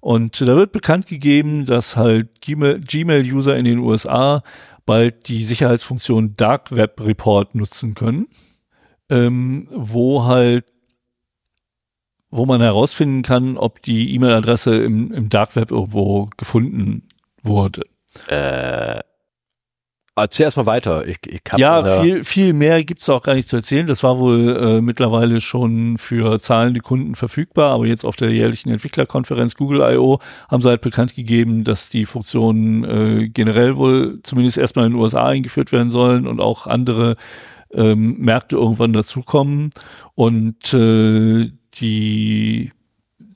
[0.00, 4.42] Und da wird bekannt gegeben, dass halt Gmail- Gmail-User in den USA
[4.84, 8.26] bald die Sicherheitsfunktion Dark Web Report nutzen können,
[9.08, 10.71] ähm, wo halt
[12.32, 17.06] wo man herausfinden kann, ob die E-Mail-Adresse im, im Dark Web irgendwo gefunden
[17.42, 17.82] wurde.
[18.26, 19.00] Äh,
[20.16, 21.06] erzähl erst mal weiter.
[21.06, 23.86] Ich, ich hab Ja, viel, viel mehr gibt's auch gar nicht zu erzählen.
[23.86, 28.70] Das war wohl äh, mittlerweile schon für zahlende Kunden verfügbar, aber jetzt auf der jährlichen
[28.70, 30.18] Entwicklerkonferenz Google I.O.
[30.50, 35.00] haben sie halt bekannt gegeben, dass die Funktionen äh, generell wohl zumindest erstmal in den
[35.00, 37.16] USA eingeführt werden sollen und auch andere
[37.74, 39.70] ähm, Märkte irgendwann dazukommen.
[40.14, 42.70] Und äh, die,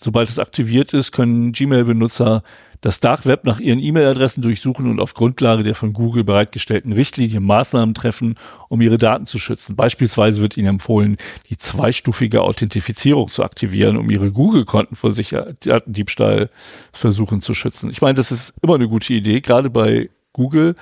[0.00, 2.42] sobald es aktiviert ist, können Gmail-Benutzer
[2.80, 7.42] das Dark Web nach ihren E-Mail-Adressen durchsuchen und auf Grundlage der von Google bereitgestellten Richtlinien
[7.42, 8.36] Maßnahmen treffen,
[8.68, 9.76] um ihre Daten zu schützen.
[9.76, 11.16] Beispielsweise wird ihnen empfohlen,
[11.50, 17.90] die zweistufige Authentifizierung zu aktivieren, um ihre Google-Konten vor Sicher- Datendiebstahlversuchen zu schützen.
[17.90, 20.74] Ich meine, das ist immer eine gute Idee, gerade bei Google.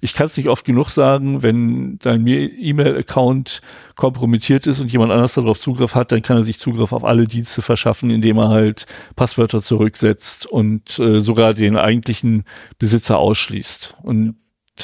[0.00, 3.60] Ich kann es nicht oft genug sagen, wenn dein E-Mail-Account
[3.94, 7.26] kompromittiert ist und jemand anders darauf Zugriff hat, dann kann er sich Zugriff auf alle
[7.26, 12.44] Dienste verschaffen, indem er halt Passwörter zurücksetzt und äh, sogar den eigentlichen
[12.78, 13.96] Besitzer ausschließt.
[14.02, 14.36] Und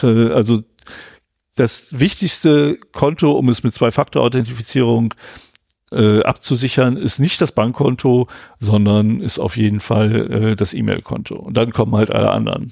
[0.03, 0.63] äh, also
[1.57, 5.15] das wichtigste Konto, um es mit Zwei-Faktor-Authentifizierung
[5.91, 8.29] äh, abzusichern, ist nicht das Bankkonto,
[8.61, 11.35] sondern ist auf jeden Fall äh, das E-Mail-Konto.
[11.35, 12.71] Und dann kommen halt alle anderen.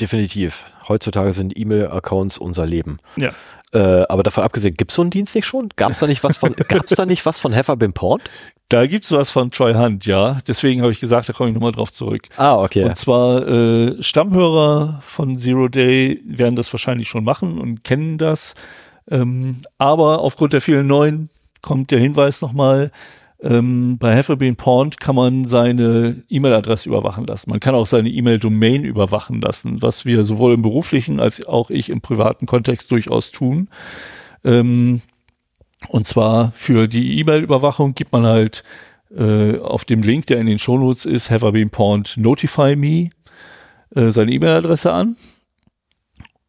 [0.00, 0.74] Definitiv.
[0.88, 2.98] Heutzutage sind E-Mail-Accounts unser Leben.
[3.16, 3.30] Ja.
[3.72, 5.70] Äh, aber davon abgesehen, gibt's so einen Dienst nicht schon?
[5.76, 8.20] Gab's da nicht was von, gab's da nicht was von Heifer Bim Porn?
[8.68, 10.38] Da gibt's was von Troy Hunt, ja.
[10.46, 12.28] Deswegen habe ich gesagt, da komme ich nochmal drauf zurück.
[12.36, 12.84] Ah, okay.
[12.84, 18.54] Und zwar äh, Stammhörer von Zero Day werden das wahrscheinlich schon machen und kennen das.
[19.10, 21.28] Ähm, aber aufgrund der vielen neuen
[21.60, 22.90] kommt der Hinweis nochmal,
[23.42, 27.50] ähm, bei Hefferbean Pond kann man seine E-Mail-Adresse überwachen lassen.
[27.50, 31.90] Man kann auch seine E-Mail-Domain überwachen lassen, was wir sowohl im beruflichen als auch ich
[31.90, 33.68] im privaten Kontext durchaus tun.
[34.44, 35.02] Ähm,
[35.88, 38.62] und zwar für die E-Mail-Überwachung gibt man halt
[39.10, 43.10] äh, auf dem Link, der in den Shownotes ist, been pawned, notify me,
[43.94, 45.16] äh, seine E-Mail-Adresse an.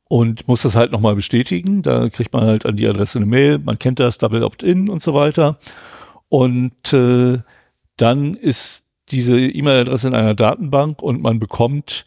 [0.07, 1.81] und muss das halt nochmal bestätigen.
[1.81, 5.01] Da kriegt man halt an die Adresse eine Mail, man kennt das, Double Opt-in und
[5.01, 5.57] so weiter.
[6.33, 7.43] Und äh,
[7.95, 12.05] dann ist diese E-Mail-Adresse in einer Datenbank und man bekommt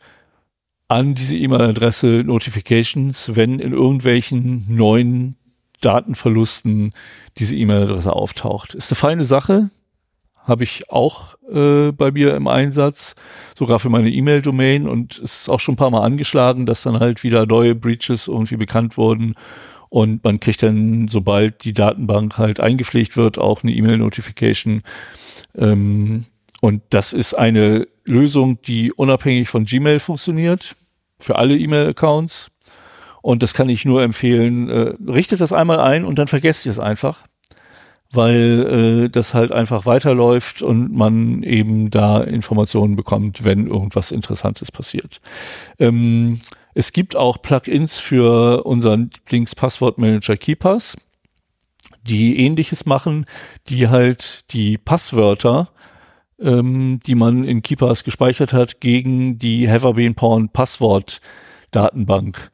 [0.88, 5.36] an diese E-Mail-Adresse Notifications, wenn in irgendwelchen neuen
[5.80, 6.90] Datenverlusten
[7.38, 8.74] diese E-Mail-Adresse auftaucht.
[8.74, 9.70] Ist eine feine Sache,
[10.34, 13.14] habe ich auch äh, bei mir im Einsatz,
[13.56, 14.88] sogar für meine E-Mail-Domain.
[14.88, 18.26] Und es ist auch schon ein paar Mal angeschlagen, dass dann halt wieder neue Breaches
[18.26, 19.36] irgendwie bekannt wurden
[19.88, 24.82] und man kriegt dann, sobald die Datenbank halt eingepflegt wird, auch eine E-Mail-Notification.
[25.56, 26.24] Ähm,
[26.60, 30.76] und das ist eine Lösung, die unabhängig von Gmail funktioniert,
[31.18, 32.50] für alle E-Mail-Accounts.
[33.22, 34.68] Und das kann ich nur empfehlen.
[34.68, 37.24] Äh, richtet das einmal ein und dann vergesst ihr es einfach
[38.12, 44.70] weil äh, das halt einfach weiterläuft und man eben da Informationen bekommt, wenn irgendwas Interessantes
[44.70, 45.20] passiert.
[45.78, 46.38] Ähm,
[46.78, 50.98] es gibt auch Plugins für unseren Lieblings-Passwortmanager KeyPass,
[52.02, 53.24] die ähnliches machen,
[53.70, 55.70] die halt die Passwörter,
[56.38, 61.22] ähm, die man in KeyPass gespeichert hat, gegen die Haverbeen Porn Passwort
[61.70, 62.50] Datenbank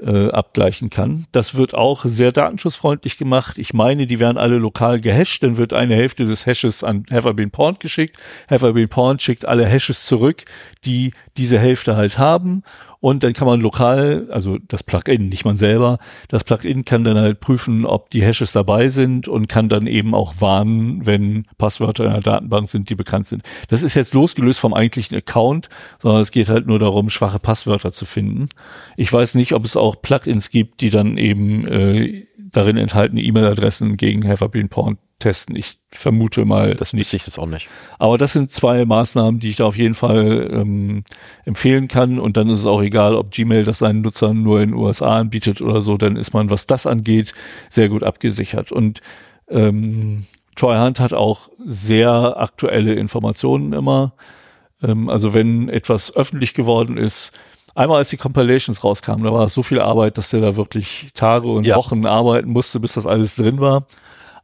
[0.00, 1.26] äh, abgleichen kann.
[1.32, 3.58] Das wird auch sehr datenschutzfreundlich gemacht.
[3.58, 7.50] Ich meine, die werden alle lokal gehasht, dann wird eine Hälfte des Hashes an Haverbeen
[7.50, 8.16] Porn geschickt.
[8.48, 10.44] Haverbeen Porn schickt alle Hashes zurück,
[10.84, 12.62] die diese Hälfte halt haben
[13.00, 15.98] und dann kann man lokal, also das Plugin, nicht man selber,
[16.28, 20.14] das Plugin kann dann halt prüfen, ob die Hashes dabei sind und kann dann eben
[20.14, 23.42] auch warnen, wenn Passwörter in der Datenbank sind, die bekannt sind.
[23.68, 25.68] Das ist jetzt losgelöst vom eigentlichen Account,
[25.98, 28.48] sondern es geht halt nur darum, schwache Passwörter zu finden.
[28.96, 33.96] Ich weiß nicht, ob es auch Plugins gibt, die dann eben äh, darin enthaltene E-Mail-Adressen
[33.96, 35.56] gegen Haverbeen Porn testen.
[35.56, 36.74] Ich vermute mal.
[36.74, 37.12] Das nicht.
[37.14, 37.68] ich jetzt auch nicht.
[37.98, 41.04] Aber das sind zwei Maßnahmen, die ich da auf jeden Fall ähm,
[41.44, 42.18] empfehlen kann.
[42.18, 45.18] Und dann ist es auch egal, ob Gmail das seinen Nutzern nur in den USA
[45.18, 45.96] anbietet oder so.
[45.96, 47.32] Dann ist man, was das angeht,
[47.70, 48.72] sehr gut abgesichert.
[48.72, 49.00] Und
[49.48, 54.12] ähm, Troy Hunt hat auch sehr aktuelle Informationen immer.
[54.82, 57.32] Ähm, also wenn etwas öffentlich geworden ist,
[57.74, 61.08] einmal als die Compilations rauskamen, da war es so viel Arbeit, dass der da wirklich
[61.14, 61.76] Tage und ja.
[61.76, 63.86] Wochen arbeiten musste, bis das alles drin war.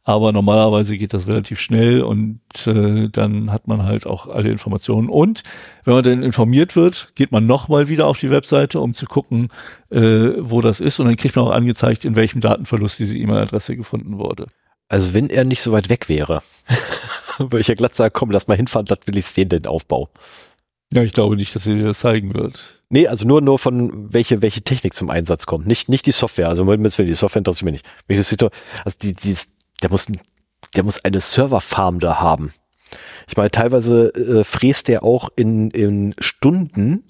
[0.05, 5.07] Aber normalerweise geht das relativ schnell und äh, dann hat man halt auch alle Informationen.
[5.07, 5.43] Und
[5.85, 9.47] wenn man dann informiert wird, geht man nochmal wieder auf die Webseite, um zu gucken,
[9.91, 10.99] äh, wo das ist.
[10.99, 14.47] Und dann kriegt man auch angezeigt, in welchem Datenverlust diese E-Mail-Adresse gefunden wurde.
[14.89, 16.41] Also wenn er nicht so weit weg wäre,
[17.37, 20.09] würde ich ja glatt sagen, komm, lass mal hinfahren, das will ich sehen, den Aufbau.
[20.93, 22.83] Ja, ich glaube nicht, dass sie dir das zeigen wird.
[22.89, 25.65] Nee, also nur, nur von welche, welche Technik zum Einsatz kommt.
[25.65, 26.49] Nicht, nicht die Software.
[26.49, 28.55] Also, wenn die Software interessiert mich nicht.
[28.85, 29.35] Also, die, die,
[29.83, 30.07] der muss,
[30.75, 32.53] der muss eine Serverfarm da haben.
[33.27, 37.05] Ich meine, teilweise äh, fräst der auch in, in Stunden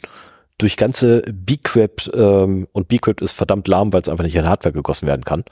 [0.58, 4.74] durch ganze Bcrypt, ähm, und Bcrypt ist verdammt lahm, weil es einfach nicht in Hardware
[4.74, 5.44] gegossen werden kann,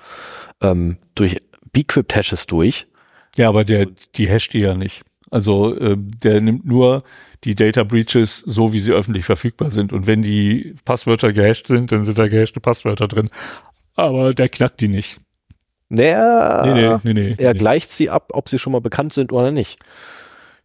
[0.61, 1.37] ähm, durch
[1.73, 2.87] Bcrypt-Hashes durch.
[3.35, 5.03] Ja, aber der, die hasht die ja nicht.
[5.29, 7.03] Also äh, der nimmt nur
[7.43, 9.93] die Data Breaches so, wie sie öffentlich verfügbar sind.
[9.93, 13.29] Und wenn die Passwörter gehasht sind, dann sind da gehashte Passwörter drin.
[13.95, 15.19] Aber der knackt die nicht.
[15.93, 17.59] Naja, nee, nee, nee, nee, er nee.
[17.59, 19.77] gleicht sie ab, ob sie schon mal bekannt sind oder nicht.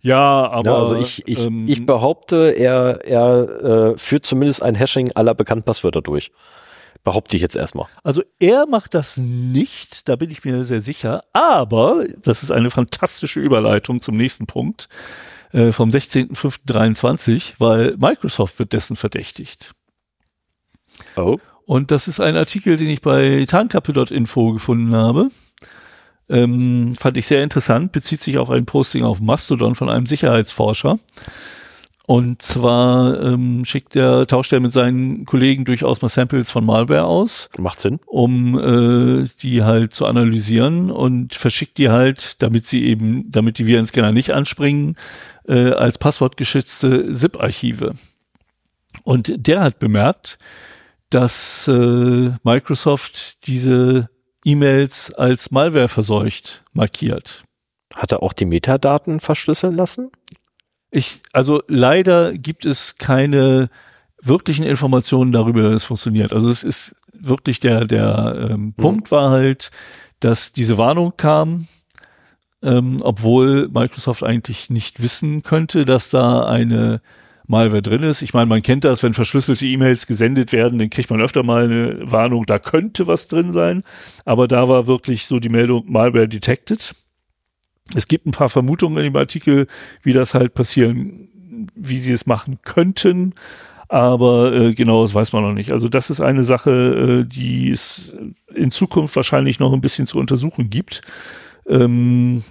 [0.00, 0.70] Ja, aber.
[0.70, 5.34] Ja, also ich, ich, ähm, ich behaupte, er, er äh, führt zumindest ein Hashing aller
[5.34, 6.30] bekannten Passwörter durch.
[7.02, 7.86] Behaupte ich jetzt erstmal.
[8.04, 11.24] Also er macht das nicht, da bin ich mir sehr sicher.
[11.32, 14.88] Aber, das ist eine fantastische Überleitung zum nächsten Punkt
[15.52, 19.72] äh, vom 16.05.23, weil Microsoft wird dessen verdächtigt.
[21.16, 21.38] Oh.
[21.66, 25.30] Und das ist ein Artikel, den ich bei tarnkappe.info gefunden habe.
[26.28, 30.98] Ähm, fand ich sehr interessant, bezieht sich auf ein Posting auf Mastodon von einem Sicherheitsforscher.
[32.06, 37.04] Und zwar ähm, schickt er, tauscht er mit seinen Kollegen durchaus mal Samples von Malware
[37.04, 37.48] aus.
[37.58, 37.98] Macht Sinn.
[38.06, 43.66] Um äh, die halt zu analysieren und verschickt die halt, damit sie eben, damit die
[43.66, 44.96] Virenscanner nicht anspringen,
[45.48, 47.94] äh, als passwortgeschützte ZIP-Archive.
[49.02, 50.38] Und der hat bemerkt,
[51.10, 54.10] dass äh, Microsoft diese
[54.44, 57.42] E-Mails als Malware verseucht markiert.
[57.94, 60.10] Hat er auch die Metadaten verschlüsseln lassen?
[60.90, 63.68] Ich, also leider gibt es keine
[64.20, 66.32] wirklichen Informationen darüber, dass es funktioniert.
[66.32, 68.74] Also es ist wirklich der, der ähm, hm.
[68.74, 69.70] Punkt war halt,
[70.20, 71.68] dass diese Warnung kam,
[72.62, 77.00] ähm, obwohl Microsoft eigentlich nicht wissen könnte, dass da eine
[77.48, 78.22] Malware drin ist.
[78.22, 81.64] Ich meine, man kennt das, wenn verschlüsselte E-Mails gesendet werden, dann kriegt man öfter mal
[81.64, 83.82] eine Warnung, da könnte was drin sein.
[84.24, 86.94] Aber da war wirklich so die Meldung Malware detected.
[87.94, 89.66] Es gibt ein paar Vermutungen in dem Artikel,
[90.02, 91.28] wie das halt passieren,
[91.74, 93.34] wie sie es machen könnten.
[93.88, 95.72] Aber äh, genau, das weiß man noch nicht.
[95.72, 98.16] Also das ist eine Sache, äh, die es
[98.52, 101.02] in Zukunft wahrscheinlich noch ein bisschen zu untersuchen gibt.
[101.68, 102.42] Ähm,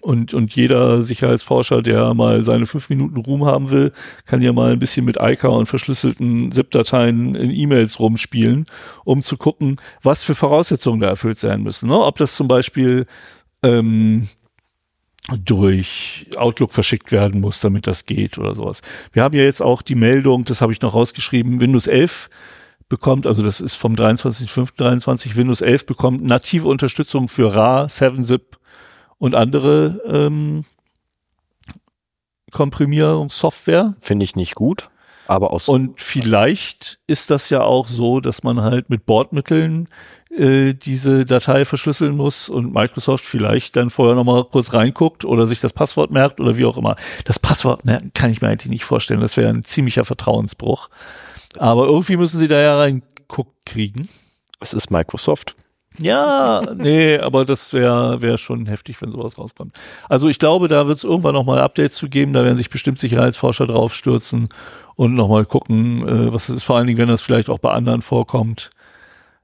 [0.00, 3.92] und, und jeder Sicherheitsforscher, der mal seine fünf Minuten Ruhm haben will,
[4.26, 8.66] kann ja mal ein bisschen mit ICA und verschlüsselten ZIP-Dateien in E-Mails rumspielen,
[9.04, 11.88] um zu gucken, was für Voraussetzungen da erfüllt sein müssen.
[11.88, 11.98] Ne?
[11.98, 13.06] Ob das zum Beispiel
[13.62, 14.28] ähm,
[15.44, 18.80] durch Outlook verschickt werden muss, damit das geht oder sowas.
[19.12, 22.30] Wir haben ja jetzt auch die Meldung, das habe ich noch rausgeschrieben, Windows 11
[22.88, 28.58] bekommt, also das ist vom 23.05.23, Windows 11 bekommt native Unterstützung für RA, 7-Zip
[29.18, 30.64] und andere ähm,
[32.50, 33.94] Komprimierungssoftware.
[34.00, 34.90] Finde ich nicht gut.
[35.26, 39.88] Aber aus und vielleicht ist das ja auch so, dass man halt mit Bordmitteln
[40.30, 45.60] äh, diese Datei verschlüsseln muss und Microsoft vielleicht dann vorher nochmal kurz reinguckt oder sich
[45.60, 46.96] das Passwort merkt oder wie auch immer.
[47.26, 49.20] Das Passwort merken kann ich mir eigentlich nicht vorstellen.
[49.20, 50.88] Das wäre ein ziemlicher Vertrauensbruch.
[51.58, 54.08] Aber irgendwie müssen sie da ja reinguckt kriegen.
[54.60, 55.56] Es ist Microsoft.
[55.98, 59.76] Ja, nee, aber das wäre wär schon heftig, wenn sowas rauskommt.
[60.08, 62.98] Also ich glaube, da wird es irgendwann nochmal Updates zu geben, da werden sich bestimmt
[62.98, 64.48] Sicherheitsforscher draufstürzen
[64.94, 67.70] und nochmal gucken, äh, was es ist, vor allen Dingen, wenn das vielleicht auch bei
[67.70, 68.70] anderen vorkommt.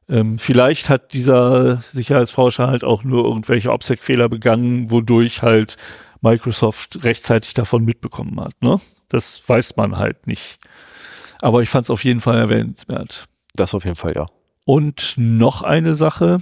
[0.08, 5.76] Ähm, vielleicht hat dieser Sicherheitsforscher halt auch nur irgendwelche OPSEC-Fehler begangen, wodurch halt
[6.20, 8.60] Microsoft rechtzeitig davon mitbekommen hat.
[8.60, 8.80] Ne?
[9.08, 10.58] Das weiß man halt nicht.
[11.40, 13.26] Aber ich fand es auf jeden Fall erwähnenswert.
[13.54, 14.26] Das auf jeden Fall, ja.
[14.64, 16.40] Und noch eine Sache.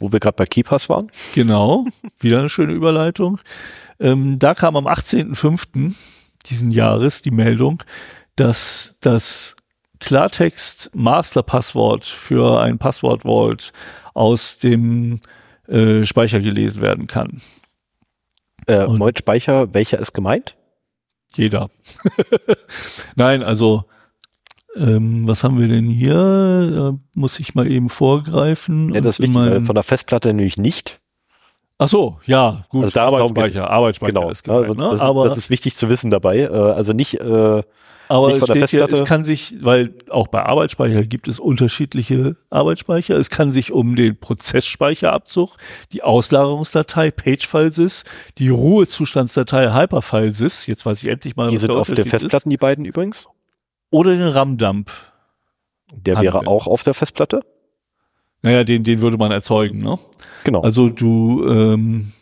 [0.00, 1.10] Wo wir gerade bei Keepers waren.
[1.34, 1.84] Genau,
[2.20, 3.40] wieder eine schöne Überleitung.
[3.98, 5.92] Ähm, da kam am 18.05.
[6.46, 7.82] diesen Jahres die Meldung,
[8.36, 9.56] dass das
[9.98, 13.72] Klartext Masterpasswort für ein Passwort Vault
[14.14, 15.20] aus dem
[15.66, 17.40] äh, Speicher gelesen werden kann.
[18.66, 18.86] Äh,
[19.18, 20.56] Speicher, welcher ist gemeint?
[21.34, 21.70] Jeder.
[23.16, 23.84] Nein, also
[24.76, 26.14] ähm, was haben wir denn hier?
[26.14, 28.94] Da muss ich mal eben vorgreifen.
[28.94, 31.00] Ja, das ist wichtig, von der Festplatte nämlich nicht.
[31.78, 32.84] Ach so, ja, gut.
[32.84, 34.90] Also da Arbeitsspeicher, Arbeitsspeicher genau, ist gemeint, also, ne?
[34.90, 36.38] das, aber das ist wichtig zu wissen dabei.
[36.38, 37.62] Äh, also nicht, äh,
[38.08, 42.34] aber nicht es steht hier, es kann sich, weil auch bei Arbeitsspeicher gibt es unterschiedliche
[42.50, 43.14] Arbeitsspeicher.
[43.16, 45.56] Es kann sich um den Prozessspeicherabzug,
[45.92, 48.04] die Auslagerungsdatei PageFileSys,
[48.38, 50.66] die Ruhezustandsdatei HyperFileSys.
[50.66, 52.52] Jetzt weiß ich endlich mal, die was sind auf der Festplatten ist.
[52.52, 53.28] die beiden übrigens
[53.90, 54.90] oder den RAM-Dump.
[55.92, 57.40] Der wäre auch auf der Festplatte?
[58.42, 59.98] Naja, den, den würde man erzeugen, ne?
[60.44, 60.60] Genau.
[60.60, 62.12] Also du, ähm,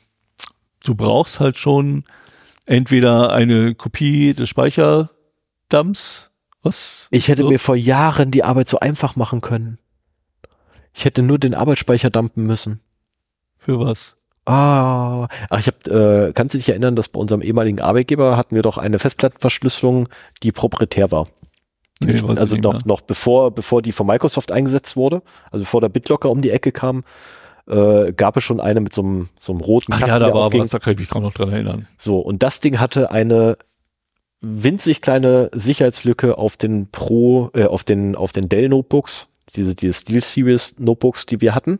[0.85, 2.05] du brauchst halt schon
[2.65, 6.31] entweder eine Kopie des Speicherdumps,
[6.67, 7.07] was?
[7.13, 7.49] Ich hätte so?
[7.49, 9.79] mir vor Jahren die Arbeit so einfach machen können.
[10.93, 12.81] Ich hätte nur den Arbeitsspeicher dumpen müssen.
[13.57, 14.17] Für was?
[14.47, 18.57] Ah, ach, ich hab, äh, kannst du dich erinnern, dass bei unserem ehemaligen Arbeitgeber hatten
[18.57, 20.09] wir doch eine Festplattenverschlüsselung,
[20.43, 21.29] die proprietär war.
[22.01, 26.31] Nee, also noch, noch bevor, bevor die von Microsoft eingesetzt wurde, also bevor der BitLocker
[26.31, 27.05] um die Ecke kam,
[27.67, 30.53] äh, gab es schon eine mit so einem, so einem roten Ach ja, da war
[30.53, 31.89] was, da kann ich mich kaum noch dran erinnern.
[31.99, 33.57] So, und das Ding hatte eine
[34.41, 39.95] winzig kleine Sicherheitslücke auf den Pro, äh, auf den, auf den Dell Notebooks, diese, diese
[39.95, 41.79] Steel Series Notebooks, die wir hatten.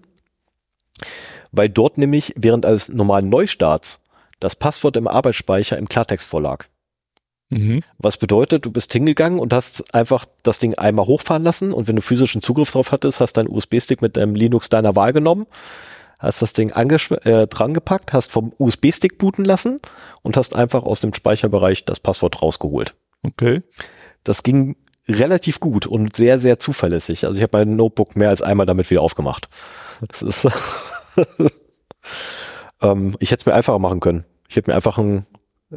[1.53, 4.01] Weil dort nämlich während eines normalen Neustarts
[4.41, 6.67] das Passwort im Arbeitsspeicher im Klartext vorlag.
[7.49, 7.83] Mhm.
[7.99, 11.97] Was bedeutet, du bist hingegangen und hast einfach das Ding einmal hochfahren lassen und wenn
[11.97, 15.47] du physischen Zugriff drauf hattest, hast deinen USB-Stick mit deinem Linux deiner Wahl genommen,
[16.19, 19.79] hast das Ding äh, dran gepackt, hast vom USB-Stick booten lassen
[20.23, 22.95] und hast einfach aus dem Speicherbereich das Passwort rausgeholt.
[23.23, 23.63] Okay.
[24.25, 24.77] Das ging
[25.09, 27.27] relativ gut und sehr, sehr zuverlässig.
[27.27, 29.49] Also ich habe mein Notebook mehr als einmal damit wieder aufgemacht.
[30.09, 30.49] Das ist
[32.83, 34.25] ähm, ich hätte es mir einfacher machen können.
[34.49, 35.27] Ich hätte mir einfach ein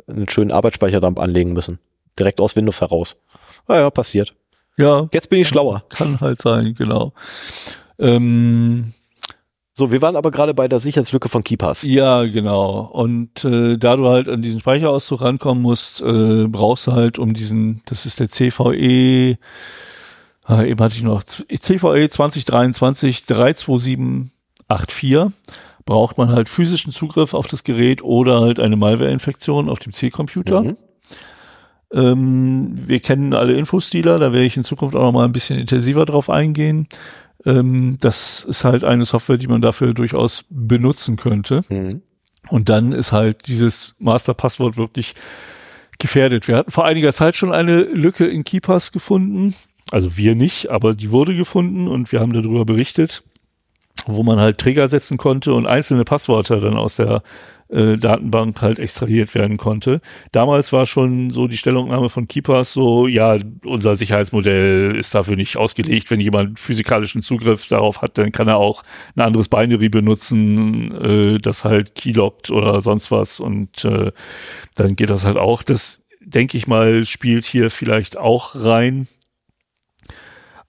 [0.08, 1.80] einen schönen Arbeitsspeicherdump anlegen müssen.
[2.18, 3.18] Direkt aus Windows heraus.
[3.68, 4.36] Naja, passiert.
[4.78, 5.08] Ja.
[5.14, 5.84] Jetzt bin ich schlauer.
[5.90, 7.14] Kann halt sein, genau.
[7.98, 8.94] Ähm,
[9.74, 11.84] so, wir waren aber gerade bei der Sicherheitslücke von KeyPass.
[11.84, 12.90] Ja, genau.
[12.92, 17.34] Und äh, da du halt an diesen Speicherauszug rankommen musst, äh, brauchst du halt um
[17.34, 19.38] diesen, das ist der CVE,
[20.46, 25.32] ah, eben hatte ich noch, CVE 2023 32784
[25.90, 30.62] braucht man halt physischen Zugriff auf das Gerät oder halt eine Malware-Infektion auf dem C-Computer.
[30.62, 30.78] Mhm.
[31.92, 35.60] Ähm, wir kennen alle Infostealer, da werde ich in Zukunft auch noch mal ein bisschen
[35.60, 36.88] intensiver drauf eingehen.
[37.44, 41.62] Ähm, das ist halt eine Software, die man dafür durchaus benutzen könnte.
[41.70, 42.04] Mhm.
[42.50, 45.16] Und dann ist halt dieses Masterpasswort wirklich
[45.98, 46.48] gefährdet.
[46.48, 49.56] Wir hatten vor einiger Zeit schon eine Lücke in KeyPass gefunden.
[49.90, 53.24] Also wir nicht, aber die wurde gefunden und wir haben darüber berichtet
[54.16, 57.22] wo man halt Trigger setzen konnte und einzelne Passwörter dann aus der
[57.70, 60.02] äh, Datenbank halt extrahiert werden konnte.
[60.32, 65.58] Damals war schon so die Stellungnahme von Keepers so, ja, unser Sicherheitsmodell ist dafür nicht
[65.58, 66.10] ausgelegt.
[66.12, 68.84] Wenn jemand physikalischen Zugriff darauf hat, dann kann er auch
[69.16, 74.12] ein anderes Binary benutzen, äh, das halt keylockt oder sonst was und äh,
[74.76, 75.64] dann geht das halt auch.
[75.64, 79.08] Das denke ich mal, spielt hier vielleicht auch rein.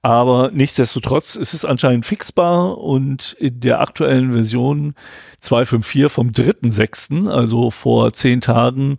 [0.03, 4.95] Aber nichtsdestotrotz ist es anscheinend fixbar und in der aktuellen Version
[5.41, 8.97] 254 vom 3.6., also vor zehn Tagen,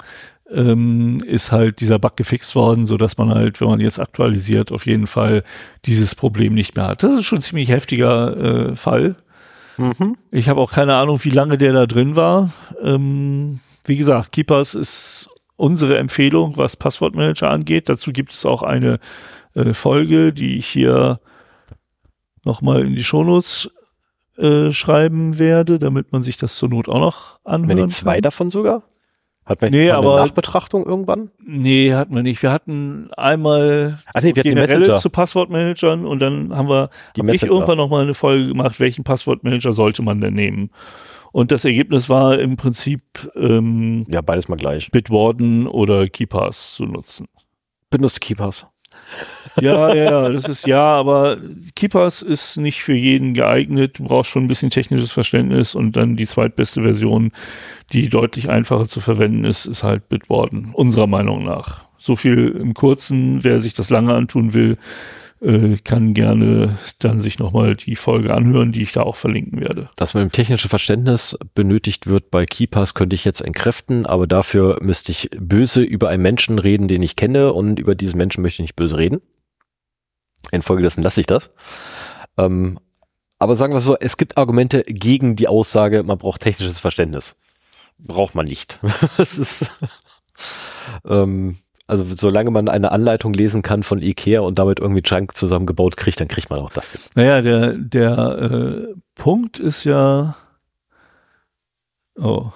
[0.51, 4.71] ähm, ist halt dieser Bug gefixt worden, so dass man halt, wenn man jetzt aktualisiert,
[4.71, 5.43] auf jeden Fall
[5.85, 7.03] dieses Problem nicht mehr hat.
[7.03, 8.37] Das ist schon ein ziemlich heftiger
[8.71, 9.15] äh, Fall.
[9.77, 10.17] Mhm.
[10.29, 12.51] Ich habe auch keine Ahnung, wie lange der da drin war.
[12.83, 17.89] Ähm, wie gesagt, Keepers ist unsere Empfehlung, was Passwortmanager angeht.
[17.89, 18.99] Dazu gibt es auch eine
[19.55, 21.19] äh, Folge, die ich hier
[22.43, 23.71] nochmal in die Shownotes
[24.37, 28.15] äh, schreiben werde, damit man sich das zur Not auch noch anhören Wenn nicht zwei
[28.15, 28.21] kann.
[28.21, 28.83] davon sogar?
[29.45, 31.31] Hat man nee, aber, eine Nachbetrachtung irgendwann?
[31.43, 32.41] Nee, hatten wir nicht.
[32.41, 37.29] Wir hatten einmal Ach nee, wir generelle zu Passwortmanagern und dann haben wir die hab
[37.29, 40.69] ich irgendwann nochmal eine Folge gemacht, welchen Passwortmanager sollte man denn nehmen?
[41.31, 43.01] Und das Ergebnis war im Prinzip
[43.35, 44.91] ähm, ja beides mal gleich.
[44.91, 47.27] Bitwarden oder KeyPass zu nutzen.
[47.89, 48.67] Benutzt KeyPass.
[49.59, 51.37] Ja, ja, ja, das ist ja, aber
[51.75, 53.99] KeyPass ist nicht für jeden geeignet.
[53.99, 57.31] Du brauchst schon ein bisschen technisches Verständnis und dann die zweitbeste Version,
[57.91, 61.85] die deutlich einfacher zu verwenden ist, ist halt Bitwarden, unserer Meinung nach.
[61.97, 64.77] So viel im Kurzen, wer sich das lange antun will,
[65.41, 69.89] äh, kann gerne dann sich nochmal die Folge anhören, die ich da auch verlinken werde.
[69.95, 74.77] Dass man im technischen Verständnis benötigt wird bei KeyPass, könnte ich jetzt entkräften, aber dafür
[74.81, 78.61] müsste ich böse über einen Menschen reden, den ich kenne und über diesen Menschen möchte
[78.61, 79.21] ich nicht böse reden.
[80.51, 81.49] Infolgedessen lasse ich das.
[82.37, 82.79] Ähm,
[83.39, 87.37] aber sagen wir so, es gibt Argumente gegen die Aussage, man braucht technisches Verständnis.
[87.97, 88.79] Braucht man nicht.
[89.17, 89.71] das ist
[91.05, 91.57] ähm,
[91.91, 96.21] also solange man eine Anleitung lesen kann von Ikea und damit irgendwie Junk zusammengebaut kriegt,
[96.21, 97.01] dann kriegt man auch das hin.
[97.15, 100.37] Naja, der, der äh, Punkt ist ja,
[102.17, 102.49] oh,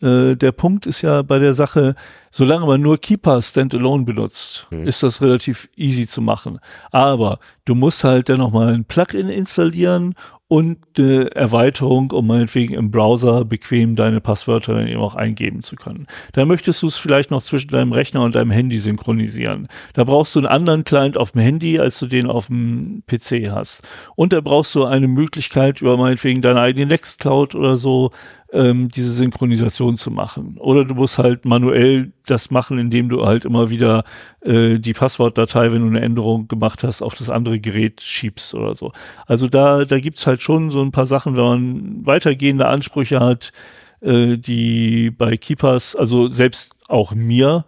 [0.00, 1.96] äh, der Punkt ist ja bei der Sache,
[2.30, 4.84] solange man nur Keeper Standalone benutzt, hm.
[4.84, 6.58] ist das relativ easy zu machen.
[6.90, 10.14] Aber du musst halt dann nochmal ein Plugin installieren
[10.48, 15.76] und eine Erweiterung, um meinetwegen im Browser bequem deine Passwörter dann eben auch eingeben zu
[15.76, 16.06] können.
[16.32, 19.68] Dann möchtest du es vielleicht noch zwischen deinem Rechner und deinem Handy synchronisieren.
[19.92, 23.50] Da brauchst du einen anderen Client auf dem Handy, als du den auf dem PC
[23.50, 23.82] hast.
[24.16, 28.10] Und da brauchst du eine Möglichkeit über meinetwegen deine eigene Nextcloud oder so
[28.52, 30.56] ähm, diese Synchronisation zu machen.
[30.58, 34.04] Oder du musst halt manuell das machen, indem du halt immer wieder
[34.40, 38.74] äh, die Passwortdatei, wenn du eine Änderung gemacht hast, auf das andere Gerät schiebst oder
[38.74, 38.92] so.
[39.26, 43.52] Also da, da gibt's halt schon so ein paar Sachen, wenn man weitergehende Ansprüche hat,
[44.00, 47.64] äh, die bei Keepers, also selbst auch mir,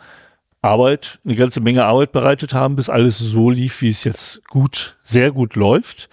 [0.63, 4.99] Arbeit, eine ganze Menge Arbeit bereitet haben, bis alles so lief, wie es jetzt gut,
[5.03, 6.09] sehr gut läuft.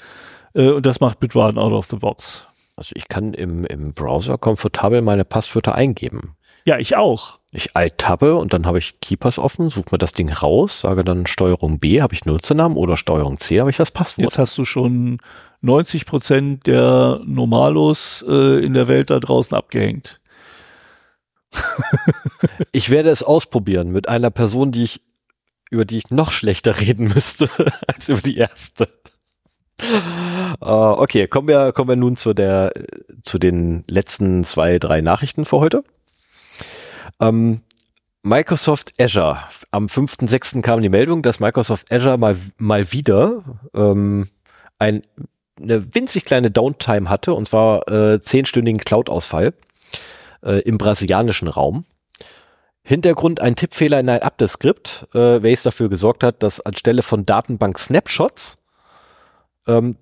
[0.53, 2.47] Äh, und das macht Bitwarden out of the box.
[2.77, 6.37] Also ich kann im, im Browser komfortabel meine Passwörter eingeben.
[6.63, 7.39] Ja, ich auch.
[7.51, 11.25] Ich alt-tabbe und dann habe ich Keepers offen, suche mir das Ding raus, sage dann
[11.25, 14.25] Steuerung B, habe ich Nutzernamen oder Steuerung C, habe ich das Passwort.
[14.25, 15.19] Jetzt hast du schon
[15.61, 20.19] 90 Prozent der Normalos äh, in der Welt da draußen abgehängt.
[22.73, 25.01] ich werde es ausprobieren mit einer Person, die ich,
[25.71, 27.49] über die ich noch schlechter reden müsste
[27.87, 28.87] als über die erste.
[29.79, 32.73] Uh, okay, kommen wir, kommen wir nun zu der,
[33.21, 35.83] zu den letzten zwei, drei Nachrichten für heute.
[37.19, 37.61] Ähm,
[38.23, 39.39] Microsoft Azure.
[39.71, 40.61] Am 5.6.
[40.61, 43.43] kam die Meldung, dass Microsoft Azure mal, mal wieder
[43.73, 44.27] ähm,
[44.79, 45.03] ein,
[45.61, 49.53] eine winzig kleine Downtime hatte, und zwar äh, zehnstündigen Cloud-Ausfall
[50.43, 51.85] äh, im brasilianischen Raum.
[52.83, 58.57] Hintergrund ein Tippfehler in ein Update-Skript, äh, welches dafür gesorgt hat, dass anstelle von Datenbank-Snapshots
[59.67, 59.97] ähm,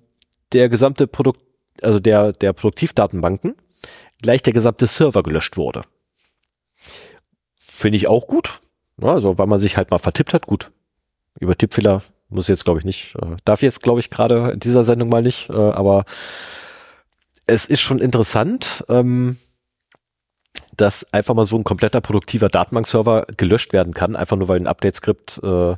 [0.52, 1.40] der gesamte Produkt,
[1.82, 3.54] also der, der Produktivdatenbanken,
[4.22, 5.82] gleich der gesamte Server gelöscht wurde.
[7.58, 8.60] Finde ich auch gut.
[9.02, 10.70] Also, weil man sich halt mal vertippt hat, gut.
[11.38, 14.84] Über Tippfehler muss jetzt, glaube ich, nicht, äh, darf jetzt, glaube ich, gerade in dieser
[14.84, 16.04] Sendung mal nicht, äh, aber
[17.46, 19.36] es ist schon interessant, ähm,
[20.76, 24.66] dass einfach mal so ein kompletter produktiver Datenbankserver gelöscht werden kann, einfach nur weil ein
[24.66, 25.74] Update-Skript äh,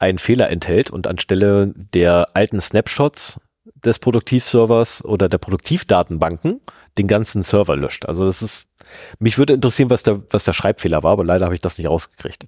[0.00, 3.38] einen Fehler enthält und anstelle der alten Snapshots
[3.74, 6.60] des Produktivservers oder der Produktivdatenbanken
[6.98, 8.06] den ganzen Server löscht.
[8.06, 8.70] Also das ist,
[9.18, 11.88] mich würde interessieren, was der, was der Schreibfehler war, aber leider habe ich das nicht
[11.88, 12.46] rausgekriegt.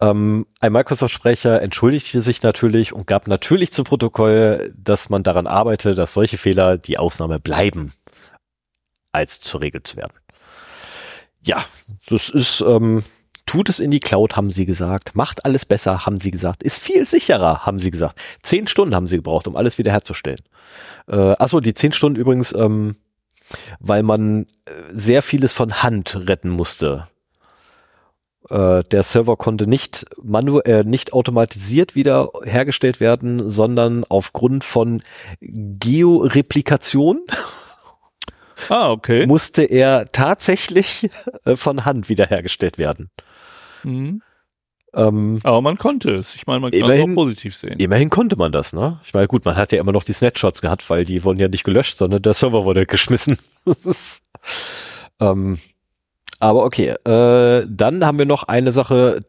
[0.00, 5.94] Ähm, ein Microsoft-Sprecher entschuldigte sich natürlich und gab natürlich zu Protokoll, dass man daran arbeite,
[5.94, 7.92] dass solche Fehler die Ausnahme bleiben.
[9.12, 10.12] als zur Regel zu werden.
[11.42, 11.64] Ja,
[12.08, 13.02] das ist, ähm,
[13.46, 15.16] tut es in die Cloud, haben sie gesagt.
[15.16, 16.62] Macht alles besser, haben sie gesagt.
[16.62, 18.18] Ist viel sicherer, haben sie gesagt.
[18.42, 20.42] Zehn Stunden haben sie gebraucht, um alles wiederherzustellen.
[21.08, 22.96] Äh, achso, die zehn Stunden übrigens, ähm,
[23.78, 27.08] weil man äh, sehr vieles von Hand retten musste.
[28.50, 35.02] Äh, der Server konnte nicht manuell, äh, nicht automatisiert wieder hergestellt werden, sondern aufgrund von
[35.40, 37.24] Georeplikation
[38.68, 39.26] Ah, okay.
[39.26, 41.10] musste er tatsächlich
[41.44, 43.10] äh, von Hand wiederhergestellt werden.
[43.86, 44.22] Mhm.
[44.94, 46.34] Ähm, Aber man konnte es.
[46.36, 47.78] Ich meine, man kann es Immerhin- auch positiv sehen.
[47.78, 48.98] immerhin konnte man das, ne?
[49.04, 51.48] Ich meine, gut, man hat ja immer noch die Snapshots gehabt, weil die wurden ja
[51.48, 53.38] nicht gelöscht, sondern der Server wurde geschmissen.
[53.66, 54.22] Ist,
[55.20, 55.58] ähm,
[56.38, 59.24] aber okay, äh, dann haben wir noch eine Sache.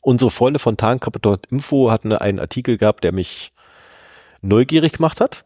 [0.00, 3.52] Unsere Freunde von Tarnkappe.info hatten einen Artikel gehabt, der mich
[4.42, 5.44] neugierig gemacht hat.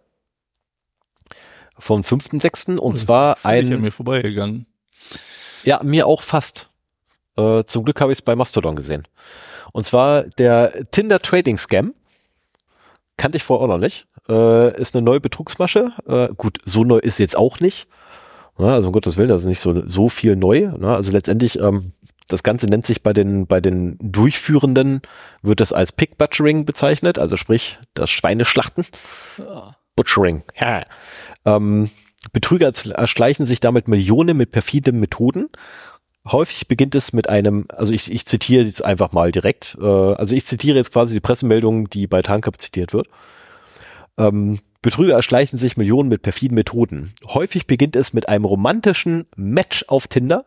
[1.78, 2.76] Vom 5.6.
[2.76, 4.66] und zwar Völlig an ein, mir vorbeigegangen.
[5.64, 6.69] ja, mir auch fast.
[7.40, 9.06] Äh, zum Glück habe ich es bei Mastodon gesehen.
[9.72, 11.94] Und zwar der Tinder Trading Scam.
[13.16, 14.06] Kannte ich vorher auch noch nicht.
[14.28, 15.92] Äh, ist eine neue Betrugsmasche.
[16.06, 17.86] Äh, gut, so neu ist sie jetzt auch nicht.
[18.58, 20.72] Ja, also um Gottes Willen, das ist nicht so, so viel neu.
[20.76, 20.94] Ne?
[20.94, 21.92] Also letztendlich, ähm,
[22.28, 25.02] das Ganze nennt sich bei den, bei den Durchführenden,
[25.42, 28.86] wird das als Pig Butchering bezeichnet, also sprich das Schweineschlachten.
[29.96, 30.42] Butchering.
[30.60, 30.84] Ja.
[31.44, 31.90] Ähm,
[32.32, 35.48] Betrüger erschleichen sich damit Millionen mit perfiden Methoden.
[36.28, 40.34] Häufig beginnt es mit einem, also ich, ich zitiere jetzt einfach mal direkt, äh, also
[40.34, 43.08] ich zitiere jetzt quasi die Pressemeldung, die bei Tankap zitiert wird.
[44.18, 47.12] Ähm, Betrüger erschleichen sich Millionen mit perfiden Methoden.
[47.26, 50.46] Häufig beginnt es mit einem romantischen Match auf Tinder.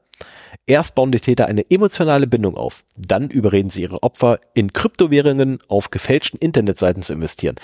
[0.65, 2.83] Erst bauen die Täter eine emotionale Bindung auf.
[2.95, 7.55] Dann überreden sie ihre Opfer, in Kryptowährungen auf gefälschten Internetseiten zu investieren.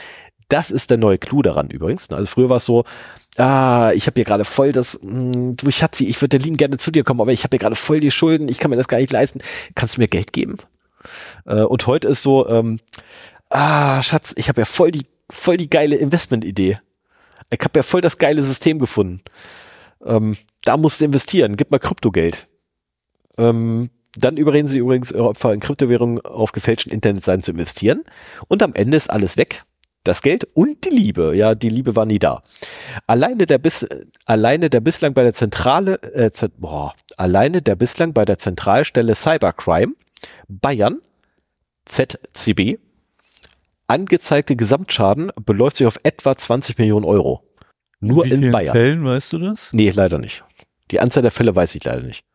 [0.49, 2.09] Das ist der neue Clou daran übrigens.
[2.09, 2.83] Also früher war es so,
[3.37, 6.91] ah, ich habe hier gerade voll das, mh, du Schatzi, ich würde lieben gerne zu
[6.91, 8.97] dir kommen, aber ich habe hier gerade voll die Schulden, ich kann mir das gar
[8.97, 9.39] nicht leisten.
[9.75, 10.57] Kannst du mir Geld geben?
[11.45, 12.79] Äh, und heute ist so, ähm,
[13.49, 16.79] ah, Schatz, ich habe ja voll die, voll die geile Investmentidee.
[17.51, 19.21] Ich habe ja voll das geile System gefunden.
[20.03, 22.47] Ähm, da musst du investieren, gib mal Kryptogeld.
[23.37, 28.03] Ähm, dann überreden sie übrigens ihre Opfer in Kryptowährungen auf gefälschten Internetseiten zu investieren.
[28.47, 29.63] Und am Ende ist alles weg.
[30.09, 31.35] Das Geld und die Liebe.
[31.35, 32.41] Ja, die Liebe war nie da.
[33.05, 33.85] Alleine der bis,
[34.25, 39.93] alleine der bislang bei der Zentrale, äh, boah, alleine der bislang bei der Zentralstelle Cybercrime
[40.47, 40.97] Bayern,
[41.85, 42.79] ZCB,
[43.85, 47.43] angezeigte Gesamtschaden beläuft sich auf etwa 20 Millionen Euro.
[47.99, 48.73] Nur in vielen Bayern.
[48.73, 49.71] Fällen weißt du das?
[49.73, 50.43] Nee, leider nicht.
[50.89, 52.25] Die Anzahl der Fälle weiß ich leider nicht.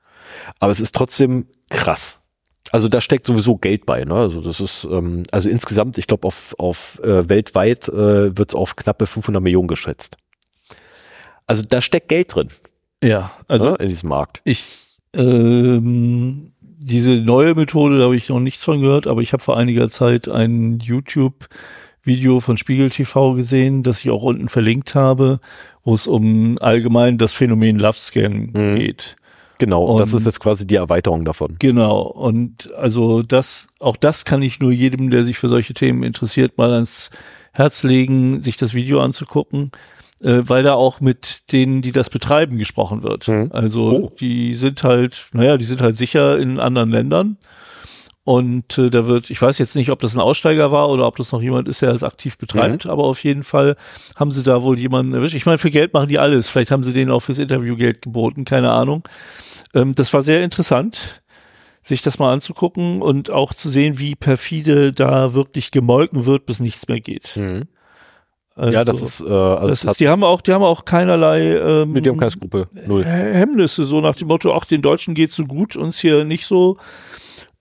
[0.61, 2.23] Aber es ist trotzdem krass.
[2.73, 4.05] Also da steckt sowieso Geld bei.
[4.05, 4.15] Ne?
[4.15, 8.55] Also das ist, ähm, also insgesamt, ich glaube, auf, auf äh, weltweit äh, wird es
[8.55, 10.17] auf knappe 500 Millionen geschätzt.
[11.47, 12.49] Also da steckt Geld drin
[13.03, 14.41] Ja, also ne, in diesem Markt.
[14.45, 14.65] ich
[15.15, 19.57] ähm, diese neue Methode, da habe ich noch nichts von gehört, aber ich habe vor
[19.57, 25.39] einiger Zeit ein YouTube-Video von Spiegel TV gesehen, das ich auch unten verlinkt habe,
[25.83, 28.77] wo es um allgemein das Phänomen Love Scam Mhm.
[28.79, 29.17] geht.
[29.65, 31.57] Genau, und das ist jetzt quasi die Erweiterung davon.
[31.59, 32.03] Genau.
[32.03, 36.59] Und also das, auch das kann ich nur jedem, der sich für solche Themen interessiert,
[36.59, 37.11] mal ans
[37.53, 39.71] Herz legen, sich das Video anzugucken,
[40.21, 43.29] äh, weil da auch mit denen, die das betreiben, gesprochen wird.
[43.29, 43.51] Mhm.
[43.53, 44.13] Also Oh.
[44.21, 47.37] die sind halt, naja, die sind halt sicher in anderen Ländern.
[48.25, 51.17] Und äh, da wird, ich weiß jetzt nicht, ob das ein Aussteiger war oder ob
[51.17, 53.77] das noch jemand ist, der es aktiv betreibt, aber auf jeden Fall
[54.17, 55.35] haben sie da wohl jemanden erwischt.
[55.35, 56.49] Ich meine, für Geld machen die alles.
[56.49, 59.07] Vielleicht haben sie denen auch fürs Interview Geld geboten, keine Ahnung.
[59.75, 61.23] Ähm, das war sehr interessant,
[61.83, 66.61] sich das mal anzugucken und auch zu sehen, wie perfide da wirklich gemolken wird, bis
[66.61, 67.39] nichts mehr geht.
[68.57, 70.85] Also, ja, das ist, äh, also das das ist, die haben auch, die haben auch
[70.85, 72.69] keinerlei ähm, mit dem keine Skrupel.
[72.87, 73.05] Null.
[73.05, 76.79] Hemmnisse, so nach dem Motto, ach, den Deutschen geht's so gut, uns hier nicht so,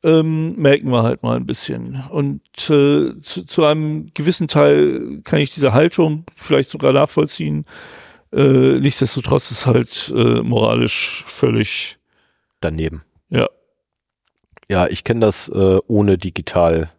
[0.03, 2.03] ähm, merken wir halt mal ein bisschen.
[2.09, 7.65] Und äh, zu, zu einem gewissen Teil kann ich diese Haltung vielleicht sogar nachvollziehen.
[8.31, 11.97] Äh, nichtsdestotrotz ist halt äh, moralisch völlig,
[12.59, 13.03] Daneben.
[13.29, 13.47] ja.
[14.69, 16.89] Ja, ich kenne das äh, ohne digital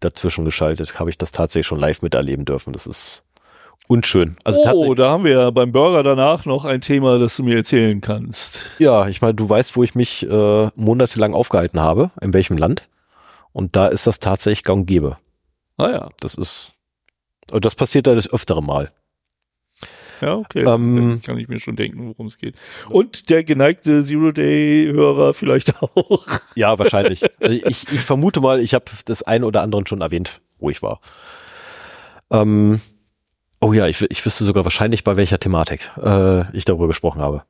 [0.00, 1.00] dazwischen geschaltet.
[1.00, 2.72] Habe ich das tatsächlich schon live miterleben dürfen.
[2.72, 3.24] Das ist
[3.92, 4.36] unschön.
[4.42, 7.56] Also oh, da haben wir ja beim Burger danach noch ein Thema, das du mir
[7.56, 8.70] erzählen kannst.
[8.78, 12.88] Ja, ich meine, du weißt, wo ich mich äh, monatelang aufgehalten habe, in welchem Land.
[13.52, 15.18] Und da ist das tatsächlich gang und gäbe.
[15.76, 16.72] Ah ja, Das ist,
[17.50, 18.90] und das passiert da das öftere Mal.
[20.22, 20.64] ja, okay.
[20.64, 22.54] Ähm, kann ich mir schon denken, worum es geht.
[22.88, 26.26] Und der geneigte Zero-Day-Hörer vielleicht auch.
[26.54, 27.22] Ja, wahrscheinlich.
[27.40, 30.82] also ich, ich vermute mal, ich habe das eine oder andere schon erwähnt, wo ich
[30.82, 31.00] war.
[32.30, 32.80] Ähm,
[33.62, 37.44] oh ja, ich, ich wüsste sogar wahrscheinlich, bei welcher Thematik äh, ich darüber gesprochen habe.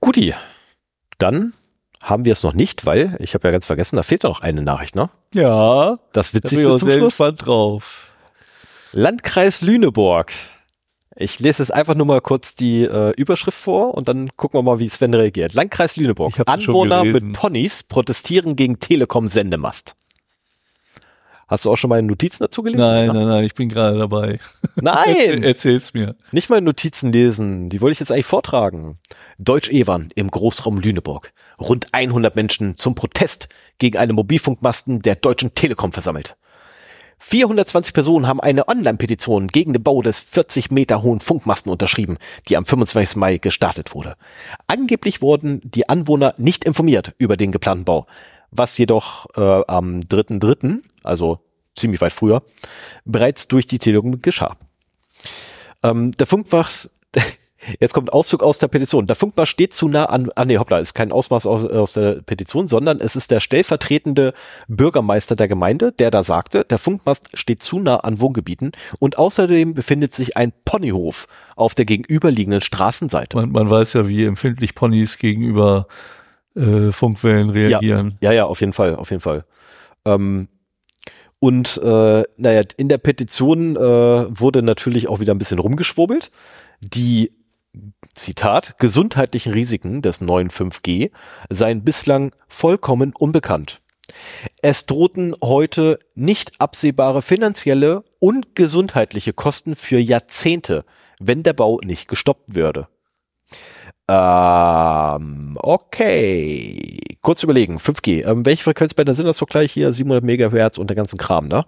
[0.00, 0.34] Guti,
[1.18, 1.52] dann
[2.02, 4.62] haben wir es noch nicht, weil ich habe ja ganz vergessen, da fehlt noch eine
[4.62, 5.10] Nachricht, ne?
[5.34, 7.16] Ja, Das da bin ich Witzigste zum sehr Schluss.
[7.36, 8.12] drauf.
[8.92, 10.32] Landkreis Lüneburg.
[11.16, 14.62] Ich lese jetzt einfach nur mal kurz die äh, Überschrift vor und dann gucken wir
[14.62, 15.52] mal, wie Sven reagiert.
[15.52, 16.32] Landkreis Lüneburg.
[16.46, 19.96] Anwohner mit Ponys protestieren gegen Telekom-Sendemast.
[21.48, 22.80] Hast du auch schon meine Notizen dazu gelesen?
[22.80, 24.38] Nein, nein, nein, ich bin gerade dabei.
[24.76, 25.42] Nein!
[25.42, 26.14] Erzähl's mir.
[26.30, 28.98] Nicht mal Notizen lesen, die wollte ich jetzt eigentlich vortragen.
[29.38, 31.32] Deutsch-Ewan im Großraum Lüneburg.
[31.58, 33.48] Rund 100 Menschen zum Protest
[33.78, 36.36] gegen eine Mobilfunkmasten der Deutschen Telekom versammelt.
[37.20, 42.16] 420 Personen haben eine Online-Petition gegen den Bau des 40 Meter hohen Funkmasten unterschrieben,
[42.48, 43.16] die am 25.
[43.16, 44.14] Mai gestartet wurde.
[44.66, 48.06] Angeblich wurden die Anwohner nicht informiert über den geplanten Bau,
[48.50, 51.40] was jedoch äh, am 3.3., also
[51.74, 52.42] ziemlich weit früher,
[53.04, 54.56] bereits durch die Telekom geschah.
[55.82, 56.90] Ähm, der Funkwachs,
[57.80, 59.06] jetzt kommt Auszug aus der Petition.
[59.06, 62.22] Der Funkmast steht zu nah an, ah nee, hoppla, ist kein Ausmaß aus, aus der
[62.22, 64.32] Petition, sondern es ist der stellvertretende
[64.66, 69.74] Bürgermeister der Gemeinde, der da sagte, der Funkmast steht zu nah an Wohngebieten und außerdem
[69.74, 71.26] befindet sich ein Ponyhof
[71.56, 73.36] auf der gegenüberliegenden Straßenseite.
[73.36, 75.86] Man, man weiß ja, wie empfindlich Ponys gegenüber
[76.58, 78.18] äh, Funkwellen reagieren.
[78.20, 79.44] Ja, ja, auf jeden Fall, auf jeden Fall.
[80.04, 80.48] Ähm,
[81.40, 86.30] und äh, naja, in der Petition äh, wurde natürlich auch wieder ein bisschen rumgeschwurbelt.
[86.80, 87.30] Die,
[88.14, 91.10] Zitat, gesundheitlichen Risiken des neuen 5G
[91.50, 93.80] seien bislang vollkommen unbekannt.
[94.62, 100.84] Es drohten heute nicht absehbare finanzielle und gesundheitliche Kosten für Jahrzehnte,
[101.20, 102.88] wenn der Bau nicht gestoppt würde.
[104.08, 106.98] Ähm, okay.
[107.20, 108.26] Kurz überlegen, 5G.
[108.26, 109.92] Ähm, welche Frequenzbänder sind das doch gleich hier?
[109.92, 111.64] 700 Megahertz und der ganzen Kram, ne?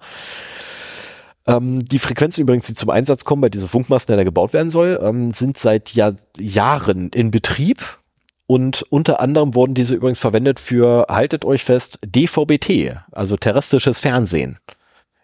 [1.47, 4.71] Ähm, die Frequenzen übrigens, die zum Einsatz kommen bei diesem Funkmasten, der da gebaut werden
[4.71, 7.99] soll, ähm, sind seit Jahr Jahren in Betrieb.
[8.47, 14.59] Und unter anderem wurden diese übrigens verwendet für, haltet euch fest, DVB-T, also terrestrisches Fernsehen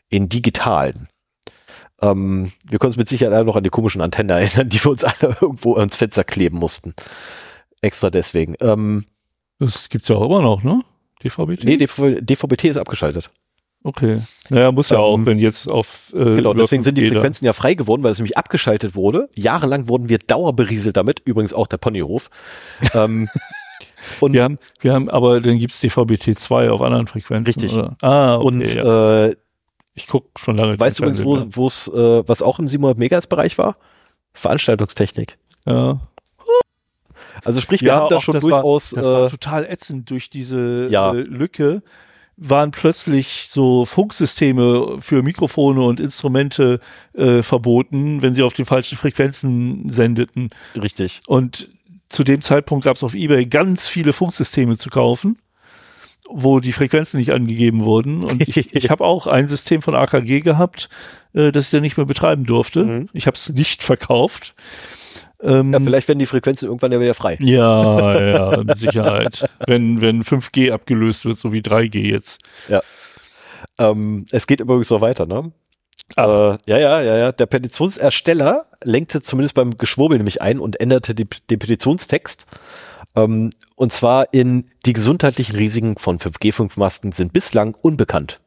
[0.09, 1.09] in digitalen.
[2.03, 4.91] Ähm, wir können uns mit Sicherheit alle noch an die komischen Antennen erinnern, die wir
[4.91, 6.95] uns alle irgendwo ans Fenster kleben mussten.
[7.81, 8.55] Extra deswegen.
[8.61, 9.05] Ähm,
[9.59, 10.83] Das gibt's ja auch immer noch, ne?
[11.25, 11.65] DVB-T?
[11.67, 13.29] nee, DV DVB-T ist abgeschaltet.
[13.85, 14.21] Okay.
[14.51, 17.15] Naja, muss ja Ähm, auch, wenn jetzt auf äh, Genau, deswegen sind die 5G da-
[17.21, 19.29] Frequenzen ja frei geworden, weil es nämlich abgeschaltet wurde.
[19.37, 22.29] Jahrelang wurden wir dauerberieselt damit, übrigens auch der Ponyhof.
[22.95, 23.29] ähm,
[24.21, 27.47] und Wir haben, wir haben, aber dann gibt's DVB-T2 auf anderen Frequenzen.
[27.47, 27.73] Richtig.
[27.79, 27.97] Oder?
[28.03, 29.27] Ah, okay, und ja.
[29.27, 29.37] äh,
[29.97, 30.79] ich guck schon lange.
[30.79, 33.77] weißt du übrigens, wo es, äh, was auch im 700 Megahertz Bereich war?
[34.35, 35.39] Veranstaltungstechnik.
[35.67, 35.99] Ja.
[37.45, 40.31] Also sprich, wir haben da schon das durchaus War, das war äh, total ätzend durch
[40.31, 41.13] diese Ja.
[41.13, 41.83] äh, Lücke.
[42.39, 46.81] Waren plötzlich so Funksysteme für Mikrofone und Instrumente
[47.15, 50.51] äh, verboten, wenn sie auf den falschen Frequenzen sendeten.
[50.75, 51.21] richtig.
[51.27, 51.71] Und
[52.11, 55.39] zu dem Zeitpunkt gab es auf eBay ganz viele Funksysteme zu kaufen,
[56.29, 58.25] wo die Frequenzen nicht angegeben wurden.
[58.25, 60.89] Und ich, ich habe auch ein System von AKG gehabt,
[61.35, 62.85] äh, das ich dann nicht mehr betreiben durfte.
[62.85, 63.09] Mhm.
[63.13, 64.55] Ich habe es nicht verkauft.
[65.43, 67.37] Ähm, Ja, vielleicht werden die Frequenzen irgendwann ja wieder frei.
[67.41, 69.49] ja, ja, mit Sicherheit.
[69.67, 72.41] wenn, wenn 5G abgelöst wird, so wie 3G jetzt.
[73.79, 75.53] Ähm, es geht übrigens noch weiter, ne?
[76.15, 76.55] Ach.
[76.55, 77.33] Äh, ja, ja, ja, ja.
[77.33, 82.47] Der Petitionsersteller lenkte zumindest beim Geschwurbel nämlich ein und änderte die, den Petitionstext.
[83.17, 88.41] Ähm, und zwar in die gesundheitlichen Risiken von 5G-Funkmasten sind bislang unbekannt.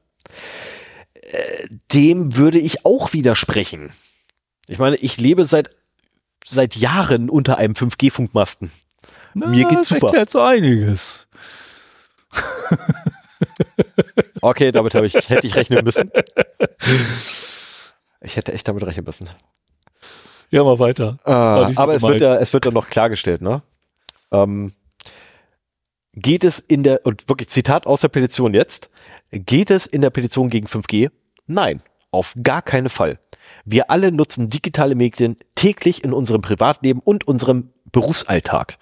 [1.31, 3.91] Äh, dem würde ich auch widersprechen.
[4.67, 5.71] Ich meine, ich lebe seit
[6.45, 8.71] seit Jahren unter einem 5G-Funkmasten.
[9.33, 10.07] Mir geht's das super.
[10.07, 11.27] erklärt so einiges.
[14.41, 16.11] Okay, damit ich, hätte ich rechnen müssen.
[18.21, 19.29] Ich hätte echt damit rechnen müssen.
[20.49, 21.17] Ja, mal weiter.
[21.25, 23.61] Äh, aber es wird ja, es wird ja noch klargestellt, ne?
[24.31, 24.73] Ähm,
[26.13, 28.89] geht es in der, und wirklich Zitat aus der Petition jetzt,
[29.31, 31.11] geht es in der Petition gegen 5G?
[31.47, 31.81] Nein,
[32.11, 33.19] auf gar keinen Fall.
[33.65, 38.77] Wir alle nutzen digitale Medien täglich in unserem Privatleben und unserem Berufsalltag.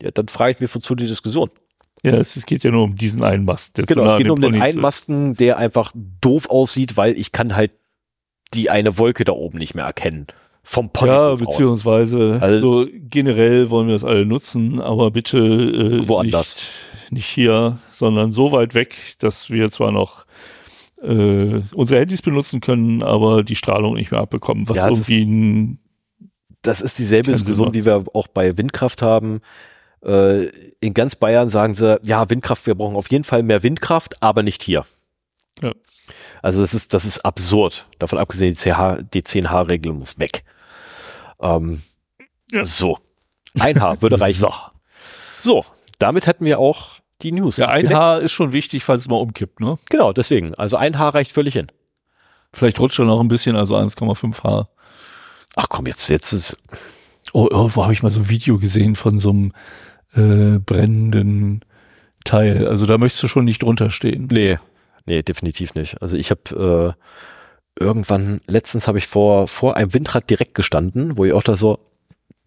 [0.00, 1.50] Ja, dann frage ich mich, wozu die Diskussion?
[2.02, 3.78] Ja, es, es geht ja nur um diesen einen Mast.
[3.78, 4.82] der Genau, es geht nur um den Ponys einen ist.
[4.82, 7.72] Masten, der einfach doof aussieht, weil ich kann halt
[8.54, 10.26] die eine Wolke da oben nicht mehr erkennen.
[10.68, 16.08] Vom Pony Ja, beziehungsweise Also- so generell wollen wir das alle nutzen, aber bitte äh,
[16.08, 16.56] Woanders.
[16.56, 20.26] Nicht, nicht hier, sondern so weit weg, dass wir zwar noch
[21.02, 25.24] äh, unsere Handys benutzen können, aber die Strahlung nicht mehr abbekommen, was Ja, ist- irgendwie
[25.24, 25.78] ein,
[26.62, 29.40] das ist dieselbe Diskussion, wie wir auch bei Windkraft haben.
[30.04, 30.46] Äh,
[30.80, 34.42] in ganz Bayern sagen sie, ja, Windkraft, wir brauchen auf jeden Fall mehr Windkraft, aber
[34.42, 34.84] nicht hier.
[35.62, 35.72] Ja.
[36.42, 37.86] Also das ist, das ist absurd.
[38.00, 40.42] Davon abgesehen, die, CH, die 10H-Regelung muss weg.
[41.40, 41.82] Ähm,
[42.52, 42.64] Ja.
[42.64, 42.98] So.
[43.58, 44.40] Ein Haar würde reichen.
[44.40, 44.52] So.
[45.38, 45.64] So,
[45.98, 47.56] damit hätten wir auch die News.
[47.56, 49.78] Ja, ein Haar ist schon wichtig, falls es mal umkippt, ne?
[49.88, 50.54] Genau, deswegen.
[50.54, 51.68] Also ein Haar reicht völlig hin.
[52.52, 54.68] Vielleicht rutscht er noch ein bisschen, also 1,5 Haar.
[55.56, 56.56] Ach komm, jetzt, jetzt ist.
[57.32, 59.52] Oh, oh wo habe ich mal so ein Video gesehen von so einem
[60.14, 61.64] äh, brennenden
[62.24, 62.66] Teil?
[62.68, 64.28] Also da möchtest du schon nicht drunter stehen.
[64.30, 64.58] Nee,
[65.06, 66.00] nee, definitiv nicht.
[66.02, 67.02] Also ich habe äh,
[67.78, 71.78] irgendwann, letztens habe ich vor, vor einem Windrad direkt gestanden, wo ich auch da so,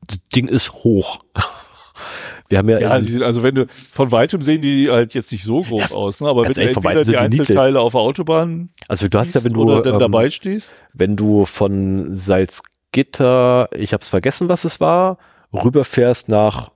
[0.08, 1.20] das Ding ist hoch.
[2.50, 5.44] Wir haben ja, Ja, sind, also wenn du von weitem sehen die halt jetzt nicht
[5.44, 6.30] so groß Ja, aus, ne?
[6.30, 7.40] aber wenn du von die die niedlich.
[7.42, 10.74] Einzelteile auf der Autobahn also du hast ja, wenn du, oder dann ähm, dabei stehst,
[10.94, 15.20] wenn du von Salzgitter, ich habe es vergessen, was es war,
[15.54, 16.72] rüberfährst nach,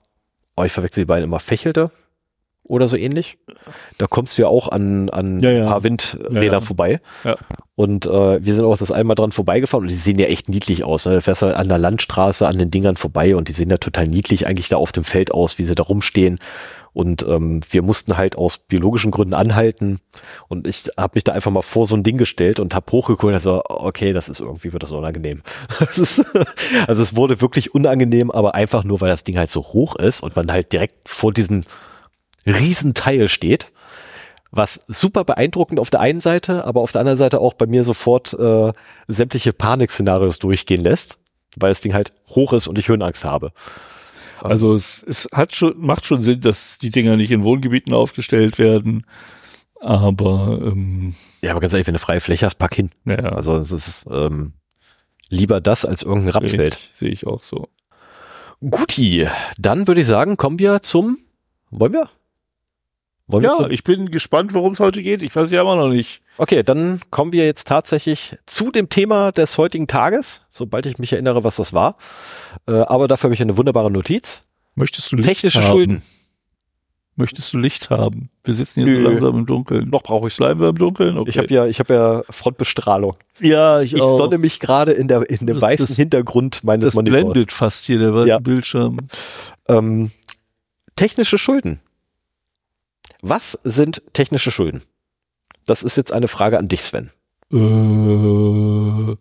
[0.55, 1.89] oh, ich verwechsel die beiden immer, Fächelte
[2.63, 3.37] oder so ähnlich.
[3.97, 5.63] Da kommst du ja auch an, an Ja, ja.
[5.63, 7.01] ein paar Windräder Ja, vorbei.
[7.23, 7.35] Ja.
[7.75, 10.83] Und äh, wir sind auch das einmal dran vorbeigefahren und die sehen ja echt niedlich
[10.83, 11.05] aus.
[11.05, 11.15] Ne?
[11.15, 14.07] Du fährst halt an der Landstraße an den Dingern vorbei und die sehen ja total
[14.07, 16.39] niedlich eigentlich da auf dem Feld aus, wie sie da rumstehen.
[16.93, 19.99] Und ähm, wir mussten halt aus biologischen Gründen anhalten.
[20.47, 23.33] Und ich habe mich da einfach mal vor so ein Ding gestellt und habe hochgeguckt.
[23.33, 25.41] Also, okay, das ist irgendwie wird das unangenehm.
[25.79, 26.23] Das ist,
[26.87, 30.21] also es wurde wirklich unangenehm, aber einfach nur, weil das Ding halt so hoch ist
[30.21, 31.63] und man halt direkt vor diesem
[32.45, 33.71] Riesenteil steht.
[34.55, 37.83] Was super beeindruckend auf der einen Seite, aber auf der anderen Seite auch bei mir
[37.83, 38.71] sofort äh,
[39.07, 41.17] sämtliche Panikszenarios durchgehen lässt,
[41.57, 43.51] weil das Ding halt hoch ist und ich Höhenangst habe.
[44.41, 48.59] also es, es hat schon, macht schon Sinn, dass die Dinger nicht in Wohngebieten aufgestellt
[48.59, 49.07] werden,
[49.79, 52.91] aber ähm, Ja, aber ganz ehrlich, wenn du freie Fläche hast, pack hin.
[53.05, 54.53] naja, Also es ist ähm,
[55.29, 56.75] lieber das als irgendein Rapsfeld.
[56.75, 57.69] sehe ich, sehe ich auch so.
[58.61, 61.17] Guti, dann würde ich sagen, kommen wir zum.
[61.71, 62.07] Wollen wir?
[63.27, 65.21] Wollen Ja, ich bin gespannt, worum es heute geht.
[65.21, 66.21] Ich weiß ja immer noch nicht.
[66.37, 71.13] Okay, dann kommen wir jetzt tatsächlich zu dem Thema des heutigen Tages, sobald ich mich
[71.13, 71.95] erinnere, was das war.
[72.67, 74.43] Äh, aber dafür habe ich eine wunderbare Notiz.
[74.75, 75.69] Möchtest du Licht Technische haben?
[75.69, 76.01] Schulden.
[77.15, 78.29] Möchtest du Licht haben?
[78.43, 79.87] Wir sitzen hier so langsam im Dunkeln.
[79.89, 81.15] Noch brauche ich Bleiben wir im Dunkeln?
[81.17, 81.29] Okay.
[81.29, 83.13] Ich habe ja, ich habe ja Frontbestrahlung.
[83.39, 86.95] ja, Ich sonne mich gerade in der in dem Das- weißen das- Hintergrund meines das
[86.95, 87.21] Monitors.
[87.21, 88.39] blendet fast hier der weiße Ja.
[88.39, 88.97] Bildschirm.
[89.69, 90.09] Ähm,
[90.95, 91.79] technische Schulden.
[93.25, 94.81] Was sind technische Schulden?
[95.65, 97.09] Das ist jetzt eine Frage an dich, Sven.
[97.53, 99.15] Äh,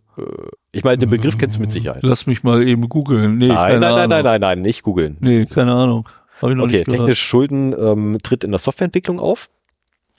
[0.72, 2.02] Ich meine, den Begriff kennst du mit Sicherheit.
[2.02, 3.38] lass mich mal eben googeln.
[3.38, 5.18] Nee, Nein, nein, nein, nein, nein, nein, nicht googeln.
[5.20, 6.08] Nee, keine Ahnung.
[6.40, 9.48] Okay, technische Schulden ähm, tritt in der Softwareentwicklung auf.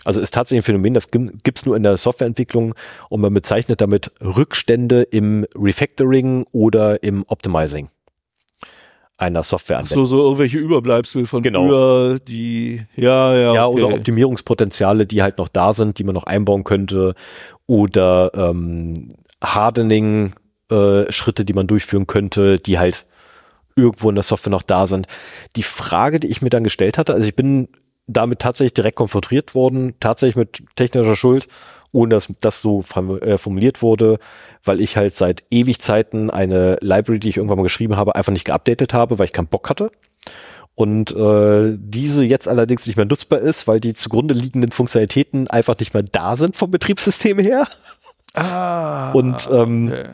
[0.05, 2.75] Also ist tatsächlich ein Phänomen, das gibt es nur in der Softwareentwicklung
[3.09, 7.89] und man bezeichnet damit Rückstände im Refactoring oder im Optimizing
[9.23, 10.05] einer Softwareanwendung.
[10.05, 11.65] so, so irgendwelche Überbleibsel von Genau.
[11.67, 13.83] früher, die, ja, ja, Ja, okay.
[13.83, 17.15] oder Optimierungspotenziale, die halt noch da sind, die man noch einbauen könnte
[17.65, 23.05] oder ähm, Hardening-Schritte, die man durchführen könnte, die halt
[23.75, 25.07] irgendwo in der Software noch da sind.
[25.55, 27.67] Die Frage, die ich mir dann gestellt hatte, also ich bin
[28.07, 31.47] damit tatsächlich direkt konfrontiert worden, tatsächlich mit technischer Schuld,
[31.93, 32.83] ohne dass das so
[33.21, 34.17] äh, formuliert wurde,
[34.63, 38.33] weil ich halt seit ewig Zeiten eine Library, die ich irgendwann mal geschrieben habe, einfach
[38.33, 39.89] nicht geupdatet habe, weil ich keinen Bock hatte.
[40.75, 45.77] Und äh, diese jetzt allerdings nicht mehr nutzbar ist, weil die zugrunde liegenden Funktionalitäten einfach
[45.77, 47.67] nicht mehr da sind vom Betriebssystem her.
[48.33, 50.09] ah, Und, ähm, okay.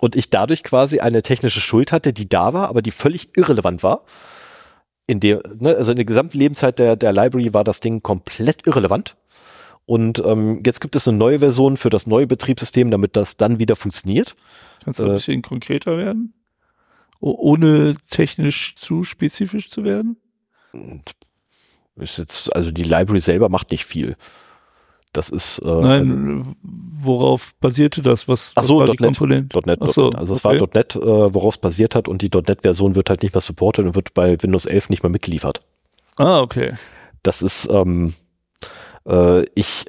[0.00, 3.82] Und ich dadurch quasi eine technische Schuld hatte, die da war, aber die völlig irrelevant
[3.82, 4.04] war.
[5.06, 8.66] In der, ne, also in der gesamten Lebenszeit der, der Library war das Ding komplett
[8.66, 9.16] irrelevant.
[9.88, 13.58] Und ähm, jetzt gibt es eine neue Version für das neue Betriebssystem, damit das dann
[13.58, 14.36] wieder funktioniert.
[14.84, 16.34] Kannst du ein äh, bisschen konkreter werden?
[17.20, 20.18] O ohne technisch zu spezifisch zu werden?
[21.96, 24.16] Ist jetzt, also die Library selber macht nicht viel.
[25.14, 28.28] Das ist äh, also, Nein, worauf basierte das?
[28.28, 29.16] Was, was so, war die .NET.
[29.16, 29.58] Komponente?
[29.64, 30.10] .NET, Ach so.
[30.10, 30.60] Also es okay.
[30.60, 31.00] war .NET, äh,
[31.34, 34.36] worauf es basiert hat und die .NET-Version wird halt nicht mehr supportet und wird bei
[34.42, 35.62] Windows 11 nicht mehr mitgeliefert.
[36.18, 36.74] Ah, okay.
[37.22, 38.12] Das ist, ähm,
[39.08, 39.86] äh, ich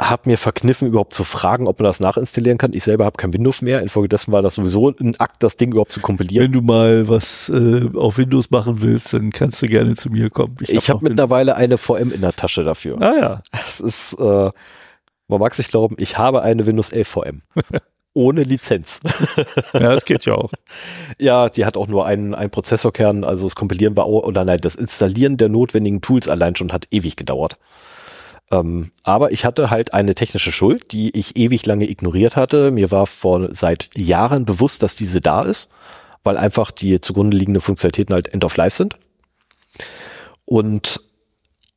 [0.00, 2.72] habe mir verkniffen, überhaupt zu fragen, ob man das nachinstallieren kann.
[2.72, 3.80] Ich selber habe kein Windows mehr.
[3.80, 6.46] Infolgedessen war das sowieso ein Akt, das Ding überhaupt zu kompilieren.
[6.46, 10.30] Wenn du mal was äh, auf Windows machen willst, dann kannst du gerne zu mir
[10.30, 10.56] kommen.
[10.60, 13.00] Ich habe noch mittlerweile eine VM in der Tasche dafür.
[13.00, 13.42] Ah ja.
[13.52, 14.50] Das ist, äh,
[15.28, 17.42] man mag sich glauben, ich habe eine Windows 11 VM.
[18.14, 19.00] Ohne Lizenz.
[19.72, 20.50] Ja, das geht ja auch.
[21.18, 24.58] Ja, die hat auch nur einen, einen Prozessorkern, also das Kompilieren war, auch- oder nein,
[24.60, 27.58] das Installieren der notwendigen Tools allein schon hat ewig gedauert.
[28.52, 32.70] Ähm, aber ich hatte halt eine technische Schuld, die ich ewig lange ignoriert hatte.
[32.70, 35.70] Mir war vor seit Jahren bewusst, dass diese da ist,
[36.22, 38.98] weil einfach die zugrunde liegenden Funktionalitäten halt End of Life sind.
[40.44, 41.00] Und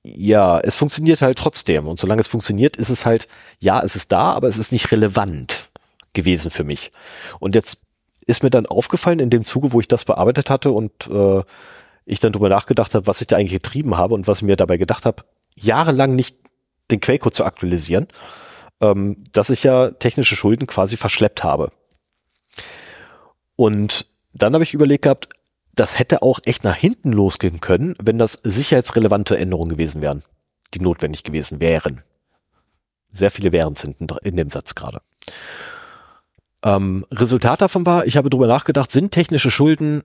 [0.04, 1.88] ja, es funktioniert halt trotzdem.
[1.88, 3.28] Und solange es funktioniert, ist es halt,
[3.60, 5.70] ja, es ist da, aber es ist nicht relevant
[6.14, 6.92] gewesen für mich.
[7.40, 7.78] Und jetzt
[8.28, 11.42] ist mir dann aufgefallen in dem Zuge, wo ich das bearbeitet hatte und äh,
[12.06, 14.56] ich dann drüber nachgedacht habe, was ich da eigentlich getrieben habe und was ich mir
[14.56, 15.24] dabei gedacht habe,
[15.56, 16.36] jahrelang nicht
[16.92, 18.08] den Quellcode zu aktualisieren,
[18.82, 21.72] ähm, dass ich ja technische Schulden quasi verschleppt habe.
[23.56, 25.30] Und dann habe ich überlegt gehabt,
[25.74, 30.24] das hätte auch echt nach hinten losgehen können, wenn das sicherheitsrelevante Änderungen gewesen wären,
[30.74, 32.04] die notwendig gewesen wären.
[33.10, 35.02] Sehr viele wären hinten in dem Satz gerade.
[36.64, 40.04] Ähm, Resultat davon war, ich habe darüber nachgedacht, sind technische Schulden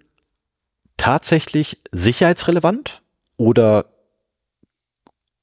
[0.96, 3.02] tatsächlich sicherheitsrelevant
[3.36, 3.86] oder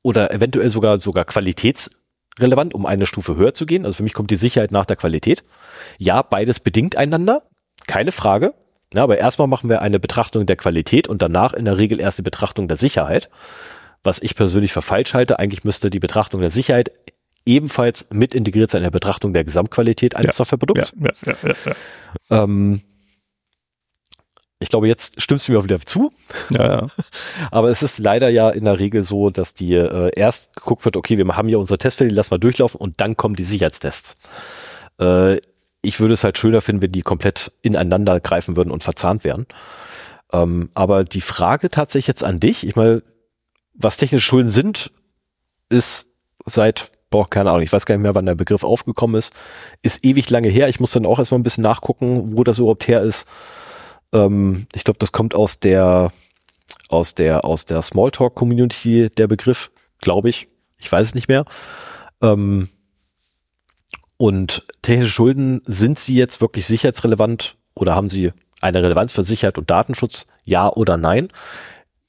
[0.02, 3.86] oder eventuell sogar sogar qualitätsrelevant, um eine Stufe höher zu gehen.
[3.86, 5.44] Also für mich kommt die Sicherheit nach der Qualität.
[5.98, 7.44] Ja, beides bedingt einander,
[7.88, 8.54] keine Frage.
[8.94, 12.20] Ja, aber erstmal machen wir eine Betrachtung der Qualität und danach in der Regel erst
[12.20, 13.30] die Betrachtung der Sicherheit.
[14.04, 16.92] Was ich persönlich für falsch halte, eigentlich müsste die Betrachtung der Sicherheit
[17.46, 20.94] ebenfalls mit integriert sein in der Betrachtung der Gesamtqualität eines ja, Softwareprodukts.
[21.00, 21.74] Ja, ja, ja,
[22.30, 22.82] ja, ähm,
[24.60, 26.12] ich glaube, jetzt stimmst du mir auch wieder zu.
[26.50, 26.88] Ja, ja.
[27.52, 30.98] Aber es ist leider ja in der Regel so, dass die äh, erst geguckt wird,
[30.98, 34.18] okay, wir haben hier unsere Testfälle, die lassen wir durchlaufen und dann kommen die Sicherheitstests.
[35.00, 35.38] Äh,
[35.82, 39.46] ich würde es halt schöner finden, wenn die komplett ineinander greifen würden und verzahnt wären.
[40.34, 43.04] Ähm, aber die Frage tatsächlich jetzt an dich, ich meine,
[43.74, 44.92] was technische Schulden sind,
[45.70, 46.08] ist
[46.46, 49.34] seit, boah, keine Ahnung, ich weiß gar nicht mehr, wann der Begriff aufgekommen ist,
[49.84, 50.68] ist ewig lange her.
[50.68, 53.28] Ich muss dann auch erstmal ein bisschen nachgucken, wo das überhaupt her ist.
[54.14, 56.12] Ähm, ich glaube, das kommt aus der,
[56.90, 60.48] aus der, aus der Smalltalk-Community, der Begriff, glaube ich.
[60.78, 61.46] Ich weiß es nicht mehr.
[62.22, 62.70] Ähm,
[64.18, 68.32] und technische Schulden, sind sie jetzt wirklich sicherheitsrelevant oder haben sie
[68.62, 70.26] eine Relevanz für Sicherheit und Datenschutz?
[70.44, 71.28] Ja oder nein?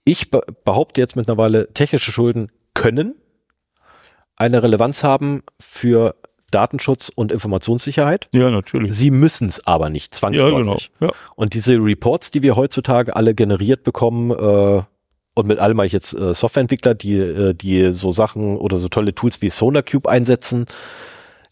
[0.05, 3.15] Ich behaupte jetzt mittlerweile, technische Schulden können
[4.39, 6.15] eine Relevanz haben für
[6.51, 8.29] Datenschutz und Informationssicherheit.
[8.33, 8.95] Ja, natürlich.
[8.95, 10.91] Sie müssen es aber nicht zwangsläufig.
[11.01, 11.13] Ja, genau.
[11.13, 11.19] Ja.
[11.37, 14.83] Und diese Reports, die wir heutzutage alle generiert bekommen, äh,
[15.35, 18.89] und mit allem meine ich jetzt äh, Softwareentwickler, die, äh, die so Sachen oder so
[18.89, 20.67] tolle Tools wie SonarCube einsetzen,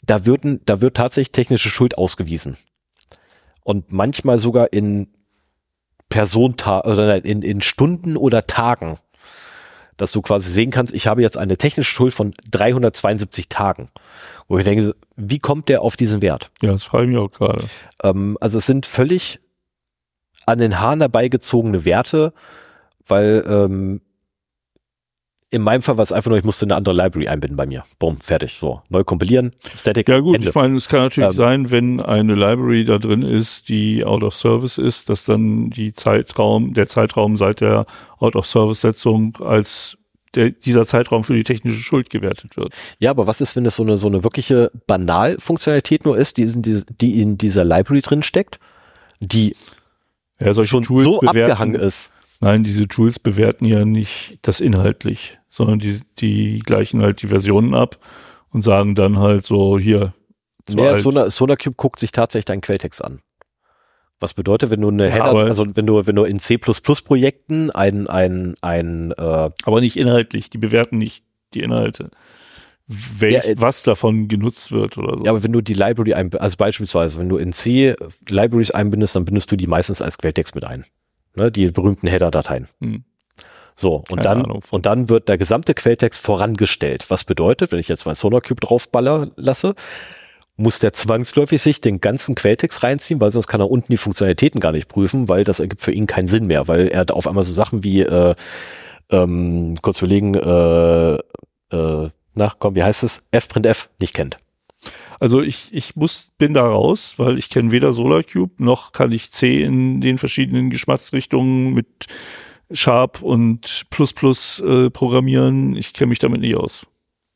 [0.05, 2.57] da würden, da wird tatsächlich technische Schuld ausgewiesen.
[3.63, 5.09] Und manchmal sogar in
[6.09, 8.99] Personta oder in, in Stunden oder Tagen,
[9.97, 13.89] dass du quasi sehen kannst, ich habe jetzt eine technische Schuld von 372 Tagen.
[14.49, 16.51] Wo ich denke, wie kommt der auf diesen Wert?
[16.63, 17.65] Ja, das frage ich mich auch gerade.
[18.03, 19.41] Ähm, also es sind völlig
[20.47, 22.33] an den Haaren herbeigezogene Werte,
[23.07, 24.01] weil ähm,
[25.51, 27.85] in meinem Fall war es einfach nur, ich musste eine andere Library einbinden bei mir.
[27.99, 28.57] Bumm, fertig.
[28.59, 30.09] So, neu kompilieren, Static.
[30.09, 30.49] Ja gut, Ende.
[30.49, 34.23] ich meine, es kann natürlich ähm, sein, wenn eine Library da drin ist, die out
[34.23, 37.87] of service ist, dass dann die Zeitraum, der Zeitraum seit der
[38.19, 39.99] out of service Setzung als
[40.37, 42.73] der, dieser Zeitraum für die technische Schuld gewertet wird.
[42.99, 46.43] Ja, aber was ist, wenn es so eine so eine wirkliche Banalfunktionalität nur ist, die
[46.43, 48.61] in, die in dieser Library drin steckt,
[49.21, 49.57] die
[50.39, 52.13] ja, schon Tools so bewerten, abgehangen ist?
[52.41, 57.75] Nein, diese Tools bewerten ja nicht das inhaltlich, sondern die, die gleichen halt die Versionen
[57.75, 57.99] ab
[58.51, 60.13] und sagen dann halt so, hier.
[60.69, 63.21] Ja, Solar, SonarCube guckt sich tatsächlich deinen Quelltext an.
[64.21, 68.07] Was bedeutet, wenn du eine Header, ja, also wenn du, wenn du in C++-Projekten ein,
[68.07, 72.11] ein, ein, äh Aber nicht inhaltlich, die bewerten nicht die Inhalte.
[72.87, 75.25] Welch, ja, äh, was davon genutzt wird oder so.
[75.25, 77.95] Ja, aber wenn du die Library einbindest, also beispielsweise, wenn du in C
[78.29, 80.87] Libraries einbindest, dann bindest du die meistens als Quelltext mit ein
[81.37, 82.69] ne, die berühmten Header-Dateien.
[82.81, 83.05] Hm.
[83.79, 87.11] So, und dann, und dann wird der gesamte Quelltext vorangestellt.
[87.11, 89.75] Was bedeutet, wenn ich jetzt mein SonarCube draufballer lasse,
[90.57, 94.61] muss der zwangsläufig sich den ganzen Quelltext reinziehen, weil sonst kann er unten die Funktionalitäten
[94.61, 97.45] gar nicht prüfen, weil das ergibt für ihn keinen Sinn mehr, weil er auf einmal
[97.45, 98.35] so Sachen wie, äh,
[99.11, 104.39] ähm, kurz überlegen, äh, äh, na komm, wie heißt es, fprintf nicht kennt.
[105.19, 109.33] Also ich, ich muss, bin da raus, weil ich kenne weder SolarCube noch kann ich
[109.33, 112.07] C in den verschiedenen Geschmacksrichtungen mit
[112.71, 115.77] Sharp und Plus Plus äh, programmieren.
[115.77, 116.87] Ich kenne mich damit nicht aus.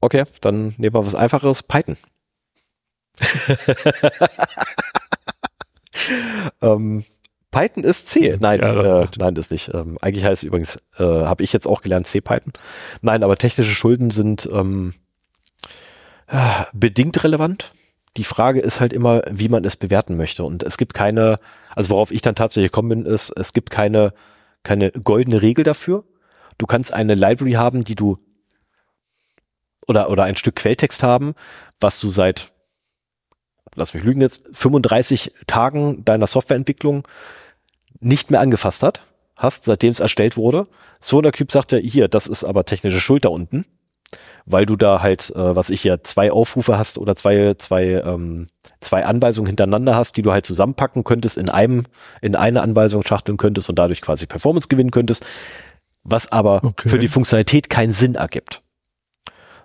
[0.03, 1.97] Okay, dann nehmen wir was einfacheres, Python.
[6.63, 7.05] ähm,
[7.51, 8.37] Python ist C.
[8.39, 9.71] Nein, ja, äh, nein, das nicht.
[9.75, 12.53] Ähm, eigentlich heißt es übrigens, äh, habe ich jetzt auch gelernt, C-Python.
[13.03, 14.95] Nein, aber technische Schulden sind ähm,
[16.73, 17.73] bedingt relevant.
[18.17, 20.45] Die Frage ist halt immer, wie man es bewerten möchte.
[20.45, 21.39] Und es gibt keine,
[21.75, 24.13] also worauf ich dann tatsächlich gekommen bin, ist, es gibt keine,
[24.63, 26.05] keine goldene Regel dafür.
[26.59, 28.19] Du kannst eine Library haben, die du
[29.87, 31.35] oder, oder ein Stück Quelltext haben,
[31.81, 32.53] was du seit,
[33.75, 37.07] lass mich lügen jetzt, 35 Tagen deiner Softwareentwicklung
[38.01, 39.03] nicht mehr angefasst hat,
[39.37, 40.67] hast, seitdem es erstellt wurde.
[41.01, 43.65] SonarCube sagt ja, hier, das ist aber technische Schuld da unten
[44.47, 48.47] weil du da halt, äh, was ich ja, zwei Aufrufe hast oder zwei, zwei, ähm,
[48.81, 51.85] zwei Anweisungen hintereinander hast, die du halt zusammenpacken könntest, in einem,
[52.21, 55.25] in eine Anweisung schachteln könntest und dadurch quasi Performance gewinnen könntest,
[56.03, 56.89] was aber Okay.
[56.89, 58.63] für die Funktionalität keinen Sinn ergibt.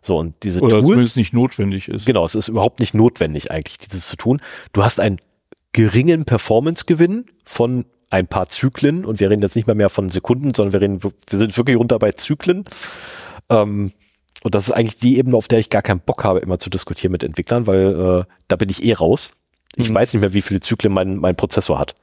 [0.06, 2.06] So, und diese Oder Tools, zumindest nicht notwendig ist.
[2.06, 4.40] Genau, es ist überhaupt nicht notwendig eigentlich, dieses zu tun.
[4.72, 5.18] Du hast einen
[5.74, 10.54] geringen Performance-Gewinn von ein paar Zyklen und wir reden jetzt nicht mehr mehr von Sekunden,
[10.54, 12.66] sondern wir reden, wir sind wirklich runter bei Zyklen.
[13.50, 13.94] Ähm,
[14.44, 16.70] und das ist eigentlich die Ebene, auf der ich gar keinen Bock habe, immer zu
[16.70, 19.32] diskutieren mit Entwicklern, weil äh, da bin ich eh raus.
[19.76, 19.96] Ich Mhm.
[19.96, 21.96] weiß nicht mehr, wie viele Zyklen mein, mein Prozessor hat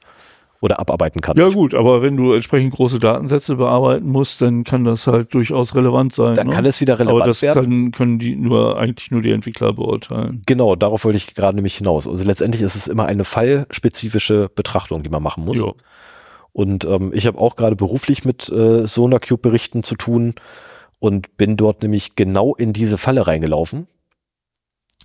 [0.63, 1.35] oder abarbeiten kann.
[1.35, 5.75] Ja gut, aber wenn du entsprechend große Datensätze bearbeiten musst, dann kann das halt durchaus
[5.75, 6.35] relevant sein.
[6.35, 6.53] Dann ne?
[6.53, 7.65] kann es wieder relevant aber das werden.
[7.65, 10.41] Kann, können die nur eigentlich nur die Entwickler beurteilen.
[10.45, 12.07] Genau, darauf wollte ich gerade nämlich hinaus.
[12.07, 15.57] Also letztendlich ist es immer eine fallspezifische Betrachtung, die man machen muss.
[15.57, 15.73] Ja.
[16.53, 20.33] Und ähm, ich habe auch gerade beruflich mit äh, SonarCube-Berichten zu tun
[20.99, 23.87] und bin dort nämlich genau in diese Falle reingelaufen.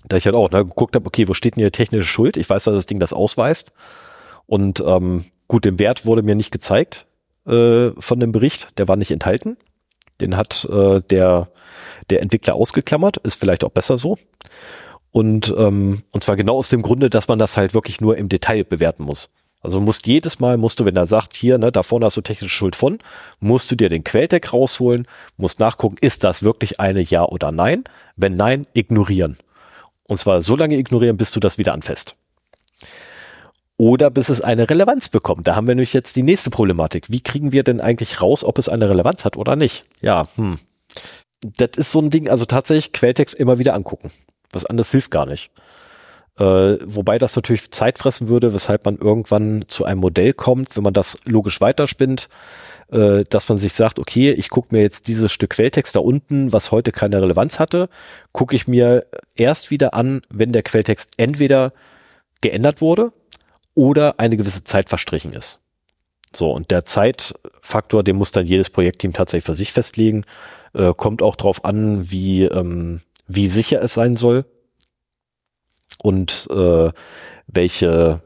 [0.07, 2.37] Da ich halt auch ne, geguckt habe, okay, wo steht denn hier technische Schuld?
[2.37, 3.73] Ich weiß, dass das Ding das ausweist.
[4.47, 7.07] Und ähm, gut, den Wert wurde mir nicht gezeigt
[7.47, 8.79] äh, von dem Bericht.
[8.79, 9.57] Der war nicht enthalten.
[10.21, 11.49] Den hat äh, der,
[12.11, 13.17] der Entwickler ausgeklammert.
[13.19, 14.19] Ist vielleicht auch besser so.
[15.11, 18.29] Und, ähm, und zwar genau aus dem Grunde, dass man das halt wirklich nur im
[18.29, 19.31] Detail bewerten muss.
[19.61, 22.21] Also musst jedes Mal, musst du, wenn er sagt, hier, ne, da vorne hast du
[22.21, 22.99] technische Schuld von,
[23.41, 27.85] musst du dir den Quelltext rausholen, musst nachgucken, ist das wirklich eine Ja oder Nein?
[28.15, 29.37] Wenn nein, ignorieren.
[30.05, 32.15] Und zwar so lange ignorieren, bis du das wieder anfasst.
[33.79, 35.47] Oder bis es eine Relevanz bekommt.
[35.47, 37.07] Da haben wir nämlich jetzt die nächste Problematik.
[37.11, 39.85] Wie kriegen wir denn eigentlich raus, ob es eine Relevanz hat oder nicht?
[40.03, 40.59] Ja, hm.
[41.43, 44.11] Das ist so ein Ding, also tatsächlich Quelltext immer wieder angucken.
[44.53, 45.53] Was anderes hilft gar nicht.
[46.39, 50.83] Äh, wobei das natürlich Zeit fressen würde, weshalb man irgendwann zu einem Modell kommt, wenn
[50.83, 52.29] man das logisch weiterspinnt,
[52.91, 56.53] äh, dass man sich sagt, okay, ich gucke mir jetzt dieses Stück Quelltext da unten,
[56.53, 57.89] was heute keine Relevanz hatte,
[58.33, 59.07] gucke ich mir
[59.37, 61.73] erst wieder an, wenn der Quelltext entweder
[62.41, 63.13] geändert wurde
[63.79, 65.61] oder eine gewisse Zeit verstrichen ist.
[66.35, 70.25] So, und der Zeitfaktor, den muss dann jedes Projektteam tatsächlich für sich festlegen.
[70.75, 74.47] Äh, kommt auch drauf an, wie, ähm, wie sicher es sein soll
[76.03, 76.91] und äh,
[77.47, 78.21] welche,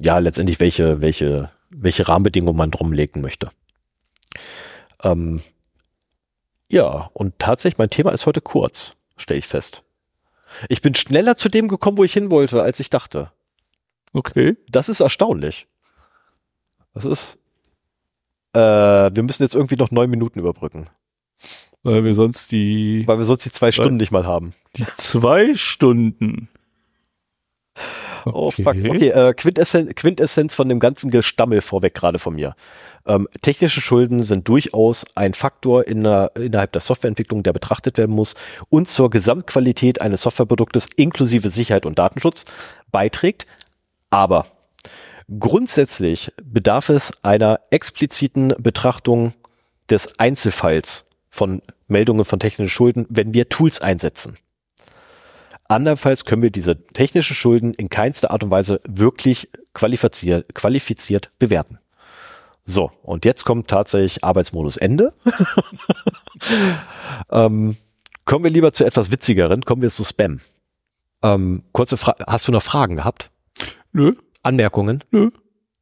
[0.00, 3.50] ja, letztendlich welche, welche, welche Rahmenbedingungen man drum legen möchte.
[5.02, 5.42] Ähm,
[6.70, 9.82] ja, und tatsächlich, mein Thema ist heute kurz, stelle ich fest.
[10.68, 13.32] Ich bin schneller zu dem gekommen, wo ich hin wollte, als ich dachte.
[14.12, 14.56] Okay.
[14.70, 15.66] Das ist erstaunlich.
[16.94, 17.38] Das ist.
[18.54, 20.84] Äh, wir müssen jetzt irgendwie noch neun Minuten überbrücken,
[21.82, 24.52] Weil wir sonst die, weil wir sonst die zwei Stunden nicht mal haben.
[24.76, 26.48] die zwei Stunden.
[28.24, 28.66] Oh fuck.
[28.76, 32.54] Okay, äh, Quintessenz, Quintessenz von dem ganzen Gestammel vorweg gerade von mir.
[33.06, 38.14] Ähm, technische Schulden sind durchaus ein Faktor in der, innerhalb der Softwareentwicklung, der betrachtet werden
[38.14, 38.34] muss
[38.68, 42.44] und zur Gesamtqualität eines Softwareproduktes inklusive Sicherheit und Datenschutz
[42.92, 43.46] beiträgt.
[44.12, 44.46] Aber
[45.40, 49.32] grundsätzlich bedarf es einer expliziten Betrachtung
[49.88, 54.36] des Einzelfalls von Meldungen von technischen Schulden, wenn wir Tools einsetzen.
[55.66, 61.78] Andernfalls können wir diese technischen Schulden in keinster Art und Weise wirklich qualifiziert, qualifiziert bewerten.
[62.66, 65.14] So, und jetzt kommt tatsächlich Arbeitsmodus Ende.
[67.30, 67.76] ähm,
[68.26, 70.40] kommen wir lieber zu etwas witzigeren, kommen wir zu Spam.
[71.22, 73.30] Ähm, kurze Frage, hast du noch Fragen gehabt?
[73.92, 74.12] Nö,
[74.42, 75.04] Anmerkungen?
[75.10, 75.30] nö,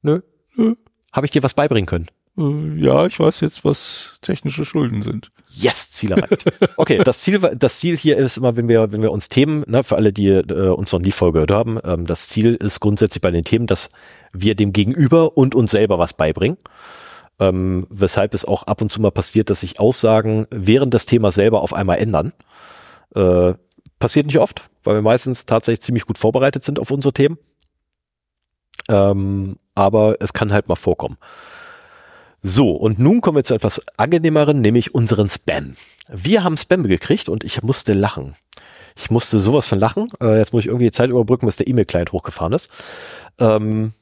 [0.03, 0.20] Nö?
[0.57, 0.74] nö.
[1.12, 2.07] Habe ich dir was beibringen können?
[2.39, 5.31] Äh, ja, ich weiß jetzt, was technische Schulden sind.
[5.49, 6.45] Yes, Ziel erreicht.
[6.77, 9.82] Okay, das Ziel, das Ziel hier ist immer, wenn wir, wenn wir uns Themen, ne,
[9.82, 13.20] für alle, die äh, uns noch nie Folge gehört haben, ähm, das Ziel ist grundsätzlich
[13.20, 13.91] bei den Themen, dass
[14.32, 16.57] wir dem Gegenüber und uns selber was beibringen.
[17.41, 21.35] Ähm, weshalb es auch ab und zu mal passiert, dass sich Aussagen während des Themas
[21.35, 22.32] selber auf einmal ändern.
[23.15, 23.55] Äh,
[23.99, 27.39] passiert nicht oft, weil wir meistens tatsächlich ziemlich gut vorbereitet sind auf unsere Themen.
[28.91, 31.17] Ähm, aber es kann halt mal vorkommen.
[32.43, 35.75] So, und nun kommen wir zu etwas angenehmeren, nämlich unseren Spam.
[36.09, 38.35] Wir haben Spam gekriegt und ich musste lachen.
[38.97, 40.09] Ich musste sowas von lachen.
[40.21, 42.69] Äh, jetzt muss ich irgendwie die Zeit überbrücken, bis der E-Mail-Client hochgefahren ist.
[43.39, 43.93] Ähm,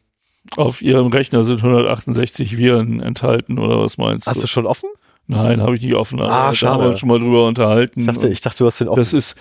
[0.57, 4.43] Auf Ihrem Rechner sind 168 Viren enthalten, oder was meinst hast du?
[4.43, 4.89] du schon offen?
[5.31, 6.19] Nein, habe ich nicht offen.
[6.21, 6.83] Ah, Da haben schade.
[6.83, 8.01] wir uns schon mal drüber unterhalten.
[8.01, 8.99] Ich dachte, ich dachte, du hast den offen.
[8.99, 9.37] das ist,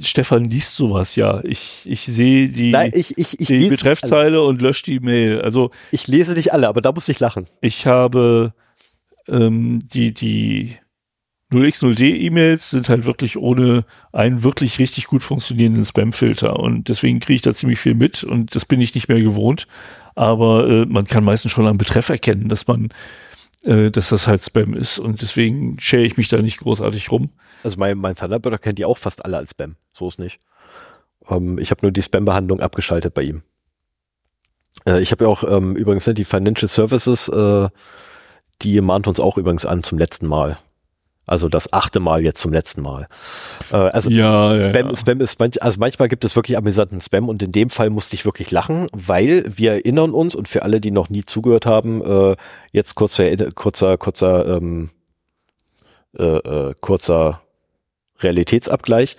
[0.00, 1.42] Stefan liest sowas ja.
[1.44, 5.40] Ich, ich sehe die, Nein, ich, ich, ich, die Betreffzeile und lösche die Mail.
[5.42, 7.46] Also ich lese nicht alle, aber da muss ich lachen.
[7.60, 8.54] ich habe
[9.28, 10.76] ähm, die, die
[11.52, 17.42] 0x0d-E-Mails sind halt wirklich ohne einen wirklich richtig gut funktionierenden Spam-Filter und deswegen kriege ich
[17.42, 19.66] da ziemlich viel mit und das bin ich nicht mehr gewohnt.
[20.14, 22.88] Aber äh, man kann meistens schon am Betreff erkennen, dass man
[23.64, 27.30] äh, dass das halt Spam ist und deswegen schäre ich mich da nicht großartig rum.
[27.62, 29.76] Also mein, mein Thunderbird kennt die auch fast alle als Spam.
[29.92, 30.40] So ist nicht.
[31.28, 33.42] Ähm, ich habe nur die Spam-Behandlung abgeschaltet bei ihm.
[34.86, 37.68] Äh, ich habe ja auch ähm, übrigens ne, die Financial Services, äh,
[38.62, 40.58] die mahnt uns auch übrigens an zum letzten Mal.
[41.26, 43.06] Also das achte Mal jetzt zum letzten Mal.
[43.70, 44.96] Äh, also ja, Spam, ja.
[44.96, 48.14] Spam ist manch, also manchmal gibt es wirklich amüsanten Spam und in dem Fall musste
[48.14, 52.02] ich wirklich lachen, weil wir erinnern uns und für alle, die noch nie zugehört haben,
[52.02, 52.36] äh,
[52.72, 54.90] jetzt kurzer, kurzer, kurzer, ähm,
[56.18, 57.42] äh, äh, kurzer
[58.18, 59.16] Realitätsabgleich.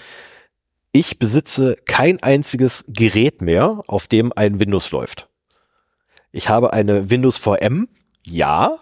[0.91, 5.30] Ich besitze kein einziges Gerät mehr, auf dem ein Windows läuft.
[6.31, 7.88] Ich habe eine Windows VM,
[8.25, 8.77] ja,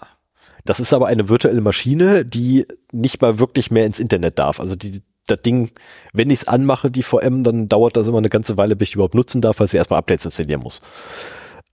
[0.66, 4.60] das ist aber eine virtuelle Maschine, die nicht mal wirklich mehr ins Internet darf.
[4.60, 5.72] Also die, das Ding,
[6.14, 8.96] wenn ich es anmache, die VM, dann dauert das immer eine ganze Weile, bis ich
[8.96, 10.82] überhaupt nutzen darf, weil sie erstmal Updates installieren muss.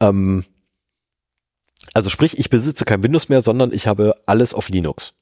[0.00, 0.44] Ähm,
[1.94, 5.14] also sprich, ich besitze kein Windows mehr, sondern ich habe alles auf Linux.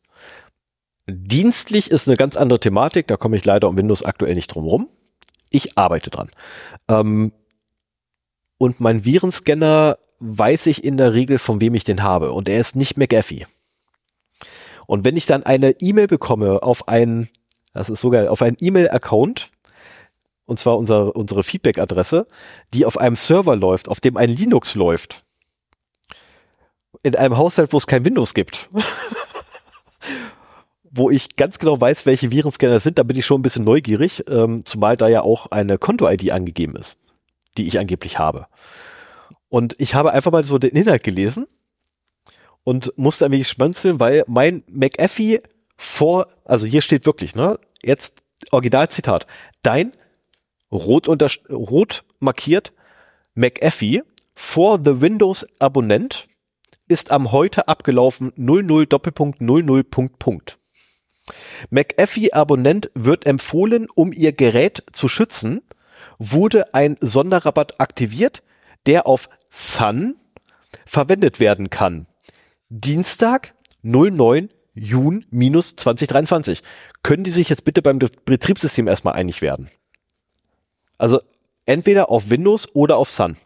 [1.09, 4.67] Dienstlich ist eine ganz andere Thematik, da komme ich leider um Windows aktuell nicht drum
[4.67, 4.89] rum.
[5.51, 6.29] Ich arbeite dran.
[6.89, 7.33] Ähm,
[8.59, 12.33] und mein Virenscanner weiß ich in der Regel, von wem ich den habe.
[12.33, 13.47] Und er ist nicht McAfee.
[14.87, 17.29] Und wenn ich dann eine E-Mail bekomme auf einen,
[17.73, 19.51] das ist so geil, auf einen E-Mail-Account,
[20.47, 22.27] und zwar unsere, unsere Feedback-Adresse,
[22.73, 25.25] die auf einem Server läuft, auf dem ein Linux läuft,
[27.03, 28.69] in einem Haushalt, wo es kein Windows gibt,
[30.85, 34.25] wo ich ganz genau weiß, welche Virenscanner sind, da bin ich schon ein bisschen neugierig,
[34.29, 36.97] ähm, zumal da ja auch eine Konto-ID angegeben ist,
[37.59, 38.47] die ich angeblich habe.
[39.49, 41.47] Und ich habe einfach mal so den Inhalt gelesen
[42.67, 45.39] und musste ein wenig schmunzeln, weil mein McAfee
[45.77, 49.29] vor, also hier steht wirklich, ne, jetzt Originalzitat,
[49.63, 49.93] dein
[50.73, 52.73] rot, unter, rot markiert
[53.35, 54.03] McAfee
[54.35, 56.27] vor the Windows Abonnent
[56.89, 60.59] ist am heute abgelaufen 00 Doppelpunkt 00 Punkt Punkt.
[61.71, 65.63] McAfee Abonnent wird empfohlen, um ihr Gerät zu schützen,
[66.19, 68.43] wurde ein Sonderrabatt aktiviert,
[68.87, 70.19] der auf Sun
[70.85, 72.09] verwendet werden kann.
[72.69, 76.63] Dienstag 09 Juni minus 2023.
[77.03, 79.71] Können die sich jetzt bitte beim Betriebssystem erstmal einig werden?
[80.99, 81.21] Also
[81.65, 83.37] entweder auf Windows oder auf Sun.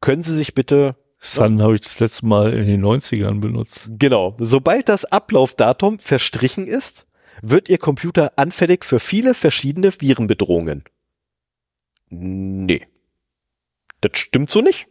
[0.00, 3.90] Können Sie sich bitte Sun habe ich das letzte Mal in den 90ern benutzt.
[3.98, 4.36] Genau.
[4.38, 7.06] Sobald das Ablaufdatum verstrichen ist,
[7.42, 10.84] wird Ihr Computer anfällig für viele verschiedene Virenbedrohungen.
[12.08, 12.86] Nee.
[14.00, 14.88] Das stimmt so nicht.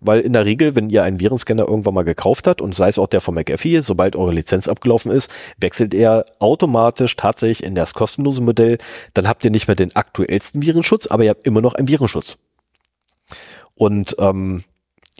[0.00, 2.98] Weil in der Regel, wenn ihr einen Virenscanner irgendwann mal gekauft habt und sei es
[2.98, 7.94] auch der von McAfee, sobald eure Lizenz abgelaufen ist, wechselt er automatisch tatsächlich in das
[7.94, 8.78] kostenlose Modell.
[9.14, 12.38] Dann habt ihr nicht mehr den aktuellsten Virenschutz, aber ihr habt immer noch einen Virenschutz.
[13.74, 14.64] Und ähm,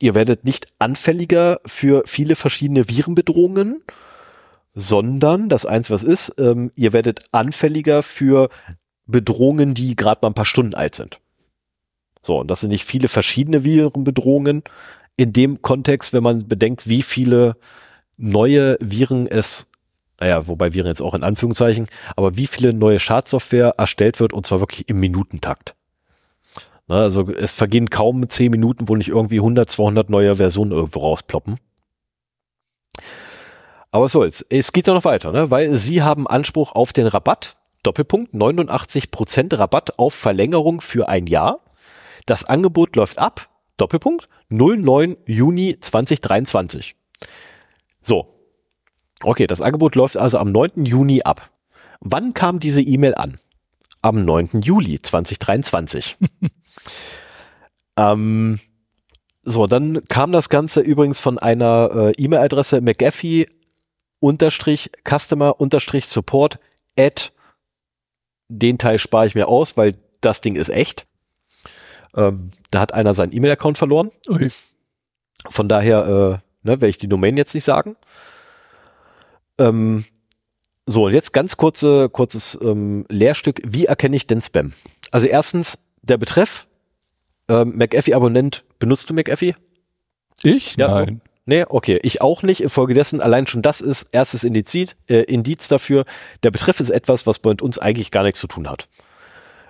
[0.00, 3.82] ihr werdet nicht anfälliger für viele verschiedene Virenbedrohungen,
[4.74, 8.48] sondern das eins, was ist, ähm, ihr werdet anfälliger für
[9.06, 11.18] Bedrohungen, die gerade mal ein paar Stunden alt sind.
[12.26, 14.64] So, und das sind nicht viele verschiedene Virenbedrohungen.
[15.16, 17.56] In dem Kontext, wenn man bedenkt, wie viele
[18.18, 19.68] neue Viren es,
[20.18, 21.86] naja, wobei Viren jetzt auch in Anführungszeichen,
[22.16, 25.76] aber wie viele neue Schadsoftware erstellt wird und zwar wirklich im Minutentakt.
[26.88, 31.00] Na, also es vergehen kaum zehn Minuten, wo nicht irgendwie 100, 200 neue Versionen irgendwo
[31.00, 31.58] rausploppen.
[33.92, 35.50] Aber so, es, es geht ja noch weiter, ne?
[35.50, 37.56] weil sie haben Anspruch auf den Rabatt.
[37.84, 41.60] Doppelpunkt, 89% Rabatt auf Verlängerung für ein Jahr.
[42.26, 46.96] Das Angebot läuft ab, Doppelpunkt, 09 Juni 2023.
[48.02, 48.32] So.
[49.22, 50.84] Okay, das Angebot läuft also am 9.
[50.84, 51.50] Juni ab.
[52.00, 53.38] Wann kam diese E-Mail an?
[54.02, 54.60] Am 9.
[54.60, 56.16] Juli 2023.
[57.96, 58.60] ähm,
[59.42, 63.48] so, dann kam das Ganze übrigens von einer äh, E-Mail-Adresse McAfee
[64.20, 66.58] unterstrich Customer unterstrich Support
[66.98, 67.32] at
[68.48, 71.06] den Teil spare ich mir aus, weil das Ding ist echt.
[72.16, 74.10] Ähm, da hat einer seinen E-Mail-Account verloren.
[74.28, 74.50] Okay.
[75.48, 77.96] Von daher äh, ne, werde ich die Domain jetzt nicht sagen.
[79.58, 80.04] Ähm,
[80.86, 83.60] so, und jetzt ganz kurze, kurzes ähm, Lehrstück.
[83.64, 84.72] Wie erkenne ich denn Spam?
[85.10, 86.66] Also erstens, der Betreff,
[87.48, 89.54] ähm, McAfee-Abonnent, benutzt du McAfee?
[90.42, 90.76] Ich?
[90.76, 91.20] Ja, Nein.
[91.48, 92.00] Nee, okay.
[92.02, 92.60] Ich auch nicht.
[92.60, 96.04] Infolgedessen, allein schon das ist erstes Indiz, äh, Indiz dafür.
[96.42, 98.88] Der Betreff ist etwas, was mit uns eigentlich gar nichts zu tun hat.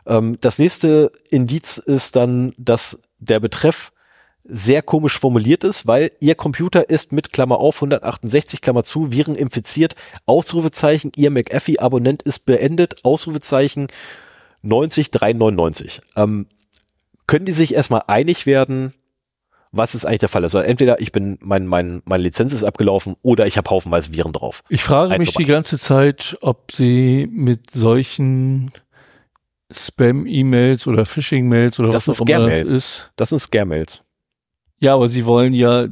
[0.07, 3.93] Ähm, das nächste Indiz ist dann, dass der Betreff
[4.49, 9.35] sehr komisch formuliert ist, weil ihr Computer ist mit Klammer auf 168 Klammer zu Viren
[9.35, 13.89] infiziert, Ausrufezeichen, ihr McAfee-Abonnent ist beendet, Ausrufezeichen
[14.63, 16.01] 90399.
[16.15, 16.47] Ähm,
[17.27, 18.93] können die sich erstmal einig werden,
[19.73, 20.45] was ist eigentlich der Fall?
[20.45, 24.33] Also entweder ich bin, mein, mein, meine Lizenz ist abgelaufen oder ich habe haufenweise Viren
[24.33, 24.63] drauf.
[24.69, 28.71] Ich frage Eins mich die ganze Zeit, ob sie mit solchen
[29.73, 32.71] Spam-E-Mails oder Phishing-Mails oder Das was auch immer das Scam-Mails.
[32.71, 33.11] ist.
[33.17, 34.03] Das sind Scare-Mails.
[34.79, 35.87] Ja, aber sie wollen ja,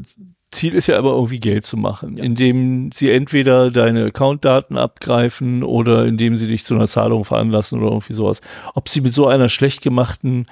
[0.51, 6.05] Ziel ist ja aber irgendwie Geld zu machen, indem sie entweder deine Accountdaten abgreifen oder
[6.05, 8.40] indem sie dich zu einer Zahlung veranlassen oder irgendwie sowas.
[8.74, 10.46] Ob sie mit so einer schlecht gemachten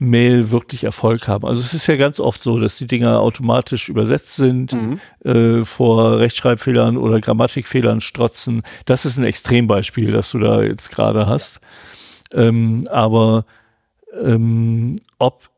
[0.00, 1.44] Mail wirklich Erfolg haben.
[1.44, 4.72] Also es ist ja ganz oft so, dass die Dinger automatisch übersetzt sind,
[5.24, 8.60] äh, vor Rechtschreibfehlern oder Grammatikfehlern strotzen.
[8.84, 11.58] Das ist ein Extrembeispiel, das du da jetzt gerade hast.
[12.32, 13.44] Ähm, aber
[14.22, 15.50] ähm, ob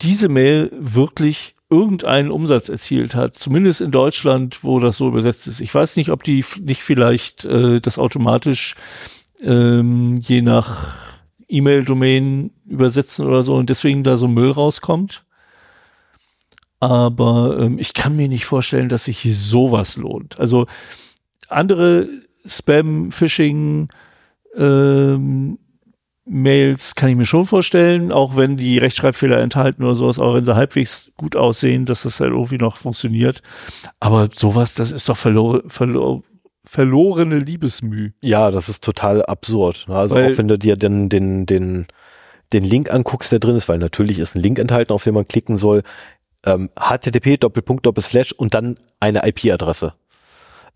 [0.00, 5.60] diese Mail wirklich irgendeinen Umsatz erzielt hat, zumindest in Deutschland, wo das so übersetzt ist.
[5.60, 8.74] Ich weiß nicht, ob die nicht vielleicht äh, das automatisch
[9.40, 10.94] ähm, je nach
[11.48, 15.24] E-Mail-Domain übersetzen oder so und deswegen da so Müll rauskommt.
[16.78, 20.38] Aber ähm, ich kann mir nicht vorstellen, dass sich sowas lohnt.
[20.38, 20.66] Also
[21.48, 22.08] andere
[22.44, 23.88] Spam, Phishing,
[24.56, 25.58] ähm,
[26.24, 30.44] Mails kann ich mir schon vorstellen, auch wenn die Rechtschreibfehler enthalten oder sowas, aber wenn
[30.44, 33.42] sie halbwegs gut aussehen, dass das halt irgendwie noch funktioniert.
[33.98, 36.22] Aber sowas, das ist doch verlor verlor
[36.64, 38.12] verlorene Liebesmüh.
[38.22, 39.86] Ja, das ist total absurd.
[39.88, 41.86] Also Weil- auch wenn du dir den, den, den,
[42.52, 45.26] den Link anguckst, der drin ist, weil natürlich ist ein Link enthalten, auf den man
[45.26, 45.82] klicken soll,
[46.44, 47.44] ähm, http
[48.36, 49.94] und dann eine IP-Adresse.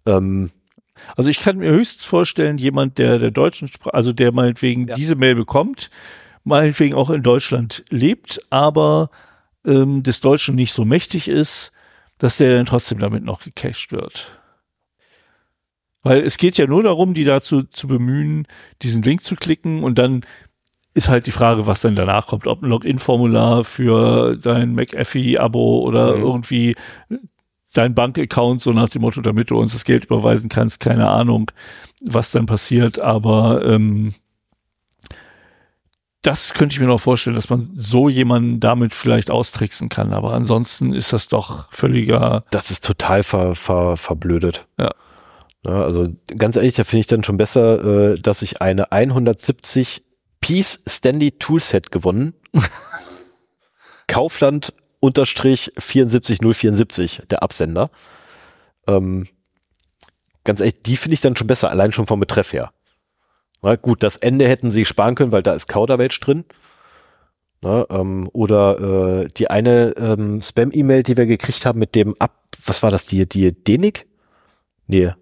[0.07, 0.51] Ähm,
[1.16, 4.94] Also ich kann mir höchstens vorstellen, jemand, der der deutschen Sprache, also der meinetwegen Ja.
[4.94, 5.90] diese Mail bekommt,
[6.44, 9.10] meinetwegen auch in Deutschland lebt, aber
[9.66, 11.73] ähm, des Deutschen nicht so mächtig ist,
[12.18, 14.31] dass der dann trotzdem damit noch gecached wird.
[16.02, 18.47] Weil es geht ja nur darum, die dazu zu bemühen,
[18.82, 20.23] diesen Link zu klicken und dann
[20.94, 26.16] ist halt die Frage, was dann danach kommt, ob ein Login-Formular für dein McAfee-Abo oder
[26.16, 26.23] Mhm.
[26.23, 26.77] irgendwie
[27.77, 31.51] dein Bankaccount, so nach dem Motto, damit du uns das Geld überweisen kannst, keine Ahnung,
[32.03, 34.15] was dann passiert, aber ähm,
[36.23, 40.32] das könnte ich mir noch vorstellen, dass man so jemanden damit vielleicht austricksen kann, aber
[40.32, 44.66] ansonsten ist das doch völliger, das ist total ver, ver, verblödet.
[44.78, 44.93] Ja.
[45.66, 50.05] Ja, also ganz ehrlich, da finde ich dann schon besser, äh, dass ich eine 170
[50.40, 52.35] Piece Standy Toolset gewonnen.
[54.07, 54.73] Kaufland
[55.07, 57.91] unterstrich 74074, der Absender.
[58.87, 59.28] Ähm,
[60.45, 62.73] ganz ehrlich, die finde ich dann schon besser, allein schon vom Betreff her.
[63.62, 66.45] Na gut, das Ende hätten sie sparen können, weil da ist Kauderwelsch drin.
[67.62, 72.35] Na, ähm, oder äh, die eine ähm, Spam-E-Mail, die wir gekriegt haben mit dem Ab,
[72.65, 74.07] was war das, die, die Denik?
[74.87, 75.12] Nee.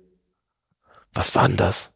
[1.13, 1.93] Was war denn das?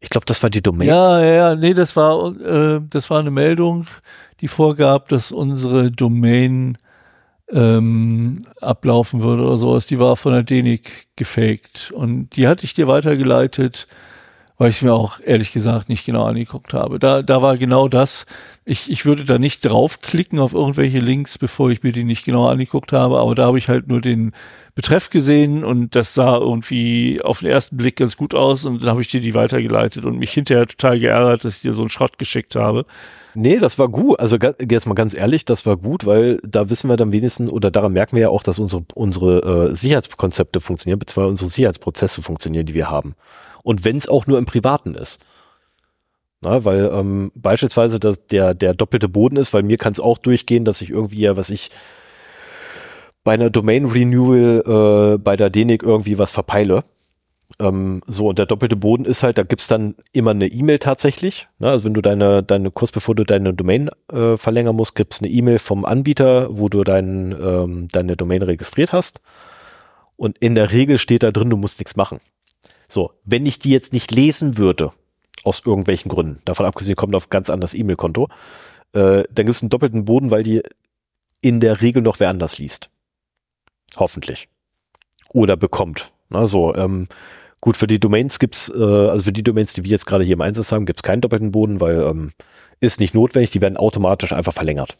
[0.00, 0.86] Ich glaube, das war die Domain.
[0.86, 3.86] ja, ja, ja, nee, das war, äh, das war eine Meldung,
[4.42, 6.76] die vorgab, dass unsere Domain
[7.52, 9.86] ähm, ablaufen würde oder sowas.
[9.86, 13.86] Die war von der Denik gefaked und die hatte ich dir weitergeleitet,
[14.56, 16.98] weil ich es mir auch ehrlich gesagt nicht genau angeguckt habe.
[16.98, 18.26] Da, da war genau das.
[18.64, 22.46] Ich, ich würde da nicht draufklicken auf irgendwelche Links, bevor ich mir die nicht genau
[22.46, 24.32] angeguckt habe, aber da habe ich halt nur den
[24.74, 28.90] Betreff gesehen und das sah irgendwie auf den ersten Blick ganz gut aus und dann
[28.90, 31.90] habe ich dir die weitergeleitet und mich hinterher total geärgert, dass ich dir so einen
[31.90, 32.86] Schrott geschickt habe.
[33.34, 34.20] Nee, das war gut.
[34.20, 37.70] Also jetzt mal ganz ehrlich, das war gut, weil da wissen wir dann wenigstens, oder
[37.70, 42.66] daran merken wir ja auch, dass unsere, unsere äh, Sicherheitskonzepte funktionieren, beziehungsweise unsere Sicherheitsprozesse funktionieren,
[42.66, 43.14] die wir haben.
[43.64, 45.18] Und wenn es auch nur im Privaten ist.
[46.40, 50.18] Na, weil ähm, beispielsweise das, der, der doppelte Boden ist, weil mir kann es auch
[50.18, 51.70] durchgehen, dass ich irgendwie ja, was ich
[53.24, 56.84] bei einer Domain Renewal äh, bei der DENIC irgendwie was verpeile.
[57.60, 61.46] Ähm, so, und der doppelte Boden ist halt, da gibt's dann immer eine E-Mail tatsächlich.
[61.58, 61.70] Ne?
[61.70, 65.30] Also wenn du deine, deine, kurz bevor du deine Domain äh, verlängern musst, gibt's eine
[65.30, 69.20] E-Mail vom Anbieter, wo du dein, ähm, deine Domain registriert hast.
[70.16, 72.20] Und in der Regel steht da drin, du musst nichts machen.
[72.88, 74.92] So, wenn ich die jetzt nicht lesen würde,
[75.42, 78.28] aus irgendwelchen Gründen, davon abgesehen kommt auf ganz anderes E-Mail-Konto,
[78.92, 80.62] äh, dann gibt's einen doppelten Boden, weil die
[81.40, 82.90] in der Regel noch wer anders liest.
[83.96, 84.48] Hoffentlich.
[85.30, 86.13] Oder bekommt.
[86.28, 87.08] Na, so, ähm,
[87.60, 90.34] gut, für die Domains gibt's, äh, also für die Domains, die wir jetzt gerade hier
[90.34, 92.32] im Einsatz haben, gibt's keinen doppelten Boden, weil ähm,
[92.80, 94.96] ist nicht notwendig, die werden automatisch einfach verlängert.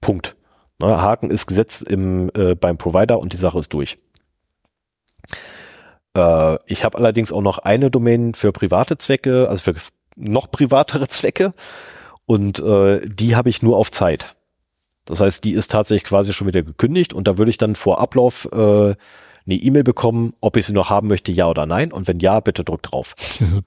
[0.00, 0.36] Punkt.
[0.78, 3.96] Na, Haken ist gesetzt im, äh, beim Provider und die Sache ist durch.
[6.16, 9.80] Äh, ich habe allerdings auch noch eine Domain für private Zwecke, also für
[10.16, 11.54] noch privatere Zwecke
[12.26, 14.36] und äh, die habe ich nur auf Zeit.
[15.04, 18.00] Das heißt, die ist tatsächlich quasi schon wieder gekündigt und da würde ich dann vor
[18.00, 18.94] Ablauf äh,
[19.46, 21.92] eine E-Mail bekommen, ob ich sie noch haben möchte, ja oder nein.
[21.92, 23.14] Und wenn ja, bitte drückt drauf.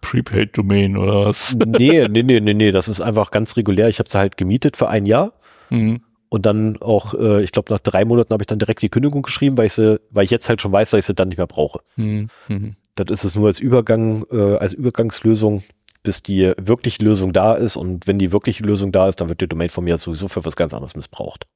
[0.02, 1.56] Prepaid-Domain oder was?
[1.66, 3.90] nee, nee, nee, nee, nee, das ist einfach ganz regulär.
[3.90, 5.34] Ich habe sie halt gemietet für ein Jahr
[5.70, 6.02] Mhm.
[6.30, 9.22] Und dann auch, äh, ich glaube, nach drei Monaten habe ich dann direkt die Kündigung
[9.22, 11.38] geschrieben, weil ich sie, weil ich jetzt halt schon weiß, dass ich sie dann nicht
[11.38, 11.80] mehr brauche.
[11.96, 12.28] Mhm.
[12.50, 12.76] Mhm.
[12.96, 15.64] Das ist es nur als Übergang, äh, als Übergangslösung,
[16.04, 17.78] bis die wirkliche Lösung da ist.
[17.78, 20.44] Und wenn die wirkliche Lösung da ist, dann wird die Domain von mir sowieso für
[20.44, 21.48] was ganz anderes missbraucht.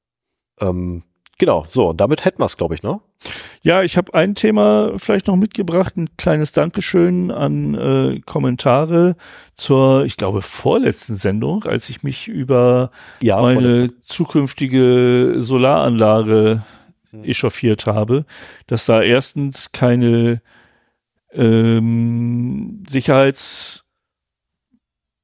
[0.60, 1.02] Ähm,
[1.38, 3.00] genau, so, damit hätten wir es, glaube ich, ne?
[3.62, 9.14] Ja, ich habe ein Thema vielleicht noch mitgebracht, ein kleines Dankeschön an äh, Kommentare
[9.54, 12.90] zur, ich glaube, vorletzten Sendung, als ich mich über
[13.20, 14.00] Ja, meine vorletzte.
[14.00, 16.62] zukünftige Solaranlage
[17.10, 17.24] Hm.
[17.24, 18.24] echauffiert habe,
[18.66, 20.40] dass da erstens keine
[21.32, 22.82] ähm,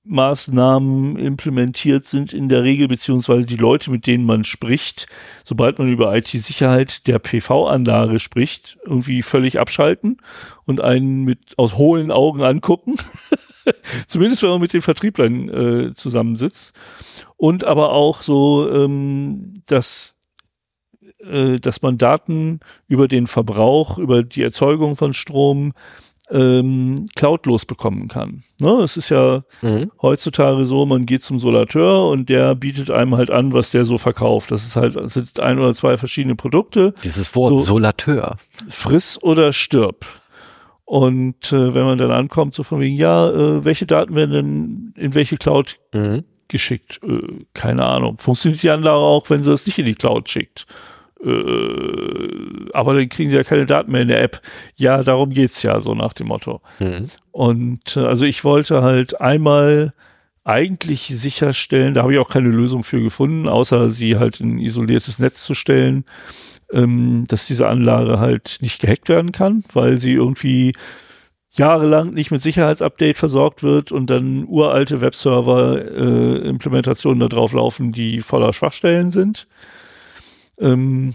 [0.09, 5.07] Sicherheitsmaßnahmen implementiert sind in der Regel, beziehungsweise die Leute, mit denen man spricht,
[5.45, 10.19] sobald man über IT-Sicherheit der PV-Anlage spricht, irgendwie völlig abschalten
[10.65, 12.97] und einen mit aus hohlen Augen angucken.
[14.07, 16.75] Zumindest wenn man mit den Vertrieblern äh, zusammensitzt.
[17.37, 20.17] Und aber auch so, ähm, dass
[21.19, 25.73] äh, dass man Daten über den Verbrauch, über die Erzeugung von Strom
[26.31, 28.43] ähm, cloudlos bekommen kann.
[28.61, 28.71] Ne?
[28.83, 29.91] Es ist ja Mhm.
[30.03, 33.97] heutzutage so, man geht zum Solateur und der bietet einem halt an, was der so
[33.99, 34.51] verkauft.
[34.51, 36.93] Das ist halt, das sind ein oder zwei verschiedene Produkte.
[37.05, 37.65] Dieses Wort So.
[37.65, 38.37] Solateur.
[38.69, 40.05] Friss oder stirb.
[40.85, 44.95] Und äh, wenn man dann ankommt, so von wegen, ja, äh, welche Daten werden denn
[45.05, 46.25] in welche Cloud Mhm.
[46.49, 47.01] geschickt?
[47.03, 48.17] Äh, keine Ahnung.
[48.19, 50.67] Funktioniert die Anlage auch, wenn sie es nicht in die Cloud schickt?
[51.25, 54.41] Äh, aber dann kriegen sie ja keine Daten mehr in der App.
[54.77, 56.61] Ja, darum geht's ja, so nach dem Motto.
[56.79, 57.07] Mhm.
[57.33, 59.95] Und äh, also ich wollte halt einmal
[60.45, 64.61] eigentlich sicherstellen, da habe ich auch keine Lösung für gefunden, außer sie halt in ein
[64.61, 66.07] isoliertes Netz zu stellen,
[66.73, 70.73] ähm, dass diese Anlage halt nicht gehackt werden kann, weil sie irgendwie
[71.51, 78.55] jahrelang nicht mit Sicherheitsupdate versorgt wird und dann uralte Webserver-Implementationen da drauf laufen, die voller
[78.55, 79.47] Schwachstellen sind.
[80.61, 81.15] Ähm,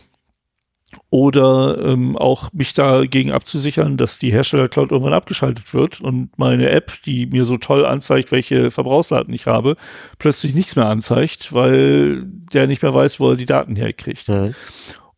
[1.10, 6.94] oder ähm, auch mich dagegen abzusichern, dass die Hersteller-Cloud irgendwann abgeschaltet wird und meine App,
[7.06, 9.76] die mir so toll anzeigt, welche Verbrauchsdaten ich habe,
[10.20, 14.28] plötzlich nichts mehr anzeigt, weil der nicht mehr weiß, wo er die Daten herkriegt.
[14.30, 14.56] Mhm.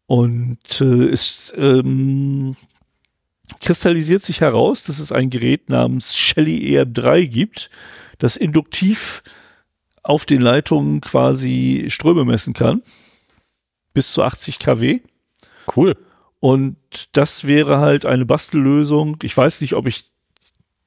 [0.08, 2.56] Und äh, es ähm,
[3.62, 7.70] kristallisiert sich heraus, dass es ein Gerät namens Shelly EM3 gibt,
[8.18, 9.24] das induktiv
[10.04, 12.82] auf den Leitungen quasi Ströme messen kann.
[13.96, 15.00] Bis zu 80 kW.
[15.76, 15.98] Cool.
[16.40, 16.76] Und
[17.14, 19.18] das wäre halt eine Bastellösung.
[19.24, 20.04] Ich weiß nicht, ob ich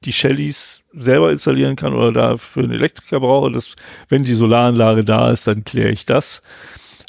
[0.05, 3.51] die Shellys selber installieren kann oder dafür einen Elektriker brauche.
[3.51, 3.75] Das,
[4.07, 6.41] wenn die Solaranlage da ist, dann kläre ich das.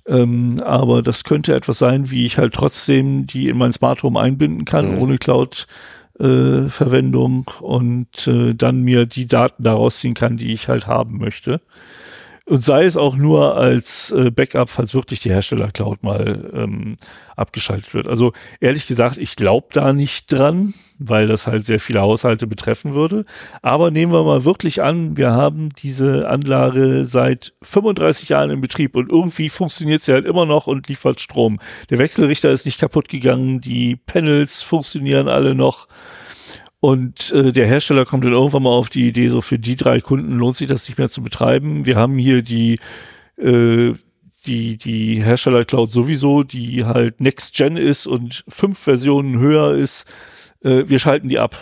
[0.06, 4.18] Ähm, aber das könnte etwas sein, wie ich halt trotzdem die in mein Smart Home
[4.18, 5.02] einbinden kann, Mhm.
[5.02, 11.18] ohne Cloud-Verwendung und äh, dann mir die Daten daraus ziehen kann, die ich halt haben
[11.18, 11.60] möchte.
[12.50, 16.96] Und sei es auch nur als äh, Backup, falls wirklich die Hersteller-Cloud mal ähm,
[17.36, 18.08] abgeschaltet wird.
[18.08, 22.92] Also ehrlich gesagt, ich glaube da nicht dran, weil das halt sehr viele Haushalte betreffen
[22.92, 23.24] würde.
[23.62, 28.96] Aber nehmen wir mal wirklich an, wir haben diese Anlage seit 35 Jahren in Betrieb
[28.96, 31.60] und irgendwie funktioniert sie halt immer noch und liefert Strom.
[31.88, 35.86] Der Wechselrichter ist nicht kaputt gegangen, die Panels funktionieren alle noch.
[36.80, 40.00] Und äh, der Hersteller kommt dann irgendwann mal auf die Idee, so für die drei
[40.00, 41.84] Kunden lohnt sich das nicht mehr zu betreiben.
[41.84, 42.78] Wir haben hier die,
[43.36, 43.92] äh,
[44.46, 50.10] die, die Hersteller-Cloud sowieso, die halt Next Gen ist und fünf Versionen höher ist.
[50.62, 51.56] Äh, wir schalten die ab.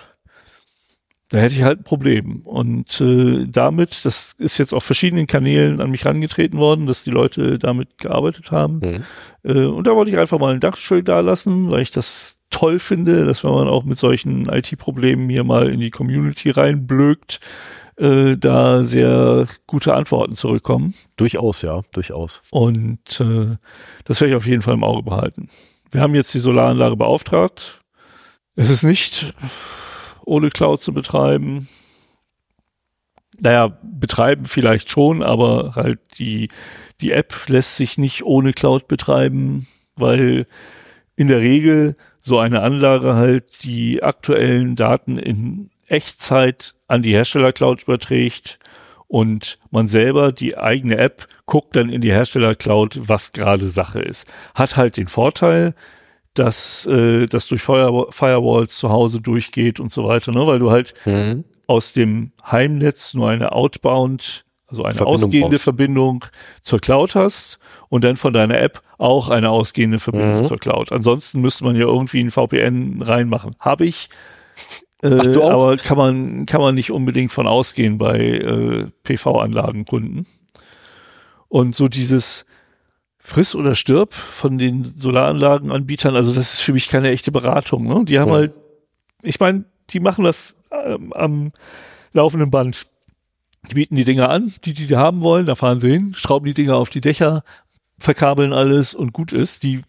[1.31, 2.43] Da hätte ich halt ein Problem.
[2.43, 7.11] Und äh, damit, das ist jetzt auf verschiedenen Kanälen an mich rangetreten worden, dass die
[7.11, 8.79] Leute damit gearbeitet haben.
[8.79, 9.05] Mhm.
[9.43, 12.79] Äh, und da wollte ich einfach mal ein Dankeschön da lassen, weil ich das toll
[12.79, 17.41] finde, dass wenn man auch mit solchen IT-Problemen hier mal in die Community reinblökt,
[17.97, 20.95] äh, da sehr gute Antworten zurückkommen.
[21.17, 22.43] Durchaus, ja, durchaus.
[22.51, 23.57] Und äh,
[24.05, 25.49] das werde ich auf jeden Fall im Auge behalten.
[25.91, 27.83] Wir haben jetzt die Solaranlage beauftragt.
[28.55, 29.35] Es ist nicht
[30.25, 31.69] ohne Cloud zu betreiben.
[33.41, 36.49] Naja, betreiben vielleicht schon, aber halt die,
[37.01, 39.67] die App lässt sich nicht ohne Cloud betreiben,
[39.97, 40.47] weil
[41.17, 41.97] in der Regel
[42.29, 48.59] so eine Anlage halt die aktuellen Daten in Echtzeit an die Hersteller-Cloud überträgt
[49.07, 54.33] und man selber, die eigene App, guckt dann in die Hersteller-Cloud, was gerade Sache ist.
[54.55, 55.75] Hat halt den Vorteil,
[56.35, 60.47] dass äh, das durch Firewall Firewalls zu Hause durchgeht und so weiter, ne?
[60.47, 61.45] weil du halt Mhm.
[61.67, 65.65] aus dem Heimnetz nur eine Outbound, also eine Verbindung ausgehende brauchst.
[65.65, 66.25] Verbindung
[66.63, 67.59] zur Cloud hast
[67.89, 70.47] und dann von deiner App auch eine ausgehende Verbindung Mhm.
[70.47, 70.93] zur Cloud.
[70.93, 73.57] Ansonsten müsste man ja irgendwie ein VPN reinmachen.
[73.61, 74.09] Habe ich.
[75.03, 75.51] Äh, Ach, du auch?
[75.51, 80.27] aber kann man, kann man nicht unbedingt von ausgehen bei äh, PV-Anlagenkunden.
[81.49, 82.45] Und so dieses
[83.19, 86.17] friss oder stirb von den Solaranlagenanbietern.
[86.17, 87.87] Also das ist für mich keine echte Beratung.
[87.87, 88.05] Ne?
[88.05, 88.35] Die haben Ja.
[88.37, 88.53] halt,
[89.23, 91.53] ich meine, die machen das ähm, am
[92.13, 92.87] laufenden Band.
[93.71, 96.47] Die bieten die Dinger an, die die, die haben wollen, da fahren sie hin, schrauben
[96.47, 97.43] die Dinger auf die Dächer,
[97.99, 99.63] verkabeln alles und gut ist.
[99.63, 99.83] Die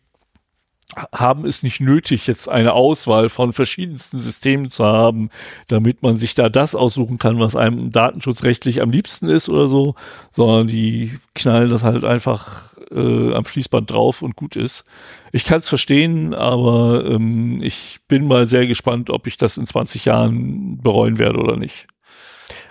[1.14, 5.30] haben es nicht nötig, jetzt eine Auswahl von verschiedensten Systemen zu haben,
[5.68, 9.94] damit man sich da das aussuchen kann, was einem datenschutzrechtlich am liebsten ist oder so,
[10.32, 14.84] sondern die knallen das halt einfach äh, am Fließband drauf und gut ist.
[15.32, 19.68] Ich kann es verstehen, aber ähm, ich bin mal sehr gespannt, ob ich das in
[19.68, 21.88] 20 Jahren bereuen werde oder nicht.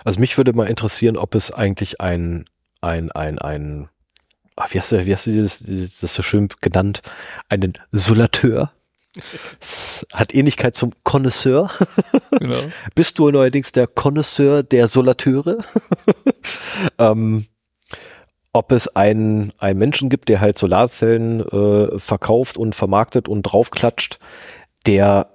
[0.05, 2.45] Also mich würde mal interessieren, ob es eigentlich ein,
[2.81, 3.89] ein, ein, ein,
[4.55, 7.01] ach, wie hast du, wie hast du dieses, das so schön genannt,
[7.49, 8.71] einen Solateur?
[10.13, 11.69] Hat Ähnlichkeit zum Connoisseur.
[12.39, 12.61] Genau.
[12.95, 15.57] Bist du neuerdings der Connoisseur der Solateure?
[16.97, 17.47] ähm,
[18.53, 24.19] ob es einen, einen Menschen gibt, der halt Solarzellen äh, verkauft und vermarktet und draufklatscht,
[24.85, 25.33] der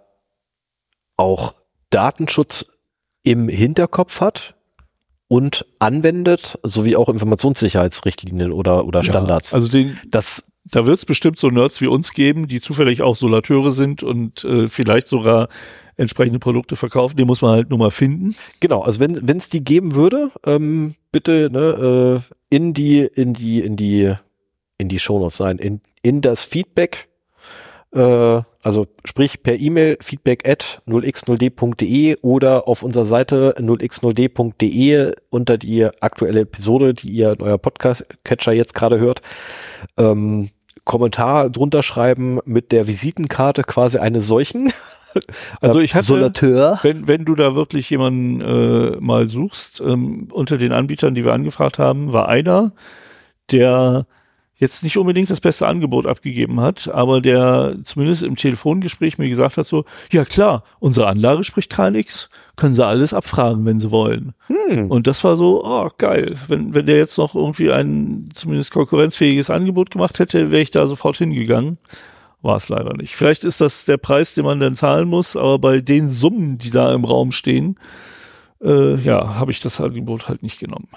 [1.19, 1.55] auch
[1.91, 2.67] Datenschutz
[3.25, 4.55] im Hinterkopf hat
[5.27, 9.51] und anwendet, sowie auch Informationssicherheitsrichtlinien oder, oder Standards.
[9.51, 13.03] Ja, also den, das, da wird es bestimmt so Nerds wie uns geben, die zufällig
[13.03, 15.49] auch Solateure sind und äh, vielleicht sogar
[15.97, 17.17] entsprechende Produkte verkaufen.
[17.17, 18.35] Die muss man halt nur mal finden.
[18.61, 22.21] genau, also wenn wenn es die geben würde, ähm, bitte ne,
[22.51, 24.13] äh, in die in die in die
[24.79, 27.09] in die Shownotes sein, in in das Feedback,
[27.93, 35.85] äh, also sprich per E-Mail feedback at 0x0d.de oder auf unserer Seite 0x0d.de unter die
[36.01, 39.21] aktuelle Episode, die ihr in euer Podcast-Catcher jetzt gerade hört,
[39.99, 40.51] ähm,
[40.85, 44.73] Kommentar drunter schreiben mit der Visitenkarte quasi eines solchen.
[45.61, 46.81] Also ich hatte- Solateur.
[46.83, 51.33] Wenn, wenn du da wirklich jemanden äh, mal suchst, ähm, unter den Anbietern, die wir
[51.33, 52.73] angefragt haben, war einer,
[53.53, 54.09] der
[54.57, 59.57] jetzt nicht unbedingt das beste Angebot abgegeben hat, aber der zumindest im Telefongespräch mir gesagt
[59.57, 64.35] hat so, ja klar, unsere Anlage spricht KNX, können sie alles abfragen, wenn sie wollen.
[64.47, 64.91] Hm.
[64.91, 69.51] Und das war so, oh geil, wenn, wenn der jetzt noch irgendwie ein zumindest konkurrenzfähiges
[69.51, 71.79] Angebot gemacht hätte, wäre ich da sofort hingegangen.
[72.41, 73.17] War es leider nicht.
[73.17, 76.71] Vielleicht ist das der Preis, den man dann zahlen muss, aber bei den Summen, die
[76.71, 77.77] da im Raum stehen,
[78.63, 80.89] äh, ja, habe ich das Angebot halt nicht genommen.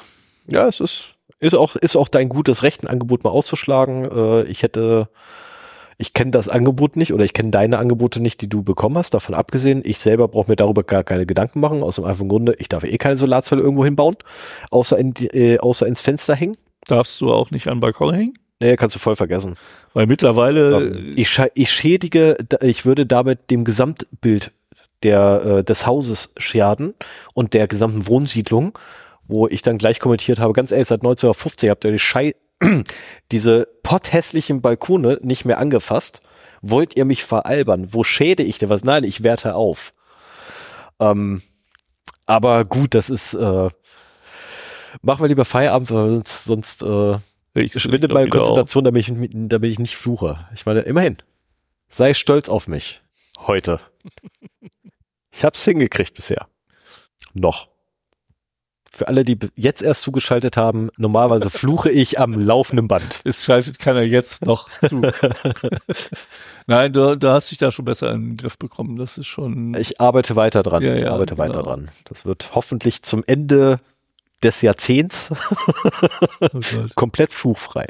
[0.49, 4.05] Ja, es ist, ist auch, ist auch dein gutes Recht, ein Angebot mal auszuschlagen.
[4.05, 5.09] Äh, ich hätte,
[5.97, 9.13] ich kenne das Angebot nicht oder ich kenne deine Angebote nicht, die du bekommen hast.
[9.13, 11.83] Davon abgesehen, ich selber brauche mir darüber gar keine Gedanken machen.
[11.83, 14.15] Aus dem einfachen Grunde, ich darf eh keine Solarzelle irgendwo hinbauen,
[14.71, 16.57] außer, in äh, außer ins Fenster hängen.
[16.87, 18.33] Darfst du auch nicht an Balkon hängen?
[18.59, 19.55] Nee, kannst du voll vergessen.
[19.93, 24.51] Weil mittlerweile, Ähm, ich, ich schädige, ich würde damit dem Gesamtbild
[25.03, 26.95] der, äh, des Hauses schaden
[27.33, 28.77] und der gesamten Wohnsiedlung,
[29.27, 32.35] wo ich dann gleich kommentiert habe, ganz ehrlich, seit 1950 habt ihr die Schei
[33.31, 36.21] diese potthässlichen Balkone nicht mehr angefasst.
[36.61, 37.93] Wollt ihr mich veralbern?
[37.93, 38.83] Wo schäde ich denn was?
[38.83, 39.93] Nein, ich werte auf.
[40.99, 41.43] Ähm,
[42.25, 43.69] aber gut, das ist, äh,
[45.01, 47.17] machen wir lieber Feierabend, weil sonst, sonst äh,
[47.53, 48.29] ich schwindet meine.
[48.29, 50.47] Konzentration, damit ich, damit ich nicht fluche.
[50.53, 51.17] Ich meine, immerhin.
[51.89, 53.01] Sei stolz auf mich.
[53.39, 53.79] Heute.
[55.29, 56.47] Ich hab's hingekriegt bisher.
[57.35, 57.67] Noch.
[58.97, 63.19] Für alle, die jetzt erst zugeschaltet haben, normalerweise fluche ich am laufenden Band.
[63.25, 65.03] Es schaltet keiner jetzt noch zu.
[66.65, 68.97] Nein, du, du hast dich da schon besser in den Griff bekommen.
[68.97, 69.75] Das ist schon.
[69.75, 70.81] Ich arbeite weiter dran.
[70.81, 71.47] Ja, ich ja, arbeite genau.
[71.47, 71.89] weiter dran.
[72.05, 73.79] Das wird hoffentlich zum Ende
[74.41, 75.31] des Jahrzehnts
[76.41, 76.59] Oh
[76.95, 77.85] komplett fluchfrei.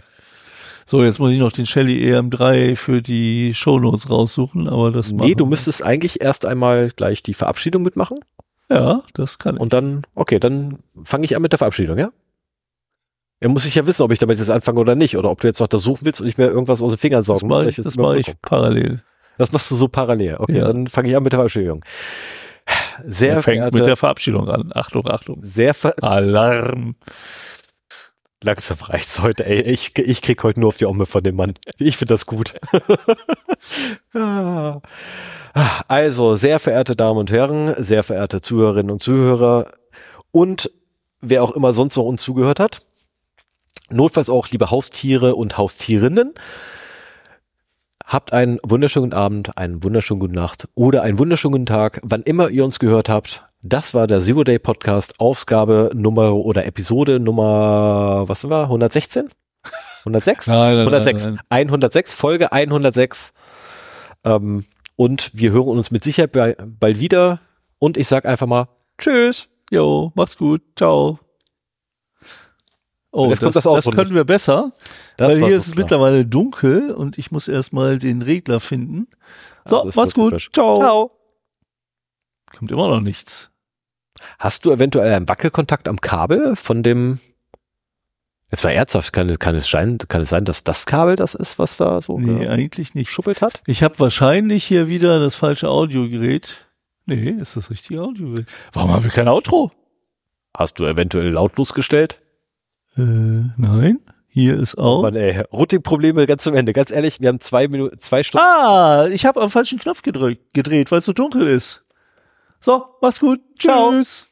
[0.85, 5.35] So, jetzt muss ich noch den Shelly EM3 für die Shownotes raussuchen, aber das Nee,
[5.35, 8.19] du müsstest eigentlich erst einmal gleich die Verabschiedung mitmachen.
[8.69, 9.61] Ja, das kann ich.
[9.61, 12.09] Und dann, okay, dann fange ich an mit der Verabschiedung, ja?
[13.39, 15.47] Er muss ich ja wissen, ob ich damit jetzt anfange oder nicht, oder ob du
[15.47, 17.59] jetzt noch das suchen willst und ich mir irgendwas aus den Fingern saugen muss.
[17.59, 18.37] mache ich, das mache ich gucke.
[18.41, 19.03] parallel.
[19.37, 20.37] Das machst du so parallel.
[20.39, 20.65] Okay, Ja.
[20.67, 21.85] dann fange ich an mit der Verabschiedung.
[23.05, 24.71] Sehr Er fängt verehrte, mit der Verabschiedung an.
[24.73, 25.37] Achtung, Achtung.
[25.41, 26.95] sehr ver Alarm.
[28.43, 29.61] langsam reicht's heute, ey.
[29.61, 31.53] Ich, ich krieg heute nur auf die Omme von dem Mann.
[31.77, 32.53] Ich finde das gut.
[34.13, 34.79] Ah.
[35.87, 39.71] Also, sehr verehrte Damen und Herren, sehr verehrte Zuhörerinnen und Zuhörer
[40.31, 40.71] und
[41.21, 42.85] wer auch immer sonst noch uns zugehört hat.
[43.89, 46.33] Notfalls auch liebe Haustiere und Haustierinnen.
[48.05, 52.49] Habt einen wunderschönen Abend, einen wunderschönen guten Nacht oder einen wunderschönen guten Tag, wann immer
[52.49, 53.43] ihr uns gehört habt.
[53.61, 59.29] Das war der Zero Day Podcast, Ausgabe Nummer oder Episode Nummer, was wir, 116?
[60.01, 60.47] 106?
[60.47, 61.25] Nein, nein, 106.
[61.25, 61.67] nein, nein.
[61.67, 63.33] 106, Folge 106.
[64.23, 64.65] Ähm,
[64.97, 67.39] und wir hören uns mit Sicherheit bald wieder.
[67.79, 68.67] Und ich sag einfach mal
[68.97, 69.47] Tschüss.
[69.71, 70.61] Jo, macht's gut.
[70.75, 71.19] Ciao.
[73.11, 74.73] Oh, das, kommt das das, Outro können wir besser,
[75.15, 75.83] Das weil hier ist es klar.
[75.83, 79.07] mittlerweile dunkel und ich muss erstmal den Regler finden.
[79.65, 80.29] So, Also nur gut.
[80.31, 80.49] typisch.
[80.53, 80.77] Ciao.
[80.77, 81.11] Ciao.
[82.55, 83.49] Kommt immer noch nichts.
[84.39, 87.19] Hast du eventuell einen Wackelkontakt am Kabel von dem
[88.49, 91.59] Jetzt war ernsthaft, kann, kann, es sein, kann es sein, dass das Kabel das ist,
[91.59, 93.07] was da so Nee, ge- eigentlich nicht.
[93.07, 93.61] geschuppelt hat?
[93.67, 96.67] Ich habe wahrscheinlich hier wieder das falsche Audiogerät.
[97.05, 98.45] Nee, ist das richtige Audiogerät?
[98.73, 99.71] Warum haben wir kein Outro?
[100.55, 102.21] Hast du eventuell lautlos gestellt?
[102.97, 103.01] Äh,
[103.57, 103.99] nein.
[104.29, 105.01] Hier ist auch.
[105.01, 106.71] Mann, ey, Routing-Probleme ganz zum Ende.
[106.71, 108.45] Ganz ehrlich, wir haben zwei Minuten, zwei Stunden.
[108.47, 111.83] Ah, ich habe am falschen Knopf gedrückt, gedreht, weil es so dunkel ist.
[112.59, 113.39] So, mach's gut.
[113.59, 113.91] Ciao.
[113.91, 114.31] Tschüss.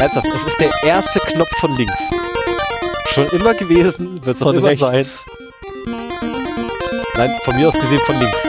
[0.00, 2.08] Ernsthaft, es ist der erste Knopf von links.
[3.10, 4.80] Schon immer gewesen, wird es auch immer rechts.
[4.80, 5.04] sein.
[7.16, 8.48] Nein, von mir aus gesehen von links.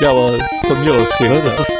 [0.00, 0.38] Ja, aber
[0.68, 1.30] von mir aus hier.
[1.30, 1.72] Ne, Das ist,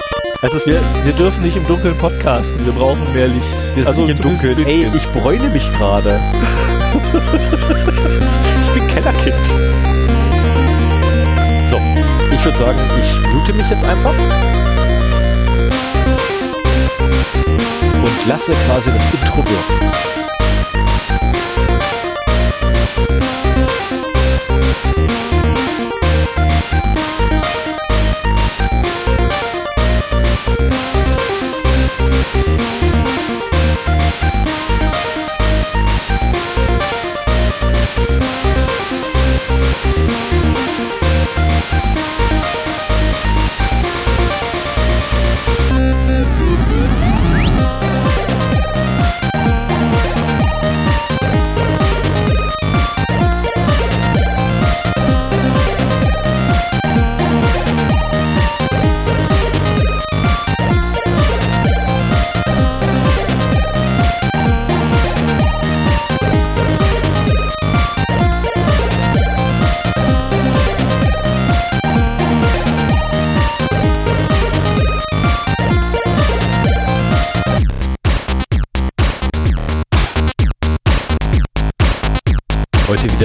[0.43, 2.65] das ist Wir, wir dürfen nicht im Dunkeln podcasten.
[2.65, 3.47] Wir brauchen mehr Licht.
[3.77, 4.66] Wir sind nicht im Dunkeln.
[4.66, 6.20] Ey, ich bräune mich gerade.
[8.65, 9.36] ich bin Kellerkind.
[11.65, 11.81] So,
[12.32, 14.15] ich würde sagen, ich mute mich jetzt einfach.
[18.02, 20.22] Und lasse quasi das Intro wirken.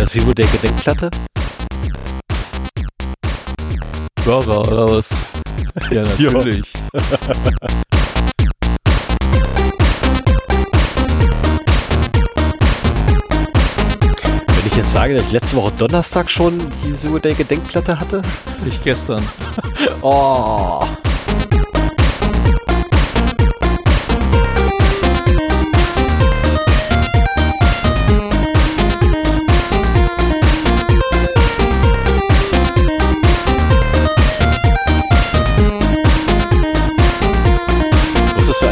[0.08, 1.12] Heute wieder Zero Day Gedenkplatte.
[4.24, 5.10] Burger oder was?
[5.92, 6.74] Ja, natürlich.
[14.48, 18.22] Wenn ich jetzt sage, dass ich letzte Woche Donnerstag schon die Zero Day Gedenkplatte hatte.
[18.66, 19.28] Ich gestern.
[20.02, 20.86] Oh.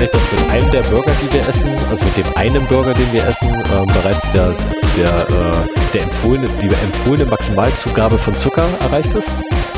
[0.05, 3.11] Eigentlich, dass mit einem der Burger, die wir essen, also mit dem einen Burger, den
[3.11, 4.53] wir essen, ähm, bereits der,
[4.97, 9.33] der, äh, der empfohlene, die empfohlene Maximalzugabe von Zucker erreicht ist?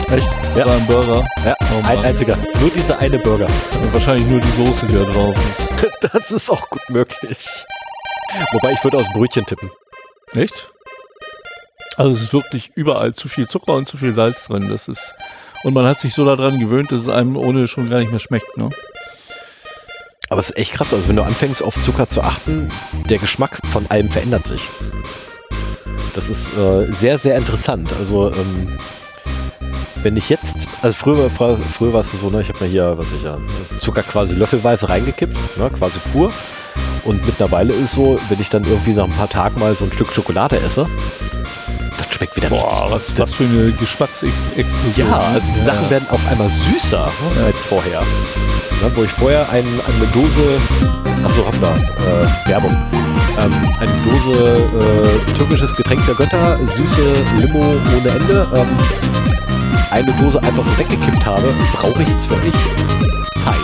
[0.10, 0.28] Echt?
[0.56, 0.66] Ja.
[0.66, 1.26] War ein Burger.
[1.46, 2.38] Ja, Oh ein einziger.
[2.60, 3.48] Nur dieser eine Burger.
[3.82, 5.88] Und wahrscheinlich nur die Soße, die da drauf ist.
[6.12, 7.48] Das ist auch gut möglich.
[8.52, 9.70] Wobei ich würde aus Brötchen tippen.
[10.34, 10.72] Echt?
[11.96, 14.70] Also es ist wirklich überall zu viel Zucker und zu viel Salz drin.
[14.70, 15.16] Das ist
[15.64, 18.20] und man hat sich so daran gewöhnt, dass es einem ohne schon gar nicht mehr
[18.20, 18.58] schmeckt.
[18.58, 18.70] Ne?
[20.30, 20.94] Aber es ist echt krass.
[20.94, 22.70] Also wenn du anfängst auf Zucker zu achten,
[23.10, 24.62] der Geschmack von allem verändert sich.
[26.14, 27.90] Das ist äh, sehr, sehr interessant.
[28.00, 28.78] Also ähm,
[30.04, 32.98] wenn ich jetzt, also früher, früher, früher war es so, ne, ich habe mir hier,
[32.98, 33.38] was ich ja,
[33.80, 36.32] Zucker quasi löffelweise reingekippt, ne, quasi pur.
[37.04, 39.94] Und mittlerweile ist so, wenn ich dann irgendwie nach ein paar Tagen mal so ein
[39.94, 40.88] Stück Schokolade esse,
[41.98, 43.18] das schmeckt wieder Boah, richtig.
[43.18, 44.94] was, was für eine Geschmacksexplosion.
[44.96, 47.10] ja, also die Sachen werden auf einmal süßer
[47.46, 48.02] als vorher.
[48.02, 50.60] Ne, wo ich vorher ein, eine Dose,
[51.26, 52.72] achso, hoppla, äh, Werbung,
[53.40, 58.68] ähm, eine Dose äh, türkisches Getränk der Götter, süße Limo ohne Ende, ähm,
[59.90, 62.54] eine Dose einfach so weggekippt habe, brauche ich jetzt wirklich
[63.38, 63.56] Zeit.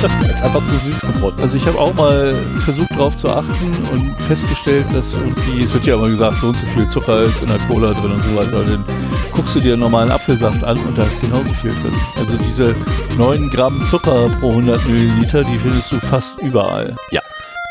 [0.34, 1.36] Es einfach zu süß geworden.
[1.42, 2.34] Also ich habe auch mal
[2.64, 6.56] versucht darauf zu achten und festgestellt, dass irgendwie, es wird ja immer gesagt, so und
[6.56, 8.64] so viel Zucker ist in der Cola drin und so weiter.
[8.64, 8.84] Dann
[9.32, 11.94] guckst du dir einen normalen Apfelsaft an und da ist genauso viel drin.
[12.18, 12.74] Also diese
[13.18, 16.94] 9 Gramm Zucker pro 100 Milliliter, die findest du fast überall.
[17.10, 17.20] Ja.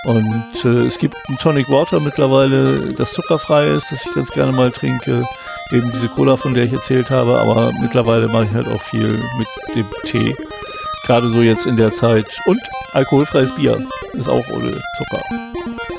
[0.05, 4.51] Und äh, es gibt ein Tonic Water mittlerweile, das zuckerfrei ist, das ich ganz gerne
[4.51, 5.23] mal trinke.
[5.71, 9.19] Eben diese Cola, von der ich erzählt habe, aber mittlerweile mache ich halt auch viel
[9.37, 10.35] mit dem Tee.
[11.09, 12.27] Gerade so jetzt in der Zeit.
[12.45, 12.59] Und
[12.93, 15.23] alkoholfreies Bier ist auch ohne Zucker.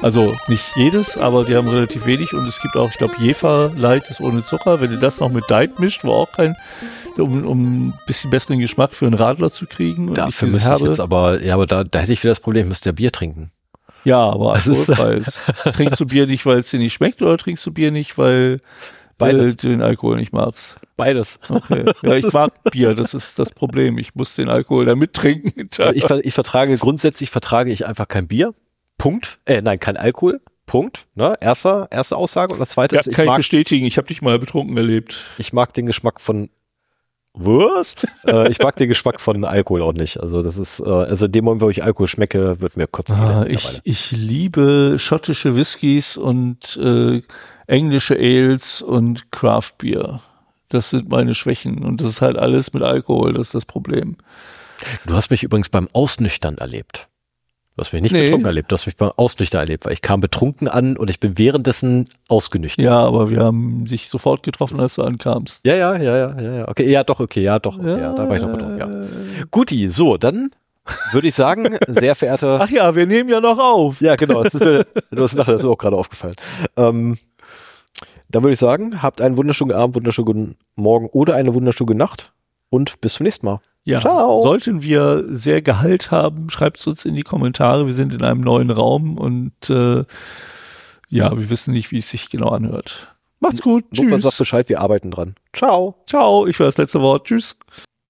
[0.03, 3.73] Also nicht jedes, aber die haben relativ wenig und es gibt auch, ich glaube, Jefer
[3.77, 4.81] Light ist ohne Zucker.
[4.81, 6.55] Wenn ihr das noch mit Diet mischt, wo auch kein,
[7.19, 10.15] um, um ein bisschen besseren Geschmack für einen Radler zu kriegen.
[10.15, 12.67] Dafür müsste ich herbe- jetzt aber, ja, aber da, da hätte ich wieder das Problem,
[12.67, 13.51] ich müsste ja Bier trinken.
[14.05, 15.41] Ja, aber alkoholfreies.
[15.73, 18.61] trinkst du Bier nicht, weil es dir nicht schmeckt oder trinkst du Bier nicht, weil
[19.21, 19.57] Beides.
[19.57, 20.77] den Alkohol nicht magst?
[20.97, 21.39] Beides.
[21.49, 21.85] Okay.
[22.03, 23.99] Ja, ich mag Bier, das ist das Problem.
[23.99, 25.69] Ich muss den Alkohol da mittrinken.
[25.95, 28.55] Ich, ver- ich vertrage, grundsätzlich vertrage ich einfach kein Bier.
[28.99, 29.39] Punkt.
[29.47, 30.41] Äh, nein, kein Alkohol.
[30.67, 31.07] Punkt.
[31.15, 31.35] Ne?
[31.41, 32.53] Erster, erste Aussage.
[32.53, 34.77] Und das zweite ja, ist, ich kann ich mag, bestätigen, ich habe dich mal betrunken
[34.77, 35.19] erlebt.
[35.39, 36.51] ich mag den Geschmack von
[37.33, 37.95] was?
[38.27, 40.19] äh, ich mag den Geschmack von Alkohol auch nicht.
[40.19, 43.17] Also das ist, äh, also in dem Moment, wo ich Alkohol schmecke, wird mir kotzen.
[43.17, 47.23] Ah, ich, ich liebe schottische Whiskys und äh,
[47.71, 50.21] englische Ales und Craft Beer.
[50.69, 51.85] Das sind meine Schwächen.
[51.85, 54.17] Und das ist halt alles mit Alkohol, das ist das Problem.
[55.07, 57.09] Du hast mich übrigens beim Ausnüchtern erlebt.
[57.77, 58.25] Du hast mich nicht Nee.
[58.27, 61.19] betrunken erlebt, du hast mich beim Ausnüchtern erlebt, weil ich kam betrunken an und ich
[61.21, 62.85] bin währenddessen ausgenüchtert.
[62.85, 65.61] Ja, aber wir haben dich sofort getroffen, als du ankamst.
[65.65, 66.69] Ja, ja, ja, ja, ja, ja.
[66.69, 68.91] Okay, ja, doch, okay, ja, doch, okay, ja, da war ich noch betrunken, ja.
[69.51, 70.51] Guti, so, dann
[71.13, 74.01] würde ich sagen, sehr verehrte Ach ja, wir nehmen ja noch auf.
[74.01, 74.43] Ja, genau.
[74.43, 76.35] Das ist mir, du hast nachher auch gerade aufgefallen.
[76.77, 77.19] Ähm,
[78.31, 82.33] dann würde ich sagen, habt einen wunderschönen Abend, wunderschönen Morgen oder eine wunderschöne Nacht
[82.69, 83.61] und bis zum nächsten Mal.
[83.85, 84.43] Ja, Ciao.
[84.43, 87.87] sollten wir sehr Gehalt haben, schreibt es uns in die Kommentare.
[87.87, 90.05] Wir sind in einem neuen Raum und äh,
[91.09, 93.15] ja, wir wissen nicht, wie es sich genau anhört.
[93.41, 93.85] Macht's gut.
[93.93, 94.37] Sagt Tschüss.
[94.37, 95.35] Bescheid, wir arbeiten dran.
[95.55, 95.97] Ciao.
[96.07, 96.47] Ciao.
[96.47, 97.27] Ich war das letzte Wort.
[97.27, 97.57] Tschüss.